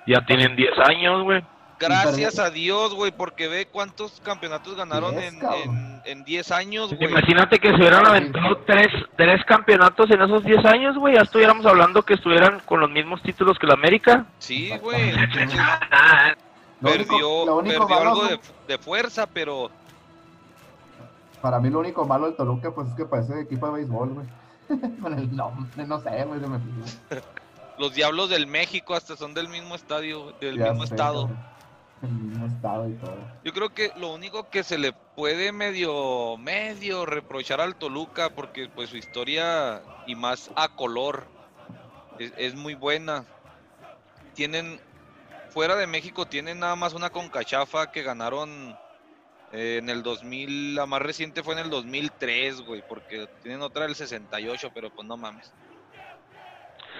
Ya 0.05 0.23
tienen 0.25 0.55
10 0.55 0.71
años, 0.87 1.23
güey. 1.23 1.43
Gracias 1.79 2.39
a 2.39 2.49
Dios, 2.49 2.93
güey, 2.93 3.11
porque 3.11 3.47
ve 3.47 3.67
cuántos 3.67 4.19
campeonatos 4.21 4.75
ganaron 4.75 5.17
en, 5.17 5.39
cabrón. 5.39 5.61
en, 5.63 6.01
en 6.19 6.23
10 6.25 6.51
años, 6.51 6.93
güey. 6.93 7.09
Imagínate 7.09 7.57
que 7.59 7.69
se 7.69 7.75
hubieran 7.75 8.05
aventado 8.05 8.57
tres, 8.67 8.87
tres 9.15 9.43
campeonatos 9.45 10.11
en 10.11 10.21
esos 10.21 10.43
10 10.43 10.65
años, 10.65 10.97
güey. 10.97 11.15
Ya 11.15 11.21
estuviéramos 11.21 11.65
hablando 11.65 12.03
que 12.03 12.15
estuvieran 12.15 12.59
con 12.65 12.81
los 12.81 12.89
mismos 12.89 13.21
títulos 13.21 13.57
que 13.57 13.67
la 13.67 13.73
América. 13.75 14.25
Sí, 14.39 14.71
güey. 14.81 15.13
Lo 16.81 16.91
único- 16.91 17.07
perdió, 17.09 17.45
lo 17.45 17.57
único 17.57 17.87
perdió 17.87 17.95
malo 18.05 18.09
algo 18.11 18.23
de, 18.27 18.39
de 18.67 18.77
fuerza, 18.77 19.27
pero 19.27 19.69
Para 21.41 21.59
mí 21.59 21.69
lo 21.69 21.79
único 21.79 22.05
malo 22.05 22.27
del 22.27 22.35
Toluca, 22.37 22.71
pues 22.71 22.87
es 22.87 22.93
que 22.95 23.03
parece 23.05 23.41
equipo 23.41 23.67
de 23.67 23.73
béisbol, 23.73 24.09
güey. 24.13 24.27
Con 25.01 25.17
el 25.19 25.35
nombre, 25.35 25.85
no 25.85 25.99
sé, 25.99 26.23
güey, 26.25 26.39
se 26.39 26.47
me 26.47 26.59
los 27.77 27.93
Diablos 27.93 28.29
del 28.29 28.45
México 28.45 28.93
hasta 28.93 29.15
son 29.15 29.33
del 29.33 29.47
mismo 29.47 29.73
estadio, 29.73 30.33
del 30.41 30.57
Ya 30.57 30.65
mismo 30.71 30.85
sé, 30.85 30.93
estado. 30.95 31.29
El 32.01 32.11
mismo 32.11 32.45
estado 32.45 32.87
y 32.89 32.93
todo. 32.93 33.17
Yo 33.43 33.53
creo 33.53 33.73
que 33.73 33.91
lo 33.97 34.13
único 34.13 34.49
que 34.49 34.63
se 34.63 34.77
le 34.77 34.93
puede 34.93 35.51
medio, 35.51 36.37
medio 36.37 37.05
reprochar 37.05 37.59
al 37.59 37.75
Toluca, 37.75 38.29
porque 38.29 38.69
pues 38.69 38.89
su 38.89 38.97
historia 38.97 39.81
y 40.07 40.15
más 40.15 40.49
a 40.55 40.69
color 40.69 41.25
es, 42.19 42.55
muy 42.55 42.75
buena. 42.75 43.25
Tienen, 44.33 44.79
fuera 45.49 45.75
de 45.75 45.87
México, 45.87 46.25
tienen 46.25 46.59
nada 46.59 46.75
más 46.75 46.93
una 46.93 47.09
concachafa 47.09 47.91
que 47.91 48.03
ganaron 48.03 48.77
eh, 49.51 49.77
en 49.81 49.89
el 49.89 50.03
2000, 50.03 50.75
la 50.75 50.85
más 50.85 51.01
reciente 51.01 51.43
fue 51.43 51.53
en 51.55 51.61
el 51.61 51.69
2003, 51.69 52.61
güey, 52.61 52.83
porque 52.87 53.27
tienen 53.41 53.61
otra 53.61 53.83
del 53.83 53.95
68, 53.95 54.71
pero 54.73 54.89
pues 54.89 55.07
no 55.07 55.17
mames. 55.17 55.51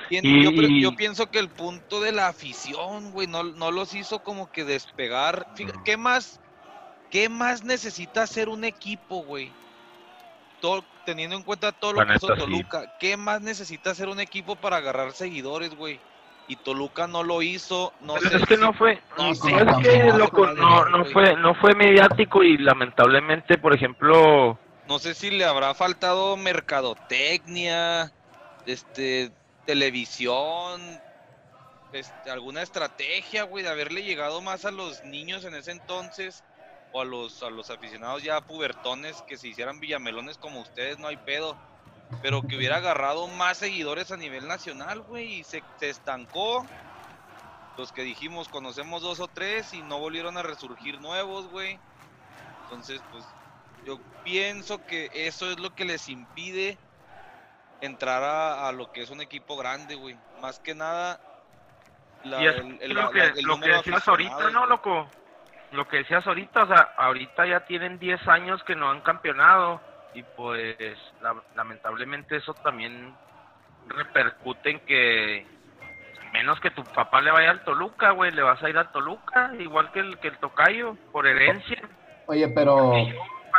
Y- 0.10 0.82
yo, 0.82 0.96
pienso 0.96 1.28
que 1.28 1.40
el 1.40 1.50
punto 1.50 2.02
de 2.02 2.12
la 2.12 2.28
afición, 2.28 3.12
güey, 3.12 3.28
no, 3.28 3.44
no 3.44 3.72
los 3.72 3.94
hizo 3.94 4.20
como 4.20 4.52
que 4.52 4.66
despegar. 4.66 5.46
Fíjate, 5.56 5.80
¿qué 5.86 5.98
más, 5.98 6.40
qué 7.12 7.30
más 7.30 7.64
necesita 7.64 8.24
hacer 8.24 8.50
un 8.50 8.64
equipo, 8.64 9.24
güey? 9.24 9.52
Todo, 10.62 10.84
teniendo 11.06 11.36
en 11.36 11.44
cuenta 11.44 11.72
todo 11.72 11.94
lo 11.94 12.00
La 12.04 12.08
que 12.08 12.16
hizo 12.18 12.28
sí. 12.34 12.40
Toluca, 12.40 12.86
¿qué 13.00 13.18
más 13.18 13.42
necesita 13.42 13.92
hacer 13.92 14.10
un 14.10 14.20
equipo 14.20 14.56
para 14.56 14.78
agarrar 14.78 15.12
seguidores, 15.14 15.74
güey? 15.76 16.00
Y 16.48 16.56
Toluca 16.56 17.06
no 17.08 17.24
lo 17.24 17.44
hizo, 17.44 17.94
no 18.02 18.16
Pero 18.16 18.30
sé 18.32 18.38
es 18.38 18.46
que 18.48 18.56
si- 18.56 18.62
no 18.62 18.74
fue, 18.74 19.00
no 19.16 19.28
no 19.30 19.36
sé, 19.36 19.42
fue 19.42 19.62
es 19.62 19.88
que 19.88 20.04
loco, 20.18 20.48
no, 20.56 20.86
no 20.86 21.06
fue, 21.06 21.36
no 21.38 21.54
fue 21.56 21.76
mediático 21.76 22.44
y 22.44 22.58
lamentablemente, 22.58 23.60
por 23.60 23.76
ejemplo, 23.76 24.60
No 24.88 24.98
sé 24.98 25.14
si 25.14 25.30
le 25.30 25.46
habrá 25.46 25.76
faltado 25.76 26.36
mercadotecnia, 26.36 28.12
este, 28.66 29.30
televisión, 29.70 30.82
este, 31.94 32.32
alguna 32.32 32.64
estrategia, 32.64 33.44
güey, 33.44 33.64
de 33.64 33.70
haberle 33.70 34.02
llegado 34.02 34.42
más 34.42 34.66
a 34.66 34.72
los 34.72 35.04
niños 35.04 35.46
en 35.46 35.54
ese 35.54 35.70
entonces 35.70 36.44
o 36.92 37.02
a 37.02 37.06
los, 37.06 37.44
a 37.44 37.52
los 37.52 37.70
aficionados 37.70 38.24
ya 38.24 38.42
pubertones 38.42 39.22
que 39.28 39.38
se 39.38 39.48
hicieran 39.48 39.80
villamelones 39.80 40.40
como 40.40 40.62
ustedes, 40.62 40.98
no 40.98 41.08
hay 41.08 41.18
pedo. 41.18 41.56
Pero 42.24 42.42
que 42.42 42.58
hubiera 42.58 42.78
agarrado 42.78 43.28
más 43.28 43.60
seguidores 43.60 44.12
a 44.12 44.18
nivel 44.18 44.48
nacional, 44.48 45.02
güey, 45.02 45.36
y 45.36 45.44
se, 45.44 45.62
se 45.80 45.92
estancó. 45.92 46.66
Los 47.78 47.92
que 47.92 48.02
dijimos, 48.02 48.50
conocemos 48.50 49.04
dos 49.04 49.20
o 49.20 49.28
tres 49.28 49.72
y 49.76 49.84
no 49.84 50.00
volvieron 50.00 50.36
a 50.38 50.42
resurgir 50.42 51.00
nuevos, 51.00 51.48
güey. 51.52 51.78
Entonces, 52.64 53.04
pues, 53.12 53.24
yo 53.86 54.00
pienso 54.24 54.84
que 54.88 55.12
eso 55.14 55.52
es 55.52 55.60
lo 55.60 55.76
que 55.76 55.86
les 55.86 56.10
impide 56.10 56.80
entrar 57.82 58.24
a, 58.24 58.68
a 58.68 58.72
lo 58.72 58.92
que 58.92 59.02
es 59.02 59.10
un 59.10 59.22
equipo 59.22 59.58
grande, 59.58 59.96
güey. 59.96 60.16
Más 60.42 60.60
que 60.60 60.76
nada, 60.76 61.20
la- 62.24 62.42
y 62.42 62.48
es 62.48 62.56
el, 62.58 62.78
el- 62.82 62.94
lo 62.94 63.02
la- 63.04 63.10
que, 63.12 63.20
el 63.22 63.28
lo 63.30 63.34
que 63.34 63.46
número 63.48 63.72
de 63.74 63.78
decías 63.80 64.08
ahorita, 64.08 64.50
¿no, 64.52 64.66
loco? 64.66 65.10
Lo 65.72 65.88
que 65.88 65.98
decías 65.98 66.26
ahorita, 66.26 66.64
o 66.64 66.68
sea, 66.68 66.94
ahorita 66.98 67.46
ya 67.46 67.60
tienen 67.62 68.00
10 68.00 68.28
años 68.28 68.64
que 68.64 68.76
no 68.76 68.90
han 68.90 69.02
campeonado 69.02 69.82
y 70.14 70.24
pues 70.24 70.98
la- 71.22 71.42
lamentablemente 71.56 72.38
eso 72.38 72.54
también 72.56 73.16
repercute 73.88 74.72
en 74.72 74.80
que 74.82 75.46
menos 76.34 76.60
que 76.60 76.72
tu 76.72 76.84
papá 76.86 77.22
le 77.22 77.32
vaya 77.32 77.52
al 77.52 77.64
Toluca, 77.64 78.12
güey, 78.12 78.32
le 78.32 78.42
vas 78.42 78.62
a 78.64 78.70
ir 78.70 78.78
al 78.78 78.92
Toluca, 78.92 79.52
igual 79.60 79.92
que 79.92 80.00
el, 80.00 80.18
que 80.20 80.28
el 80.30 80.38
Tocayo, 80.38 80.96
por 81.12 81.28
herencia. 81.28 81.82
Oye, 82.26 82.48
pero, 82.50 82.92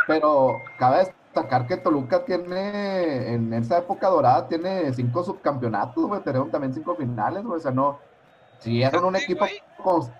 pero 0.07 0.61
cabe 0.77 1.13
destacar 1.33 1.65
que 1.65 1.77
Toluca 1.77 2.25
tiene, 2.25 3.33
en 3.33 3.53
esa 3.53 3.77
época 3.79 4.07
dorada, 4.09 4.47
tiene 4.49 4.91
cinco 4.93 5.23
subcampeonatos, 5.23 6.05
güey, 6.05 6.21
tenemos 6.21 6.51
también 6.51 6.73
cinco 6.73 6.95
finales, 6.95 7.43
güey, 7.43 7.57
o 7.57 7.61
sea, 7.61 7.71
no, 7.71 7.99
si 8.59 8.83
eran 8.83 9.03
un 9.05 9.15
equipo, 9.15 9.45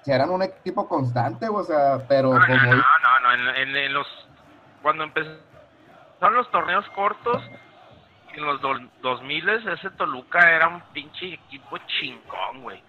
si 0.04 0.12
eran 0.12 0.30
un 0.30 0.42
equipo 0.42 0.88
constante, 0.88 1.48
güey, 1.50 1.64
o 1.64 1.66
sea, 1.68 2.00
pero 2.08 2.34
No, 2.34 2.40
como, 2.46 2.58
no, 2.58 2.76
no, 2.76 3.20
no, 3.24 3.34
en, 3.34 3.56
en- 3.70 3.76
en 3.76 3.94
los 3.94 4.08
cuando 4.82 5.04
empezaron 5.04 5.38
los 6.34 6.50
torneos 6.50 6.88
cortos 6.96 7.44
en 8.34 8.46
los 8.46 8.62
do, 8.62 8.74
2000 9.02 9.50
ese 9.50 9.90
Toluca 9.92 10.50
era 10.56 10.70
un 10.70 10.82
pinche 10.94 11.34
equipo 11.34 11.78
chingón, 12.00 12.62
güey. 12.64 12.82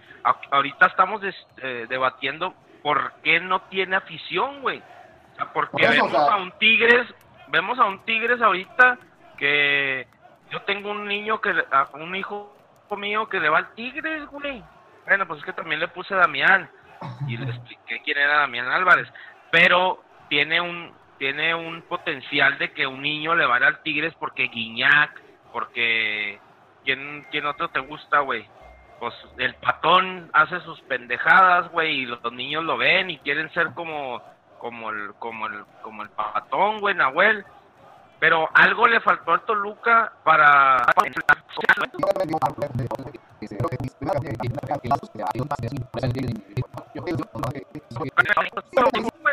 Ahorita 0.53 0.87
estamos 0.87 1.21
des- 1.21 1.47
eh, 1.61 1.87
debatiendo 1.89 2.55
por 2.83 3.13
qué 3.25 3.41
no 3.41 3.61
tiene 3.63 3.97
afición, 3.97 4.63
güey. 4.63 4.79
O 4.79 5.37
sea, 5.37 5.53
porque 5.53 5.73
Por 5.73 5.81
eso, 5.83 5.91
o 6.05 6.07
vemos 6.07 6.11
sea- 6.13 6.35
a 6.35 6.37
un 6.37 6.53
Tigres, 6.59 7.07
vemos 7.53 7.79
a 7.79 7.85
un 7.85 8.05
Tigres 8.05 8.41
ahorita 8.41 8.99
que 9.37 10.07
yo 10.51 10.63
tengo 10.63 10.91
un 10.91 11.07
niño 11.07 11.41
que 11.41 11.53
a 11.71 11.89
un 11.95 12.17
hijo 12.17 12.57
mío 12.97 13.29
que 13.29 13.41
le 13.41 13.49
va 13.49 13.59
al 13.59 13.75
Tigres, 13.75 14.27
güey. 14.27 14.63
Bueno, 15.07 15.27
pues 15.27 15.41
es 15.41 15.45
que 15.47 15.53
también 15.53 15.81
le 15.81 15.89
puse 15.89 16.15
Damián 16.15 16.69
y 17.27 17.37
le 17.37 17.51
expliqué 17.51 18.01
quién 18.05 18.19
era 18.19 18.41
Damián 18.41 18.69
Álvarez, 18.69 19.09
pero 19.51 20.03
tiene 20.29 20.61
un 20.61 20.93
tiene 21.19 21.55
un 21.55 21.83
potencial 21.83 22.59
de 22.59 22.73
que 22.73 22.87
un 22.87 23.01
niño 23.01 23.35
le 23.35 23.47
vaya 23.47 23.69
al 23.69 23.83
Tigres 23.83 24.15
porque 24.19 24.49
Guiñac, 24.49 25.21
porque 25.53 26.41
quién 26.85 27.27
quién 27.31 27.47
otro 27.47 27.69
te 27.69 27.81
gusta, 27.81 28.21
güey. 28.21 28.47
Pues 28.99 29.15
el 29.39 29.55
patón 29.57 30.31
hace 30.33 30.61
sus 30.61 30.81
pendejadas, 30.83 31.71
güey, 31.73 32.03
y 32.03 32.07
los 32.07 32.33
niños 32.33 32.65
lo 32.65 32.77
ven 32.77 33.11
y 33.11 33.19
quieren 33.19 33.51
ser 33.53 33.73
como 33.75 34.23
como 34.63 34.91
el 34.91 35.13
como 35.15 35.47
el 35.49 35.65
como 35.83 36.05
el 36.05 36.09
patón, 36.11 36.79
güey, 36.79 36.95
Nahuel. 36.95 37.45
Pero 38.21 38.49
algo 38.55 38.87
le 38.87 39.01
faltó 39.01 39.33
al 39.33 39.41
Toluca 39.41 40.13
para 40.23 40.77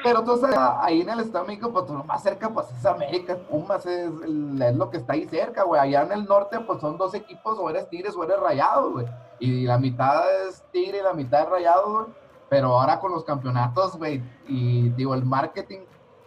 Pero 0.04 0.20
entonces 0.20 0.56
ahí 0.58 1.02
en 1.02 1.10
el 1.10 1.20
Estado 1.20 1.46
México, 1.46 1.72
pues 1.72 1.88
lo 1.92 2.04
más 2.04 2.24
cerca 2.24 2.50
pues 2.50 2.72
es 2.72 2.84
América, 2.88 3.36
Pumas 3.36 3.86
es, 3.86 4.10
es 4.10 4.76
lo 4.76 4.90
que 4.90 4.98
está 4.98 5.14
ahí 5.14 5.28
cerca, 5.28 5.62
güey. 5.62 5.80
Allá 5.80 6.02
en 6.02 6.12
el 6.14 6.26
norte 6.26 6.60
pues 6.62 6.82
son 6.82 6.98
dos 6.98 7.14
equipos, 7.14 7.60
o 7.60 7.70
eres 7.70 7.88
Tigres 7.90 8.16
o 8.16 8.24
eres 8.24 8.40
Rayados, 8.40 8.92
güey. 8.92 9.06
Y 9.38 9.66
la 9.66 9.78
mitad 9.78 10.24
es 10.48 10.64
Tigre 10.72 10.98
y 10.98 11.04
la 11.04 11.14
mitad 11.14 11.44
es 11.44 11.50
Rayados, 11.50 11.92
güey. 11.92 12.29
Pero 12.50 12.80
ahora 12.80 13.00
con 13.00 13.12
los 13.12 13.24
campeonatos, 13.24 13.96
güey, 13.98 14.22
y 14.48 14.90
digo, 14.90 15.14
el 15.14 15.24
marketing 15.24 15.80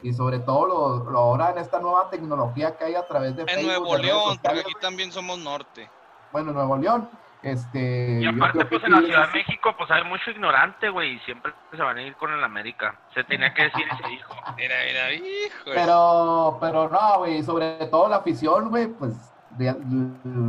y 0.02 0.12
sobre 0.12 0.38
todo 0.40 0.66
lo, 1.04 1.10
lo 1.10 1.18
ahora 1.18 1.50
en 1.50 1.58
esta 1.58 1.78
nueva 1.80 2.08
tecnología 2.10 2.76
que 2.76 2.84
hay 2.84 2.94
a 2.94 3.06
través 3.06 3.36
de 3.36 3.42
En 3.42 3.48
Facebook, 3.48 3.66
Nuevo 3.66 3.96
de 3.96 4.02
León, 4.02 4.38
porque 4.42 4.60
aquí 4.60 4.72
también 4.80 5.12
somos 5.12 5.38
norte. 5.38 5.88
bueno, 6.32 6.52
Nuevo 6.52 6.76
León, 6.76 7.08
este... 7.42 8.18
Y 8.20 8.24
yo 8.24 8.30
aparte, 8.30 8.64
pues 8.66 8.82
en 8.84 8.92
la 8.92 8.98
Ciudad 9.00 9.24
es- 9.24 9.32
de 9.32 9.38
México, 9.40 9.74
pues 9.76 9.90
hay 9.90 10.04
mucho 10.04 10.30
ignorante, 10.30 10.88
güey, 10.90 11.14
y 11.14 11.18
siempre 11.20 11.52
se 11.72 11.82
van 11.82 11.98
a 11.98 12.02
ir 12.02 12.14
con 12.16 12.32
el 12.32 12.42
América. 12.44 12.94
Se 13.14 13.22
tenía 13.24 13.52
que 13.52 13.64
decir 13.64 13.84
y 13.92 13.96
se 14.02 14.08
dijo. 14.10 14.34
Mira, 14.56 14.74
mira, 14.86 15.12
hijo. 15.12 15.64
de- 15.70 15.74
Pero, 15.74 16.58
pero 16.60 16.88
no, 16.88 17.18
güey, 17.18 17.42
sobre 17.42 17.74
todo 17.86 18.08
la 18.08 18.16
afición, 18.16 18.70
güey, 18.70 18.86
pues, 18.88 19.14
de- 19.58 19.68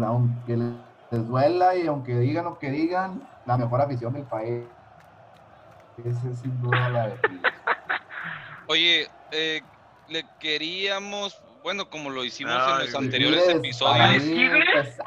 aunque 0.05 0.57
les 1.11 1.27
duela 1.27 1.75
y 1.75 1.87
aunque 1.87 2.15
digan 2.17 2.45
lo 2.45 2.57
que 2.59 2.69
digan, 2.71 3.27
la 3.45 3.57
mejor 3.57 3.81
afición 3.81 4.13
del 4.13 4.23
país. 4.23 4.63
Esa 5.97 6.29
es 6.29 6.39
sin 6.39 6.61
duda 6.61 6.89
la 6.89 7.07
de 7.07 7.17
Tigres. 7.17 7.53
Oye, 8.67 9.07
eh, 9.31 9.61
le 10.09 10.25
queríamos, 10.39 11.39
Bueno, 11.63 11.89
como 11.89 12.09
lo 12.09 12.23
hicimos 12.25 12.53
Ay, 12.55 12.61
en 12.61 12.67
los 12.67 12.79
Tigres, 12.79 12.95
anteriores 12.95 13.39
Tigres, 13.43 13.57
episodios. 13.57 14.23
¿Tigres? 14.23 14.65
pues, 14.73 14.97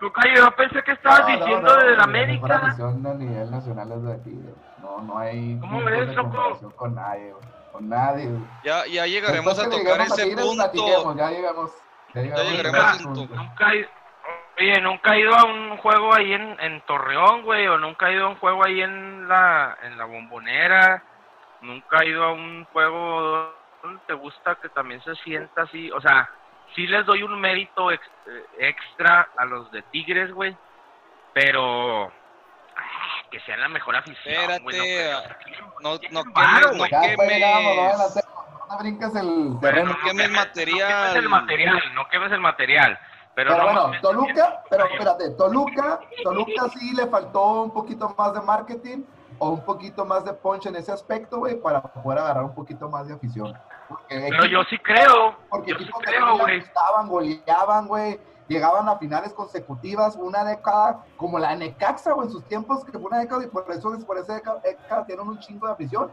Tocayo, 0.00 0.34
yo 0.36 0.56
pensé 0.56 0.82
que 0.82 0.92
estabas 0.92 1.20
no, 1.20 1.28
no, 1.28 1.36
diciendo 1.36 1.68
no, 1.68 1.76
de 1.76 1.90
la 1.90 1.96
la 1.96 2.02
América. 2.04 2.56
afición 2.56 3.06
a 3.06 3.14
nivel 3.14 3.50
nacional 3.50 3.92
es 3.92 4.02
de 4.02 4.12
aquí. 4.14 4.40
No, 4.82 5.02
no 5.02 5.18
hay 5.18 5.58
¿Cómo 5.60 5.84
ves, 5.84 6.14
loco? 6.16 6.72
con 6.76 6.94
nadie. 6.94 7.34
Con 7.72 7.88
nadie. 7.88 8.28
Ya, 8.64 8.86
ya 8.86 9.06
llegaremos 9.06 9.58
a 9.58 9.68
tocar 9.70 10.00
ese 10.00 10.24
Tigres, 10.24 10.44
punto. 10.44 10.62
platiquemos, 10.72 11.16
Ya 11.16 11.30
llegamos. 11.30 11.70
Ya 12.14 12.22
llegamos, 12.22 12.44
llegaremos 12.50 12.80
a 12.80 12.90
a 12.90 12.94
ese 12.94 13.06
un 13.06 13.14
punto. 13.14 13.34
Nunca 13.36 13.74
he, 13.74 13.88
oye, 14.58 14.80
nunca 14.80 15.14
he 15.14 15.20
ido 15.20 15.34
a 15.34 15.44
un 15.44 15.76
juego 15.78 16.14
ahí 16.14 16.32
en, 16.32 16.60
en 16.60 16.80
Torreón, 16.86 17.42
güey, 17.44 17.66
o 17.68 17.78
nunca 17.78 18.08
he 18.08 18.14
ido 18.14 18.26
a 18.26 18.28
un 18.30 18.36
juego 18.36 18.64
ahí 18.66 18.80
en 18.80 19.09
la, 19.30 19.78
en 19.82 19.96
la 19.96 20.04
bombonera, 20.04 21.02
nunca 21.62 21.98
he 22.02 22.08
ido 22.08 22.24
a 22.24 22.32
un 22.32 22.64
juego 22.66 23.54
donde 23.82 24.00
te 24.06 24.12
gusta 24.14 24.56
que 24.56 24.68
también 24.70 25.02
se 25.02 25.14
sienta 25.16 25.62
así, 25.62 25.90
o 25.92 26.00
sea, 26.00 26.28
sí 26.74 26.86
les 26.86 27.06
doy 27.06 27.22
un 27.22 27.40
mérito 27.40 27.90
ex- 27.90 28.10
eh, 28.26 28.44
extra 28.58 29.28
a 29.36 29.44
los 29.46 29.70
de 29.72 29.82
Tigres, 29.82 30.32
güey, 30.32 30.54
pero 31.32 32.04
ah, 32.06 33.22
que 33.30 33.40
sean 33.40 33.60
la 33.60 33.68
mejor 33.68 33.96
afición, 33.96 34.62
güey, 34.62 34.76
no 34.76 34.84
Espérate, 34.84 35.44
creo. 35.44 35.74
No, 35.80 35.90
no 35.94 35.98
quemes, 36.00 36.34
varo, 36.34 36.72
no 36.72 36.76
güey. 36.78 36.90
No 36.90 36.98
a 36.98 37.00
quemes. 37.00 38.00
hacer- 38.00 38.24
no 38.24 38.76
te 38.76 38.82
brinques 38.82 39.14
el 39.16 39.26
Bueno, 39.26 39.60
terreno. 39.60 39.92
no 39.92 39.98
quemes 40.04 40.30
No 40.30 40.36
material. 40.36 40.88
quemes 40.88 41.16
el 41.16 41.28
material, 41.28 41.94
no 41.94 42.08
quemes 42.08 42.32
el 42.32 42.40
material. 42.40 42.98
Pero, 43.34 43.52
Pero 43.52 43.72
no 43.72 43.86
bueno, 43.88 44.00
Toluca, 44.02 44.62
pero 44.68 44.84
espérate, 44.86 45.30
Toluca, 45.38 46.00
Toluca 46.24 46.68
sí 46.76 46.94
le 46.94 47.06
faltó 47.06 47.62
un 47.62 47.72
poquito 47.72 48.12
más 48.18 48.34
de 48.34 48.40
marketing 48.42 49.04
o 49.40 49.48
un 49.48 49.64
poquito 49.64 50.04
más 50.04 50.24
de 50.24 50.34
punch 50.34 50.66
en 50.66 50.76
ese 50.76 50.92
aspecto, 50.92 51.38
güey, 51.38 51.58
para 51.60 51.80
poder 51.80 52.18
agarrar 52.18 52.44
un 52.44 52.54
poquito 52.54 52.90
más 52.90 53.08
de 53.08 53.14
afición. 53.14 53.58
Porque 53.88 54.26
Pero 54.30 54.44
yo 54.44 54.62
sí 54.64 54.78
creo, 54.78 55.34
porque 55.48 55.72
yo 55.72 55.78
sí 55.78 55.90
creo, 56.02 56.38
güey. 56.38 56.60
gustaban, 56.60 57.08
goleaban, 57.08 57.88
güey, 57.88 58.20
llegaban 58.48 58.86
a 58.88 58.98
finales 58.98 59.32
consecutivas, 59.32 60.14
una 60.16 60.44
década, 60.44 61.04
como 61.16 61.38
la 61.38 61.56
Necaxa, 61.56 62.12
güey, 62.12 62.26
en 62.26 62.32
sus 62.32 62.46
tiempos, 62.48 62.84
que 62.84 62.92
fue 62.92 63.06
una 63.06 63.20
década, 63.20 63.42
y 63.42 63.46
por 63.46 63.64
eso, 63.70 63.98
por 64.06 64.18
esa 64.18 64.34
década, 64.34 64.60
década 64.62 65.06
tienen 65.06 65.26
un 65.26 65.38
chingo 65.40 65.66
de 65.66 65.72
afición. 65.72 66.12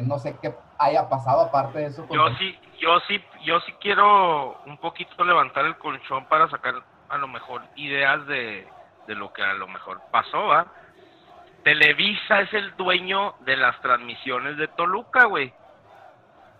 No 0.00 0.16
sé 0.20 0.38
qué 0.40 0.54
haya 0.78 1.08
pasado 1.08 1.40
aparte 1.40 1.80
de 1.80 1.86
eso. 1.86 2.06
Yo 2.08 2.28
sí, 2.38 2.56
yo 2.78 3.00
sí, 3.08 3.20
yo 3.44 3.58
sí 3.60 3.72
quiero 3.80 4.56
un 4.66 4.78
poquito 4.78 5.24
levantar 5.24 5.64
el 5.64 5.76
colchón 5.78 6.24
para 6.26 6.48
sacar 6.48 6.74
a 7.08 7.18
lo 7.18 7.26
mejor 7.26 7.62
ideas 7.74 8.24
de, 8.28 8.68
de 9.08 9.14
lo 9.16 9.32
que 9.32 9.42
a 9.42 9.54
lo 9.54 9.66
mejor 9.66 10.00
pasó, 10.12 10.46
¿va? 10.46 10.68
Televisa 11.68 12.40
es 12.40 12.54
el 12.54 12.74
dueño 12.76 13.34
de 13.40 13.54
las 13.54 13.78
transmisiones 13.82 14.56
de 14.56 14.68
Toluca, 14.68 15.26
güey. 15.26 15.52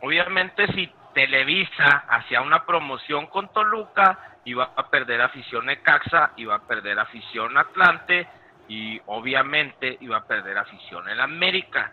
Obviamente 0.02 0.70
si 0.74 0.92
Televisa 1.14 2.04
hacía 2.10 2.42
una 2.42 2.66
promoción 2.66 3.26
con 3.28 3.50
Toluca, 3.50 4.18
iba 4.44 4.70
a 4.76 4.90
perder 4.90 5.22
afición 5.22 5.64
Necaxa, 5.64 6.32
iba 6.36 6.56
a 6.56 6.58
perder 6.58 6.98
afición 6.98 7.56
Atlante 7.56 8.28
y 8.68 9.00
obviamente 9.06 9.96
iba 10.02 10.18
a 10.18 10.26
perder 10.26 10.58
afición 10.58 11.08
el 11.08 11.22
América. 11.22 11.90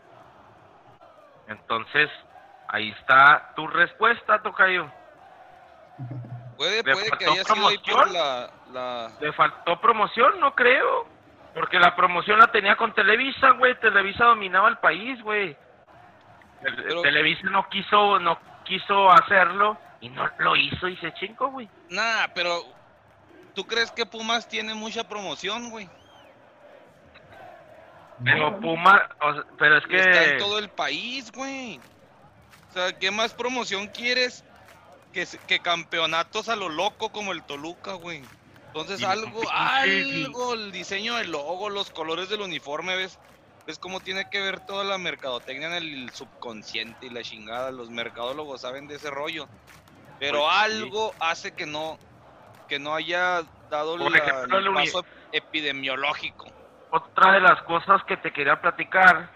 Entonces, 1.47 2.09
ahí 2.67 2.89
está 2.99 3.53
tu 3.55 3.65
respuesta, 3.65 4.41
Tocayo. 4.41 4.91
Puede, 6.57 6.83
¿Le 6.83 6.91
puede 6.91 7.11
que 7.11 7.25
haya 7.27 7.45
sido 7.45 7.67
ahí 7.69 7.77
por 7.77 7.85
promoción? 7.85 8.13
la, 8.13 8.49
la... 8.73 9.11
¿Le 9.21 9.31
faltó 9.31 9.79
promoción? 9.79 10.37
No 10.41 10.53
creo. 10.53 11.14
Porque 11.55 11.79
la 11.79 11.95
promoción 11.95 12.37
la 12.37 12.51
tenía 12.51 12.75
con 12.75 12.93
Televisa, 12.93 13.51
güey. 13.51 13.79
Televisa 13.79 14.25
dominaba 14.25 14.67
el 14.67 14.77
país, 14.77 15.21
güey. 15.23 15.57
Pero- 16.61 17.01
Televisa 17.01 17.49
no 17.49 17.67
quiso, 17.69 18.19
no 18.19 18.37
quiso 18.65 19.09
hacerlo 19.09 19.77
y 20.01 20.09
no 20.09 20.29
lo 20.39 20.55
hizo 20.57 20.89
y 20.89 20.97
se 20.97 21.13
chingó, 21.13 21.47
güey. 21.49 21.69
Nah, 21.89 22.27
pero... 22.35 22.61
¿Tú 23.53 23.65
crees 23.65 23.89
que 23.89 24.05
Pumas 24.05 24.49
tiene 24.49 24.73
mucha 24.73 25.07
promoción, 25.07 25.69
güey? 25.69 25.89
Pero 28.23 28.59
Puma, 28.59 29.09
o 29.21 29.33
sea, 29.33 29.43
pero 29.57 29.77
es 29.77 29.83
Está 29.89 30.23
en 30.23 30.31
que 30.31 30.37
todo 30.37 30.59
el 30.59 30.69
país, 30.69 31.31
güey. 31.31 31.79
O 32.69 32.73
sea, 32.73 32.97
¿qué 32.97 33.11
más 33.11 33.33
promoción 33.33 33.87
quieres 33.87 34.43
que, 35.13 35.25
que 35.47 35.59
campeonatos 35.59 36.49
a 36.49 36.57
lo 36.57 36.67
loco 36.67 37.13
como 37.13 37.31
el 37.31 37.43
Toluca, 37.43 37.93
güey? 37.93 38.23
Entonces 38.75 39.07
algo, 39.07 39.49
algo, 39.49 40.53
el 40.53 40.73
diseño 40.73 41.15
del 41.15 41.31
logo, 41.31 41.69
los 41.69 41.89
colores 41.91 42.27
del 42.27 42.41
uniforme, 42.41 42.97
¿ves? 42.97 43.17
¿Ves 43.65 43.79
cómo 43.79 44.01
tiene 44.01 44.25
que 44.29 44.41
ver 44.41 44.59
toda 44.59 44.83
la 44.83 44.97
mercadotecnia 44.97 45.67
en 45.67 45.75
el 45.75 46.09
subconsciente 46.11 47.05
y 47.05 47.09
la 47.09 47.23
chingada? 47.23 47.71
Los 47.71 47.89
mercadólogos 47.89 48.59
saben 48.59 48.85
de 48.89 48.95
ese 48.95 49.09
rollo. 49.09 49.47
Pero 50.19 50.41
sí. 50.41 50.57
algo 50.57 51.15
hace 51.21 51.53
que 51.53 51.65
no, 51.65 51.97
que 52.67 52.77
no 52.77 52.93
haya 52.93 53.43
dado 53.69 53.97
la- 53.97 54.17
ejemplo, 54.17 54.57
el 54.57 54.73
paso 54.73 55.05
epidemiológico. 55.31 56.45
otra 56.89 57.31
de 57.31 57.39
las 57.39 57.61
cosas 57.63 58.03
que 58.05 58.17
te 58.17 58.33
quería 58.33 58.59
platicar, 58.59 59.31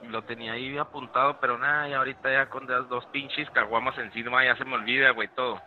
lo 0.00 0.22
tenía 0.24 0.54
ahí 0.54 0.76
apuntado, 0.76 1.38
pero 1.40 1.56
nada, 1.56 1.88
y 1.88 1.92
ahorita 1.92 2.32
ya 2.32 2.48
con 2.48 2.66
las 2.66 2.88
dos 2.88 3.06
pinches 3.12 3.48
caguamas 3.50 3.96
encima 3.98 4.44
ya 4.44 4.56
se 4.56 4.64
me 4.64 4.74
olvida, 4.74 5.10
güey, 5.10 5.28
todo. 5.28 5.62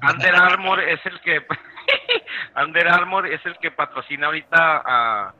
Under 0.00 0.34
Armour 0.34 0.80
es 0.80 1.04
el 1.04 1.20
que 1.20 1.44
Under 2.56 2.88
Armour 2.88 3.26
es 3.26 3.44
el 3.44 3.58
que 3.58 3.70
patrocina 3.70 4.26
ahorita 4.26 4.82
a, 4.84 5.34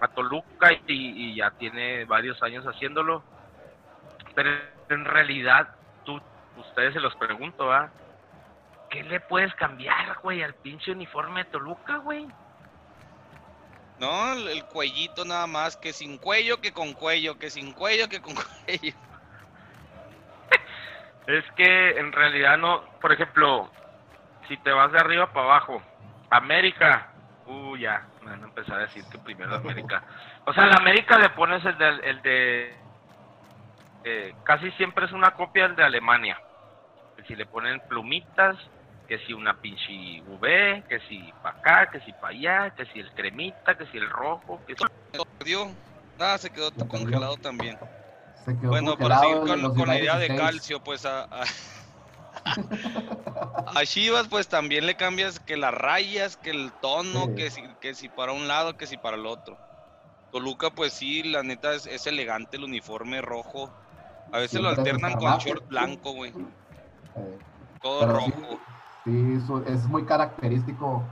a 0.00 0.08
Toluca 0.08 0.70
y, 0.86 1.36
ya 1.36 1.50
tiene 1.52 2.04
varios 2.04 2.42
años 2.42 2.64
haciéndolo. 2.66 3.22
Pero 4.34 4.50
en 4.88 5.04
realidad, 5.04 5.74
tú, 6.04 6.20
ustedes 6.56 6.94
se 6.94 7.00
los 7.00 7.14
pregunto, 7.16 7.72
¿ah? 7.72 7.90
¿Qué 8.90 9.02
le 9.04 9.20
puedes 9.20 9.54
cambiar, 9.54 10.18
güey, 10.22 10.42
al 10.42 10.54
pinche 10.54 10.92
uniforme 10.92 11.44
de 11.44 11.50
Toluca, 11.50 11.96
güey? 11.98 12.26
No, 13.98 14.32
el, 14.32 14.48
el 14.48 14.64
cuellito 14.66 15.24
nada 15.24 15.46
más, 15.46 15.76
que 15.76 15.92
sin 15.92 16.18
cuello 16.18 16.60
que 16.60 16.72
con 16.72 16.92
cuello, 16.92 17.38
que 17.38 17.48
sin 17.48 17.72
cuello 17.72 18.08
que 18.08 18.20
con 18.20 18.34
cuello. 18.66 18.94
Es 21.26 21.44
que 21.56 21.98
en 21.98 22.12
realidad 22.12 22.58
no, 22.58 22.82
por 23.00 23.12
ejemplo, 23.12 23.70
si 24.48 24.56
te 24.58 24.72
vas 24.72 24.90
de 24.92 24.98
arriba 24.98 25.32
para 25.32 25.46
abajo, 25.46 25.82
América, 26.30 27.12
uh, 27.46 27.76
ya, 27.76 28.06
me 28.22 28.30
van 28.30 28.42
a 28.42 28.46
empezar 28.46 28.76
a 28.76 28.82
decir 28.82 29.04
que 29.10 29.18
primero 29.18 29.54
América. 29.54 30.02
O 30.46 30.52
sea, 30.52 30.66
la 30.66 30.76
América 30.76 31.18
le 31.18 31.30
pones 31.30 31.64
el 31.64 31.78
de, 31.78 31.88
el 31.88 32.22
de 32.22 32.76
eh, 34.04 34.34
casi 34.44 34.70
siempre 34.72 35.06
es 35.06 35.12
una 35.12 35.32
copia 35.32 35.68
del 35.68 35.76
de 35.76 35.84
Alemania. 35.84 36.40
Que 37.16 37.22
si 37.24 37.36
le 37.36 37.46
ponen 37.46 37.80
plumitas, 37.88 38.56
que 39.06 39.18
si 39.18 39.32
una 39.32 39.54
pinche 39.60 40.22
V, 40.26 40.84
que 40.88 41.00
si 41.08 41.32
para 41.42 41.58
acá, 41.58 41.90
que 41.90 42.00
si 42.00 42.12
para 42.14 42.28
allá, 42.28 42.70
que 42.70 42.86
si 42.86 43.00
el 43.00 43.12
cremita, 43.12 43.76
que 43.76 43.86
si 43.86 43.98
el 43.98 44.08
rojo, 44.08 44.60
que 44.66 44.74
si... 44.74 44.84
Nada, 46.18 46.38
se 46.38 46.50
quedó 46.50 46.70
congelado 46.88 47.36
también. 47.36 47.78
Se 48.44 48.58
quedó 48.58 48.70
Bueno, 48.70 48.96
para 48.96 49.20
seguir 49.20 49.38
con, 49.38 49.88
la 49.88 49.98
idea 49.98 50.18
de 50.18 50.28
calcio, 50.28 50.80
pues 50.82 51.06
a, 51.06 51.24
a, 51.24 51.44
a 53.80 53.84
Chivas, 53.84 54.26
pues 54.28 54.48
también 54.48 54.86
le 54.86 54.96
cambias 54.96 55.38
que 55.38 55.56
las 55.56 55.72
rayas, 55.72 56.36
que 56.36 56.50
el 56.50 56.72
tono, 56.80 57.26
Sí. 57.26 57.34
que 57.36 57.50
si, 57.50 57.62
que 57.80 57.94
si 57.94 58.08
para 58.08 58.32
un 58.32 58.48
lado, 58.48 58.76
que 58.76 58.86
si 58.86 58.96
para 58.96 59.16
el 59.16 59.26
otro. 59.26 59.56
Toluca, 60.32 60.70
pues 60.70 60.94
sí, 60.94 61.22
la 61.22 61.42
neta 61.42 61.74
es, 61.74 61.86
es 61.86 62.06
elegante 62.06 62.56
el 62.56 62.64
uniforme 62.64 63.20
rojo. 63.20 63.70
A 64.32 64.38
veces 64.38 64.60
lo 64.60 64.70
alternan 64.70 65.12
con 65.18 65.38
short 65.38 65.68
blanco, 65.68 66.12
güey. 66.12 66.30
Eh, 66.30 67.38
Todo 67.82 68.00
sí, 68.00 68.06
rojo. 68.06 68.60
Sí, 69.04 69.38
es 69.66 69.84
muy 69.88 70.04
característico 70.04 71.04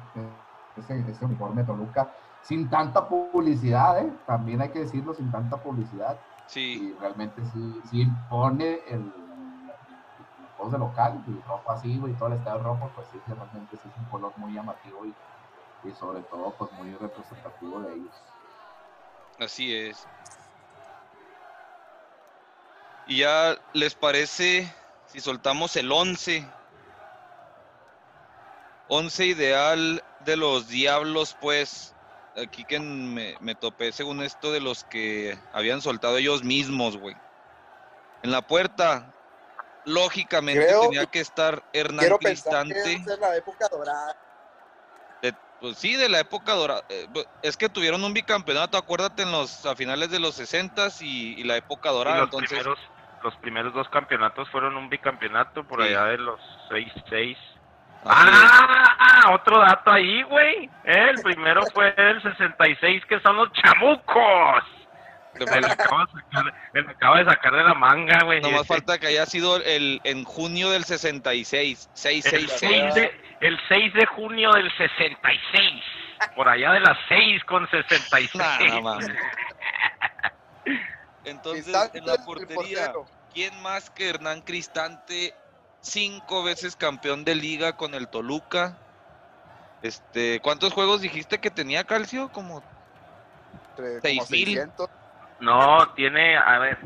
ese, 0.76 1.04
ese 1.10 1.24
uniforme 1.24 1.62
Toluca. 1.64 2.10
Sin 2.42 2.70
tanta 2.70 3.06
publicidad, 3.06 4.02
¿eh? 4.02 4.10
También 4.26 4.62
hay 4.62 4.70
que 4.70 4.80
decirlo, 4.80 5.12
sin 5.12 5.30
tanta 5.30 5.62
publicidad. 5.62 6.18
Sí, 6.50 6.82
Y 6.82 6.94
realmente 6.94 7.44
sí, 7.44 7.82
sí 7.84 8.00
impone 8.02 8.80
el, 8.86 9.12
el 10.38 10.46
juego 10.56 10.70
de 10.72 10.78
local, 10.78 11.22
y 11.26 11.40
rojo 11.42 11.70
así, 11.72 11.98
güey, 11.98 12.16
todo 12.16 12.28
el 12.28 12.34
estado 12.38 12.62
rojo, 12.62 12.92
pues 12.94 13.08
sí, 13.10 13.20
sí, 13.20 13.32
realmente 13.32 13.76
sí 13.78 13.88
es 13.88 13.96
un 13.96 14.06
color 14.08 14.34
muy 14.36 14.54
llamativo 14.54 15.06
y, 15.06 15.16
y 15.82 15.92
sobre 15.94 16.22
todo, 16.24 16.56
pues 16.56 16.70
muy 16.72 16.94
representativo 16.96 17.80
de 17.82 17.94
ellos. 17.96 18.24
así 19.38 19.72
es. 19.74 20.08
Y 23.04 23.18
ya 23.18 23.58
les 23.72 23.94
parece 23.94 24.74
si 25.04 25.20
soltamos 25.20 25.76
el 25.76 25.92
11. 25.92 26.50
11 28.86 29.26
ideal 29.26 30.04
de 30.18 30.36
los 30.36 30.68
diablos, 30.68 31.34
pues. 31.34 31.96
Aquí 32.42 32.64
que 32.64 32.80
me, 32.80 33.36
me 33.40 33.54
topé 33.54 33.92
según 33.92 34.22
esto 34.22 34.52
de 34.52 34.60
los 34.60 34.84
que 34.84 35.38
habían 35.52 35.80
soltado 35.80 36.16
ellos 36.16 36.42
mismos, 36.44 36.96
güey. 36.96 37.16
En 38.22 38.30
la 38.30 38.42
puerta, 38.42 39.12
lógicamente 39.84 40.66
Creo- 40.66 40.82
tenía 40.82 41.06
que 41.06 41.20
estar 41.20 41.62
Hernán 41.72 42.00
Quiero 42.00 42.18
pensar 42.18 42.66
que 42.66 42.72
Cristante. 42.74 43.12
es 43.12 43.18
la 43.18 43.36
época 43.36 43.68
dorada. 43.68 44.16
De- 45.22 45.34
pues 45.60 45.76
sí, 45.78 45.96
de 45.96 46.08
la 46.08 46.20
época 46.20 46.52
dorada. 46.54 46.84
Eh, 46.88 47.06
es 47.42 47.56
que 47.56 47.68
tuvieron 47.68 48.02
un 48.04 48.12
bicampeonato, 48.14 48.76
acuérdate, 48.78 49.22
en 49.22 49.32
los, 49.32 49.64
a 49.66 49.74
finales 49.76 50.10
de 50.10 50.18
los 50.20 50.34
60 50.34 50.88
y, 51.00 51.40
y 51.40 51.44
la 51.44 51.56
época 51.56 51.90
y 51.90 51.92
dorada. 51.94 52.16
los 52.18 52.24
Entonces, 52.26 52.48
primeros 52.50 52.78
los 53.22 53.36
primeros 53.36 53.74
dos 53.74 53.86
campeonatos 53.90 54.48
fueron 54.50 54.78
un 54.78 54.88
bicampeonato 54.88 55.62
por 55.68 55.82
Sí. 55.82 55.88
allá 55.88 56.04
de 56.06 56.16
los 56.18 56.40
6-6. 56.70 57.36
Es. 58.02 58.10
Ah, 58.12 59.32
otro 59.32 59.58
dato 59.58 59.90
ahí, 59.90 60.22
güey. 60.22 60.70
El 60.84 61.20
primero 61.22 61.62
fue 61.74 61.94
el 61.96 62.22
66, 62.22 63.04
que 63.06 63.20
son 63.20 63.36
los 63.36 63.52
chamucos. 63.52 64.64
Me 65.38 65.60
lo 65.60 65.66
acabo 65.68 66.04
de 66.04 66.12
sacar, 66.12 66.54
me 66.72 66.82
lo 66.82 66.90
acabo 66.90 67.16
de, 67.16 67.24
sacar 67.24 67.52
de 67.54 67.64
la 67.64 67.74
manga, 67.74 68.18
güey. 68.24 68.40
Nomás 68.40 68.62
Este, 68.62 68.74
falta 68.74 68.98
que 68.98 69.06
haya 69.06 69.26
sido 69.26 69.56
el 69.56 70.00
en 70.04 70.24
junio 70.24 70.70
del 70.70 70.84
66. 70.84 71.88
el 71.88 71.96
666. 71.96 72.94
6, 72.94 72.94
de, 72.94 73.20
el 73.40 73.58
6 73.68 73.94
de 73.94 74.06
junio 74.06 74.50
del 74.52 74.70
66. 74.76 75.82
Por 76.34 76.48
allá 76.48 76.72
de 76.72 76.80
las 76.80 76.98
6 77.08 77.44
con 77.44 77.68
66. 77.70 78.34
Nah, 78.34 78.58
no 78.58 78.82
mames. 78.82 79.08
Entonces, 81.24 81.90
en 81.94 82.06
la 82.06 82.14
el 82.14 82.24
portería. 82.24 82.92
¿quién 83.32 83.62
más 83.62 83.90
que 83.90 84.08
Hernán 84.08 84.42
Cristante? 84.42 85.34
Cinco 85.80 86.42
veces 86.42 86.76
campeón 86.76 87.24
de 87.24 87.34
liga 87.34 87.76
con 87.76 87.94
el 87.94 88.08
Toluca. 88.08 88.76
Este, 89.82 90.40
¿cuántos 90.40 90.72
juegos 90.74 91.00
dijiste 91.00 91.38
que 91.38 91.50
tenía 91.50 91.84
Calcio? 91.84 92.28
Como 92.32 92.62
Seis 94.02 94.18
como 94.18 94.30
mil. 94.30 94.46
600. 94.46 94.88
No, 95.40 95.88
tiene, 95.94 96.36
a 96.36 96.58
ver, 96.58 96.78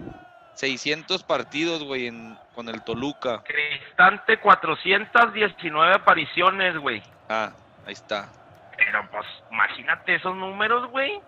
600 0.55 1.25
partidos, 1.25 1.83
güey, 1.83 2.07
en- 2.07 2.39
con 2.55 2.69
el 2.69 2.83
Toluca. 2.83 3.43
Cristante 3.43 4.39
419 4.39 5.95
apariciones, 5.97 6.79
güey. 6.79 7.03
Ah, 7.29 7.51
ahí 7.85 7.95
está. 7.95 8.29
Pero 8.77 9.01
pues, 9.11 9.27
imagínate 9.51 10.15
esos 10.15 10.37
números, 10.37 10.89
güey. 10.91 11.21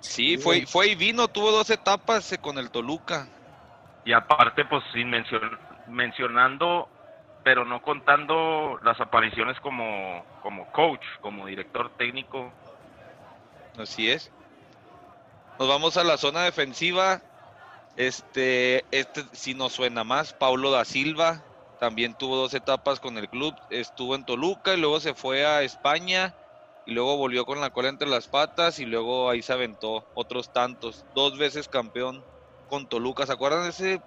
Sí, 0.00 0.36
fue, 0.36 0.66
fue 0.66 0.88
y 0.88 0.94
vino, 0.96 1.28
tuvo 1.28 1.52
dos 1.52 1.70
etapas 1.70 2.32
eh, 2.32 2.38
con 2.38 2.58
el 2.58 2.70
Toluca. 2.72 3.28
Y 4.04 4.12
aparte, 4.12 4.64
pues, 4.64 4.82
sin 4.92 5.10
mencion- 5.10 5.56
mencionando, 5.86 6.88
pero 7.44 7.64
no 7.64 7.80
contando 7.82 8.78
las 8.82 8.98
apariciones 9.00 9.60
como, 9.60 10.24
como 10.42 10.66
coach, 10.72 11.04
como 11.20 11.46
director 11.46 11.92
técnico. 11.98 12.52
Así 13.78 14.10
es. 14.10 14.30
Nos 15.58 15.68
vamos 15.68 15.96
a 15.96 16.04
la 16.04 16.16
zona 16.16 16.42
defensiva. 16.42 17.20
Este, 17.96 18.84
este 18.90 19.22
sí 19.32 19.54
nos 19.54 19.72
suena 19.72 20.02
más. 20.02 20.32
Paulo 20.32 20.70
da 20.70 20.84
Silva 20.84 21.44
también 21.78 22.14
tuvo 22.14 22.36
dos 22.36 22.54
etapas 22.54 22.98
con 22.98 23.18
el 23.18 23.28
club. 23.28 23.54
Estuvo 23.68 24.14
en 24.14 24.24
Toluca 24.24 24.74
y 24.74 24.80
luego 24.80 25.00
se 25.00 25.14
fue 25.14 25.44
a 25.44 25.62
España 25.62 26.34
y 26.86 26.92
luego 26.92 27.18
volvió 27.18 27.44
con 27.44 27.60
la 27.60 27.70
cola 27.70 27.90
entre 27.90 28.08
las 28.08 28.26
patas 28.26 28.78
y 28.78 28.86
luego 28.86 29.28
ahí 29.28 29.42
se 29.42 29.52
aventó 29.52 30.06
otros 30.14 30.50
tantos. 30.50 31.04
Dos 31.12 31.36
veces 31.36 31.68
campeón 31.68 32.24
con 32.66 32.88
Toluca. 32.88 33.26
¿Se 33.26 33.32
acuerdan 33.32 33.64
de 33.64 33.68
ese 33.68 34.02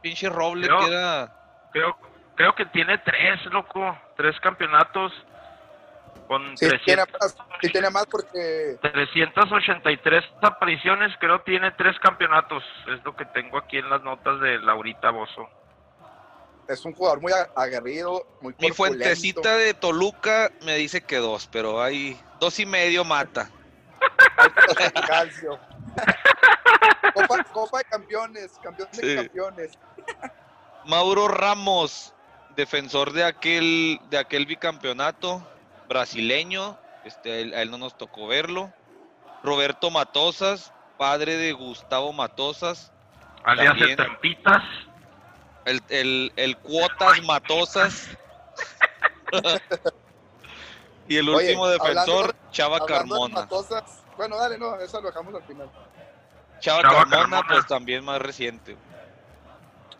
pinche 0.00 0.28
roble 0.28 0.66
Creo- 0.66 0.80
que 0.80 0.86
era? 0.86 1.32
Creo, 1.70 1.96
creo 2.40 2.54
que 2.54 2.64
tiene 2.64 2.96
tres, 2.96 3.44
loco, 3.52 3.98
tres 4.16 4.34
campeonatos. 4.40 5.12
Con 6.26 6.56
Sí, 6.56 6.68
tiene 6.84 7.04
300 7.04 7.20
más, 7.20 7.36
sí 7.60 7.68
tiene 7.70 7.90
más 7.90 8.06
porque 8.06 8.78
383 8.80 10.24
apariciones, 10.40 11.12
creo 11.20 11.42
tiene 11.42 11.70
tres 11.72 11.98
campeonatos. 11.98 12.62
Es 12.86 13.04
lo 13.04 13.14
que 13.14 13.26
tengo 13.26 13.58
aquí 13.58 13.76
en 13.76 13.90
las 13.90 14.00
notas 14.02 14.40
de 14.40 14.58
Laurita 14.60 15.10
Bozo. 15.10 15.48
es 16.68 16.82
un 16.84 16.94
jugador 16.94 17.20
muy 17.20 17.32
a- 17.32 17.50
aguerrido, 17.60 18.24
muy 18.40 18.54
Mi 18.60 18.70
fuentecita 18.70 19.56
de 19.56 19.74
Toluca 19.74 20.50
me 20.64 20.76
dice 20.76 21.02
que 21.02 21.16
dos, 21.16 21.46
pero 21.50 21.82
hay 21.82 22.18
dos 22.38 22.58
y 22.60 22.64
medio 22.64 23.04
mata. 23.04 23.50
Calcio. 25.08 25.58
Copa, 27.12 27.44
Copa 27.52 27.78
de 27.78 27.84
Campeones, 27.84 28.52
campeón 28.62 28.88
de 28.92 28.98
Sí. 29.02 29.16
campeones. 29.16 29.78
Mauro 30.86 31.26
Ramos, 31.28 32.14
defensor 32.56 33.12
de 33.12 33.24
aquel, 33.24 34.00
de 34.10 34.18
aquel 34.18 34.46
bicampeonato 34.46 35.46
brasileño, 35.88 36.78
este, 37.04 37.32
a 37.32 37.36
él, 37.36 37.54
a 37.54 37.62
él 37.62 37.70
no 37.70 37.78
nos 37.78 37.96
tocó 37.96 38.26
verlo. 38.26 38.72
Roberto 39.42 39.90
Matosas, 39.90 40.72
padre 40.98 41.36
de 41.36 41.52
Gustavo 41.52 42.12
Matosas, 42.12 42.92
Alias 43.44 43.74
el 43.80 43.96
Trampitas. 43.96 44.62
el, 45.64 45.80
el, 45.88 46.32
el 46.36 46.56
Cuotas 46.58 47.22
Matosas. 47.22 48.08
y 51.08 51.16
el 51.16 51.28
Oye, 51.28 51.46
último 51.48 51.68
defensor, 51.68 52.34
hablando- 52.34 52.34
Chava 52.52 52.76
Hablando 52.76 52.86
de 52.86 52.98
Carmona. 52.98 53.34
Matosas, 53.42 54.02
bueno, 54.16 54.36
dale, 54.36 54.58
no, 54.58 54.76
eso 54.76 55.00
lo 55.00 55.08
dejamos 55.08 55.34
al 55.34 55.42
final. 55.44 55.70
Chava, 56.60 56.82
Chava 56.82 56.94
Carmona, 57.04 57.16
Carmona. 57.20 57.48
pues 57.48 57.66
también 57.66 58.04
más 58.04 58.20
reciente. 58.20 58.76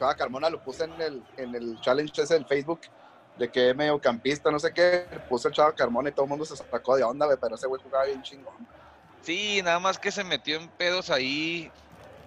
Cada 0.01 0.15
Carmona 0.15 0.49
lo 0.49 0.59
puse 0.65 0.85
en 0.85 0.99
el, 0.99 1.23
en 1.37 1.55
el 1.55 1.79
challenge 1.83 2.23
ese 2.23 2.33
del 2.33 2.47
Facebook 2.47 2.81
de 3.37 3.51
que 3.51 3.75
mediocampista, 3.75 4.51
no 4.51 4.59
sé 4.59 4.73
qué, 4.73 5.07
puse 5.29 5.49
el 5.49 5.55
Chava 5.55 5.75
Carmona 5.75 6.09
y 6.09 6.13
todo 6.13 6.25
el 6.25 6.31
mundo 6.31 6.47
se 6.47 6.57
sacó 6.57 6.97
de 6.97 7.05
onda, 7.05 7.29
pero 7.39 7.55
ese 7.55 7.67
güey 7.67 7.83
jugaba 7.83 8.07
bien 8.07 8.23
chingón. 8.23 8.55
Sí, 9.21 9.61
nada 9.63 9.79
más 9.79 9.99
que 9.99 10.11
se 10.11 10.25
metió 10.25 10.57
en 10.57 10.69
pedos 10.69 11.11
ahí. 11.11 11.71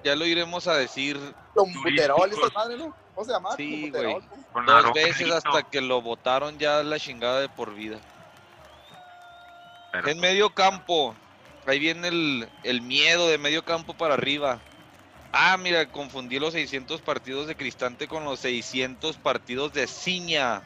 Ya 0.03 0.15
lo 0.15 0.23
iremos 0.27 0.67
a 0.67 0.75
decir 0.75 1.19
buterol, 1.55 2.31
esa 2.31 2.49
madre, 2.53 2.77
¿no? 2.77 2.95
¿Cómo 3.15 3.25
se 3.25 3.31
llama? 3.31 3.55
Sí, 3.55 3.89
güey. 3.89 4.19
dos 4.67 4.93
veces 4.93 5.31
hasta 5.31 5.63
que 5.63 5.81
lo 5.81 5.99
botaron 5.99 6.59
ya 6.59 6.83
la 6.83 6.99
chingada 6.99 7.39
de 7.39 7.49
por 7.49 7.73
vida. 7.73 7.97
Pero, 9.93 10.09
En 10.09 10.19
medio 10.19 10.53
campo, 10.53 11.15
ahí 11.65 11.79
viene 11.79 12.09
el, 12.09 12.49
el 12.61 12.81
miedo 12.81 13.27
de 13.29 13.39
medio 13.39 13.65
campo 13.65 13.95
para 13.95 14.13
arriba. 14.13 14.59
Ah, 15.35 15.57
mira, 15.57 15.87
confundí 15.87 16.37
los 16.37 16.53
600 16.53 17.01
partidos 17.01 17.47
de 17.47 17.55
Cristante 17.55 18.07
con 18.07 18.23
los 18.23 18.39
600 18.41 19.17
partidos 19.17 19.73
de 19.73 19.87
Ciña. 19.87 20.61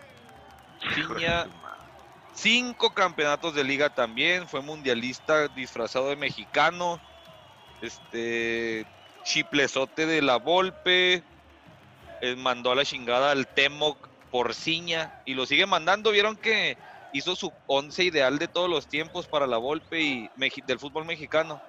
Ciña, 0.93 1.47
cinco 2.33 2.93
campeonatos 2.93 3.55
de 3.55 3.63
liga 3.63 3.89
también, 3.89 4.45
fue 4.45 4.61
mundialista 4.61 5.47
disfrazado 5.47 6.09
de 6.09 6.17
mexicano. 6.17 6.99
Este, 7.81 8.85
chiplezote 9.23 10.05
de 10.05 10.21
la 10.21 10.35
Volpe, 10.35 11.23
eh, 12.19 12.35
mandó 12.35 12.71
a 12.71 12.75
la 12.75 12.83
chingada 12.83 13.31
al 13.31 13.47
Temoc 13.47 14.09
por 14.31 14.53
Ciña 14.53 15.21
y 15.25 15.33
lo 15.33 15.45
sigue 15.45 15.65
mandando. 15.65 16.11
Vieron 16.11 16.35
que 16.35 16.77
hizo 17.13 17.37
su 17.37 17.53
once 17.67 18.03
ideal 18.03 18.37
de 18.37 18.49
todos 18.49 18.69
los 18.69 18.89
tiempos 18.89 19.27
para 19.27 19.47
la 19.47 19.57
Volpe 19.57 20.01
y 20.01 20.29
del 20.65 20.77
fútbol 20.77 21.05
mexicano 21.05 21.61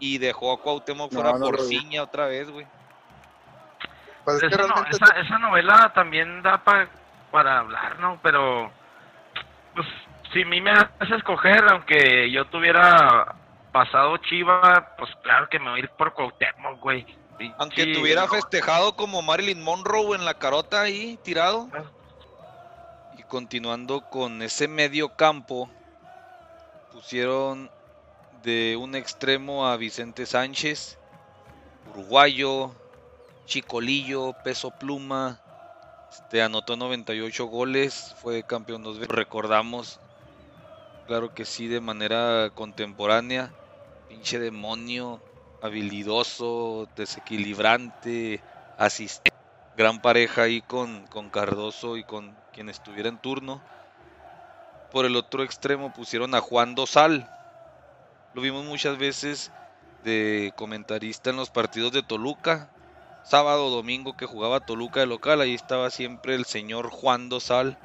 y 0.00 0.18
dejó 0.18 0.52
a 0.52 0.60
Cuauhtémoc 0.60 1.12
No, 1.12 1.20
fuera 1.20 1.38
no. 1.38 1.56
Ciña 1.58 2.02
otra 2.02 2.26
vez, 2.26 2.50
güey. 2.50 2.66
Pues 4.24 4.42
es 4.42 4.48
que 4.48 4.54
Esa, 4.54 4.66
no- 4.66 4.86
esa- 4.90 5.20
esa 5.20 5.38
novela 5.38 5.92
también 5.94 6.42
da 6.42 6.58
pa- 6.64 6.88
para 7.30 7.60
hablar, 7.60 7.98
¿no? 8.00 8.18
Pero, 8.22 8.70
pues, 9.74 9.86
si 10.32 10.42
a 10.42 10.46
mí 10.46 10.60
me 10.60 10.72
hace 10.72 11.14
escoger, 11.16 11.64
aunque 11.70 12.30
yo 12.30 12.44
tuviera 12.46 13.34
pasado 13.72 14.16
Chiva, 14.18 14.94
pues 14.98 15.10
claro 15.22 15.48
que 15.48 15.58
me 15.58 15.70
voy 15.70 15.80
a 15.80 15.82
ir 15.84 15.90
por 15.90 16.12
Cuauhtémoc, 16.12 16.80
güey. 16.80 17.06
Aunque 17.58 17.86
tuviera 17.94 18.22
no, 18.22 18.28
festejado 18.28 18.96
como 18.96 19.22
Marilyn 19.22 19.62
Monroe 19.62 20.14
en 20.16 20.24
la 20.26 20.34
carota 20.34 20.82
ahí 20.82 21.18
tirado. 21.22 21.68
Ah. 21.72 21.84
Y 23.16 23.22
continuando 23.22 24.02
con 24.02 24.42
ese 24.42 24.68
medio 24.68 25.16
campo, 25.16 25.70
pusieron 26.92 27.70
de 28.42 28.76
un 28.80 28.94
extremo 28.94 29.66
a 29.66 29.76
Vicente 29.76 30.26
Sánchez, 30.26 30.98
uruguayo, 31.92 32.72
chicolillo, 33.46 34.34
peso 34.44 34.70
pluma, 34.70 35.40
este, 36.10 36.42
anotó 36.42 36.76
98 36.76 37.46
goles, 37.46 38.14
fue 38.20 38.42
campeón 38.42 38.82
dos 38.82 38.98
veces. 38.98 39.14
Recordamos, 39.14 40.00
claro 41.06 41.34
que 41.34 41.44
sí, 41.44 41.68
de 41.68 41.80
manera 41.80 42.50
contemporánea, 42.54 43.52
pinche 44.08 44.38
demonio, 44.38 45.20
habilidoso, 45.62 46.88
desequilibrante, 46.96 48.40
asistente. 48.78 49.30
Gran 49.76 50.02
pareja 50.02 50.42
ahí 50.42 50.62
con, 50.62 51.06
con 51.06 51.30
Cardoso 51.30 51.96
y 51.96 52.04
con 52.04 52.34
quien 52.52 52.68
estuviera 52.68 53.08
en 53.08 53.18
turno. 53.18 53.60
Por 54.90 55.06
el 55.06 55.16
otro 55.16 55.42
extremo 55.44 55.92
pusieron 55.92 56.34
a 56.34 56.40
Juan 56.40 56.74
Dosal. 56.74 57.28
Lo 58.32 58.42
vimos 58.42 58.64
muchas 58.64 58.96
veces 58.96 59.50
de 60.04 60.52
comentarista 60.56 61.30
en 61.30 61.36
los 61.36 61.50
partidos 61.50 61.90
de 61.92 62.02
Toluca. 62.02 62.70
Sábado 63.24 63.70
domingo 63.70 64.16
que 64.16 64.26
jugaba 64.26 64.60
Toluca 64.60 65.00
de 65.00 65.06
local, 65.06 65.40
ahí 65.40 65.54
estaba 65.54 65.90
siempre 65.90 66.36
el 66.36 66.44
señor 66.44 66.90
Juan 66.90 67.28
Dosal. 67.28 67.76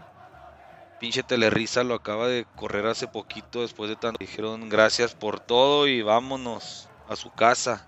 Pinche 1.00 1.24
Telerisa 1.24 1.84
lo 1.84 1.96
acaba 1.96 2.28
de 2.28 2.46
correr 2.56 2.86
hace 2.86 3.08
poquito 3.08 3.62
después 3.62 3.90
de 3.90 3.96
tanto. 3.96 4.20
Dijeron 4.20 4.70
gracias 4.70 5.16
por 5.16 5.40
todo 5.40 5.88
y 5.88 6.04
vámonos 6.04 6.90
a 7.10 7.16
su 7.16 7.32
casa. 7.32 7.88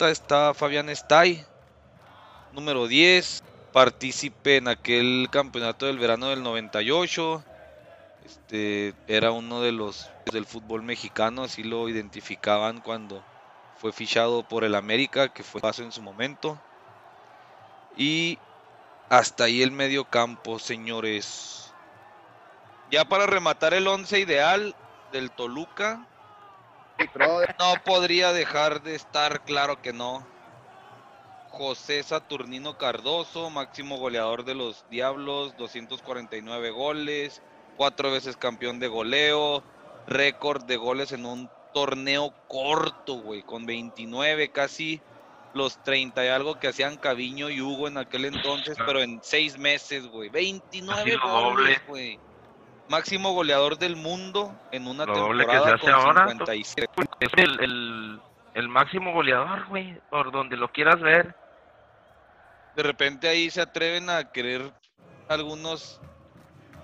Está 0.00 0.54
Fabián 0.54 0.88
Stay, 0.88 1.44
número 2.52 2.86
10, 2.88 3.44
partícipe 3.72 4.56
en 4.56 4.68
aquel 4.68 5.28
campeonato 5.30 5.86
del 5.86 5.98
verano 5.98 6.28
del 6.28 6.42
98. 6.42 7.44
Este 8.28 8.94
era 9.06 9.32
uno 9.32 9.62
de 9.62 9.72
los 9.72 10.10
del 10.30 10.44
fútbol 10.44 10.82
mexicano, 10.82 11.44
así 11.44 11.62
lo 11.62 11.88
identificaban 11.88 12.82
cuando 12.82 13.24
fue 13.78 13.90
fichado 13.90 14.42
por 14.42 14.64
el 14.64 14.74
América, 14.74 15.32
que 15.32 15.42
fue 15.42 15.62
paso 15.62 15.82
en 15.82 15.92
su 15.92 16.02
momento. 16.02 16.60
Y 17.96 18.38
hasta 19.08 19.44
ahí 19.44 19.62
el 19.62 19.70
medio 19.70 20.04
campo, 20.04 20.58
señores. 20.58 21.72
Ya 22.90 23.06
para 23.06 23.24
rematar 23.24 23.72
el 23.72 23.88
once 23.88 24.20
ideal 24.20 24.74
del 25.10 25.30
Toluca, 25.30 26.06
no 27.58 27.74
podría 27.82 28.34
dejar 28.34 28.82
de 28.82 28.94
estar 28.94 29.42
claro 29.44 29.80
que 29.80 29.94
no. 29.94 30.26
José 31.48 32.02
Saturnino 32.02 32.76
Cardoso, 32.76 33.48
máximo 33.48 33.96
goleador 33.96 34.44
de 34.44 34.54
los 34.54 34.84
Diablos, 34.90 35.56
249 35.56 36.70
goles, 36.70 37.40
cuatro 37.78 38.10
veces 38.10 38.36
campeón 38.36 38.80
de 38.80 38.88
goleo, 38.88 39.62
récord 40.08 40.64
de 40.64 40.76
goles 40.76 41.12
en 41.12 41.24
un 41.24 41.48
torneo 41.72 42.34
corto, 42.48 43.14
güey, 43.14 43.42
con 43.42 43.64
29, 43.64 44.50
casi 44.50 45.00
los 45.54 45.82
30 45.84 46.24
y 46.24 46.28
algo 46.28 46.58
que 46.58 46.68
hacían 46.68 46.96
Caviño 46.96 47.48
y 47.48 47.60
Hugo 47.60 47.88
en 47.88 47.98
aquel 47.98 48.26
entonces, 48.26 48.76
pero 48.84 49.00
en 49.00 49.20
seis 49.22 49.58
meses, 49.58 50.06
güey. 50.08 50.28
29 50.28 51.16
goles, 51.22 51.80
güey. 51.86 52.18
Máximo 52.88 53.32
goleador 53.32 53.78
del 53.78 53.96
mundo 53.96 54.54
en 54.72 54.88
una 54.88 55.06
temporada 55.06 55.46
que 55.46 55.58
se 55.58 55.74
hace 55.74 55.84
con 55.84 55.94
ahora, 55.94 56.28
57. 56.28 56.90
Es 57.20 57.30
el, 57.36 57.60
el, 57.60 58.20
el 58.54 58.68
máximo 58.68 59.12
goleador, 59.12 59.66
güey, 59.68 60.00
por 60.10 60.32
donde 60.32 60.56
lo 60.56 60.72
quieras 60.72 61.00
ver. 61.00 61.34
De 62.76 62.82
repente 62.82 63.28
ahí 63.28 63.50
se 63.50 63.60
atreven 63.60 64.10
a 64.10 64.32
querer 64.32 64.72
algunos 65.28 66.00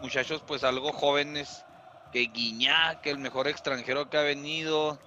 muchachos 0.04 0.42
pues 0.46 0.62
algo 0.64 0.92
jóvenes 0.92 1.64
que 2.12 2.26
Guiñac, 2.26 3.06
el 3.06 3.18
mejor 3.18 3.48
extranjero 3.48 4.10
que 4.10 4.18
ha 4.18 4.22
venido. 4.22 4.98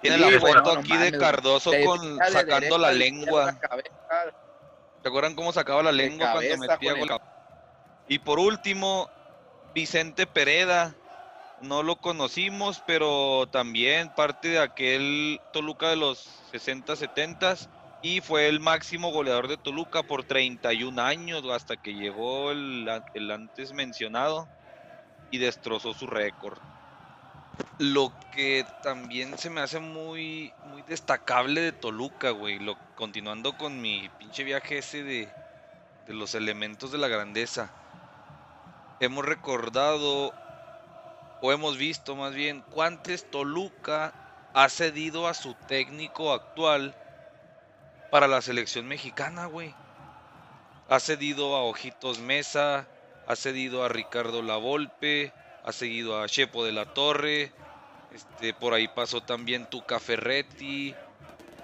Tiene 0.00 0.18
la 0.18 0.40
foto 0.40 0.78
aquí 0.78 0.96
de 0.96 1.18
Cardoso 1.18 1.72
con, 1.84 2.18
sacando 2.30 2.78
la 2.78 2.92
lengua. 2.92 3.58
¿Se 5.02 5.08
acuerdan 5.08 5.34
cómo 5.34 5.52
sacaba 5.52 5.82
la 5.82 5.90
lengua 5.90 6.32
cuando 6.32 6.56
metía 6.58 6.92
gol? 6.94 7.20
Y 8.08 8.20
por 8.20 8.38
último, 8.38 9.10
Vicente 9.74 10.26
Pereda. 10.26 10.94
No 11.60 11.84
lo 11.84 11.96
conocimos, 11.96 12.82
pero 12.86 13.46
también 13.52 14.12
parte 14.16 14.48
de 14.48 14.58
aquel 14.58 15.40
Toluca 15.52 15.90
de 15.90 15.96
los 15.96 16.18
60, 16.50 16.96
70 16.96 17.56
y 18.02 18.20
fue 18.20 18.48
el 18.48 18.58
máximo 18.58 19.12
goleador 19.12 19.46
de 19.46 19.56
Toluca 19.56 20.02
por 20.02 20.24
31 20.24 21.00
años 21.00 21.44
hasta 21.48 21.76
que 21.76 21.94
llegó 21.94 22.50
el, 22.50 22.88
el 23.14 23.30
antes 23.30 23.72
mencionado 23.72 24.48
y 25.30 25.38
destrozó 25.38 25.94
su 25.94 26.08
récord. 26.08 26.58
Lo 27.78 28.12
que 28.32 28.66
también 28.82 29.38
se 29.38 29.50
me 29.50 29.60
hace 29.60 29.78
muy, 29.78 30.52
muy 30.66 30.82
destacable 30.82 31.60
de 31.60 31.72
Toluca, 31.72 32.30
güey, 32.30 32.58
lo, 32.58 32.76
continuando 32.96 33.56
con 33.56 33.80
mi 33.80 34.10
pinche 34.18 34.42
viaje 34.42 34.78
ese 34.78 35.04
de, 35.04 35.28
de 36.06 36.14
los 36.14 36.34
elementos 36.34 36.90
de 36.90 36.98
la 36.98 37.08
grandeza. 37.08 37.70
Hemos 38.98 39.24
recordado, 39.24 40.34
o 41.40 41.52
hemos 41.52 41.76
visto 41.76 42.16
más 42.16 42.34
bien, 42.34 42.64
cuántos 42.70 43.30
Toluca 43.30 44.12
ha 44.54 44.68
cedido 44.68 45.28
a 45.28 45.34
su 45.34 45.54
técnico 45.54 46.32
actual 46.32 46.96
para 48.12 48.28
la 48.28 48.42
selección 48.42 48.86
mexicana, 48.86 49.46
güey. 49.46 49.74
Ha 50.90 51.00
cedido 51.00 51.56
a 51.56 51.64
Ojitos 51.64 52.18
Mesa, 52.18 52.86
ha 53.26 53.36
cedido 53.36 53.84
a 53.84 53.88
Ricardo 53.88 54.42
Lavolpe, 54.42 55.32
ha 55.64 55.72
seguido 55.72 56.20
a 56.20 56.28
Chepo 56.28 56.62
de 56.62 56.72
la 56.72 56.84
Torre, 56.84 57.52
este, 58.12 58.52
por 58.52 58.74
ahí 58.74 58.86
pasó 58.86 59.22
también 59.22 59.64
Tuca 59.64 59.98
Ferretti, 59.98 60.94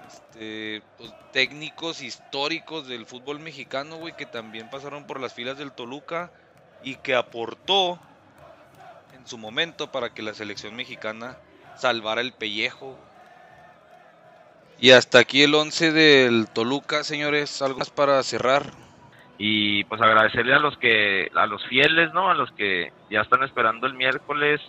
este, 0.07 0.81
pues, 0.97 1.13
técnicos 1.31 2.01
históricos 2.01 2.87
del 2.87 3.05
fútbol 3.05 3.39
mexicano, 3.39 3.97
güey, 3.97 4.15
que 4.17 4.25
también 4.25 4.71
pasaron 4.71 5.05
por 5.05 5.19
las 5.19 5.35
filas 5.35 5.55
del 5.59 5.71
Toluca 5.71 6.31
y 6.81 6.95
que 6.95 7.13
aportó 7.13 7.99
en 9.13 9.27
su 9.27 9.37
momento 9.37 9.91
para 9.91 10.15
que 10.15 10.23
la 10.23 10.33
selección 10.33 10.75
mexicana 10.75 11.37
salvara 11.77 12.21
el 12.21 12.33
pellejo. 12.33 12.97
Y 14.81 14.91
hasta 14.91 15.19
aquí 15.19 15.43
el 15.43 15.53
11 15.55 15.91
del 15.91 16.47
Toluca, 16.53 17.03
señores, 17.03 17.61
algo 17.61 17.79
más 17.79 17.89
para 17.89 18.21
cerrar 18.23 18.71
y 19.41 19.85
pues 19.85 20.01
agradecerle 20.01 20.53
a 20.53 20.59
los 20.59 20.77
que 20.77 21.31
a 21.33 21.45
los 21.45 21.65
fieles 21.67 22.13
no 22.13 22.29
a 22.29 22.33
los 22.33 22.51
que 22.51 22.91
ya 23.09 23.21
están 23.21 23.41
esperando 23.41 23.87
el 23.87 23.93
miércoles. 23.93 24.61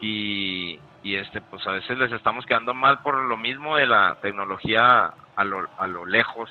Y, 0.00 0.80
y 1.02 1.14
este 1.14 1.40
pues 1.40 1.64
a 1.66 1.72
veces 1.72 1.96
les 1.96 2.10
estamos 2.12 2.44
quedando 2.44 2.74
mal 2.74 3.02
por 3.02 3.14
lo 3.14 3.36
mismo 3.36 3.76
de 3.76 3.86
la 3.86 4.18
tecnología 4.20 5.14
a 5.36 5.44
lo, 5.44 5.68
a 5.78 5.86
lo 5.86 6.04
lejos. 6.06 6.50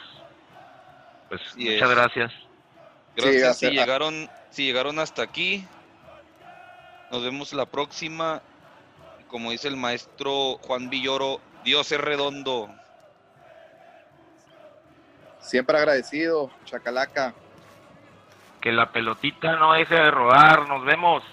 Pues 1.28 1.42
muchas 1.58 1.90
gracias. 1.90 2.32
Gracias. 3.16 3.60
Si 3.60 3.70
llegaron 3.70 4.30
si 4.50 4.64
llegaron 4.64 4.98
hasta 5.00 5.22
aquí 5.22 5.66
nos 7.12 7.24
vemos 7.24 7.52
la 7.54 7.66
próxima. 7.66 8.42
Como 9.28 9.52
dice 9.52 9.68
el 9.68 9.76
maestro 9.76 10.58
Juan 10.62 10.90
Villoro 10.90 11.42
Dios 11.66 11.92
es 11.92 12.00
redondo 12.00 12.70
siempre 15.40 15.78
agradecido 15.78 16.50
chacalaca 16.66 17.34
que 18.60 18.72
la 18.72 18.92
pelotita 18.92 19.56
no 19.56 19.74
deje 19.74 19.96
de 19.96 20.12
rodar. 20.12 20.68
Nos 20.68 20.84
vemos. 20.86 21.24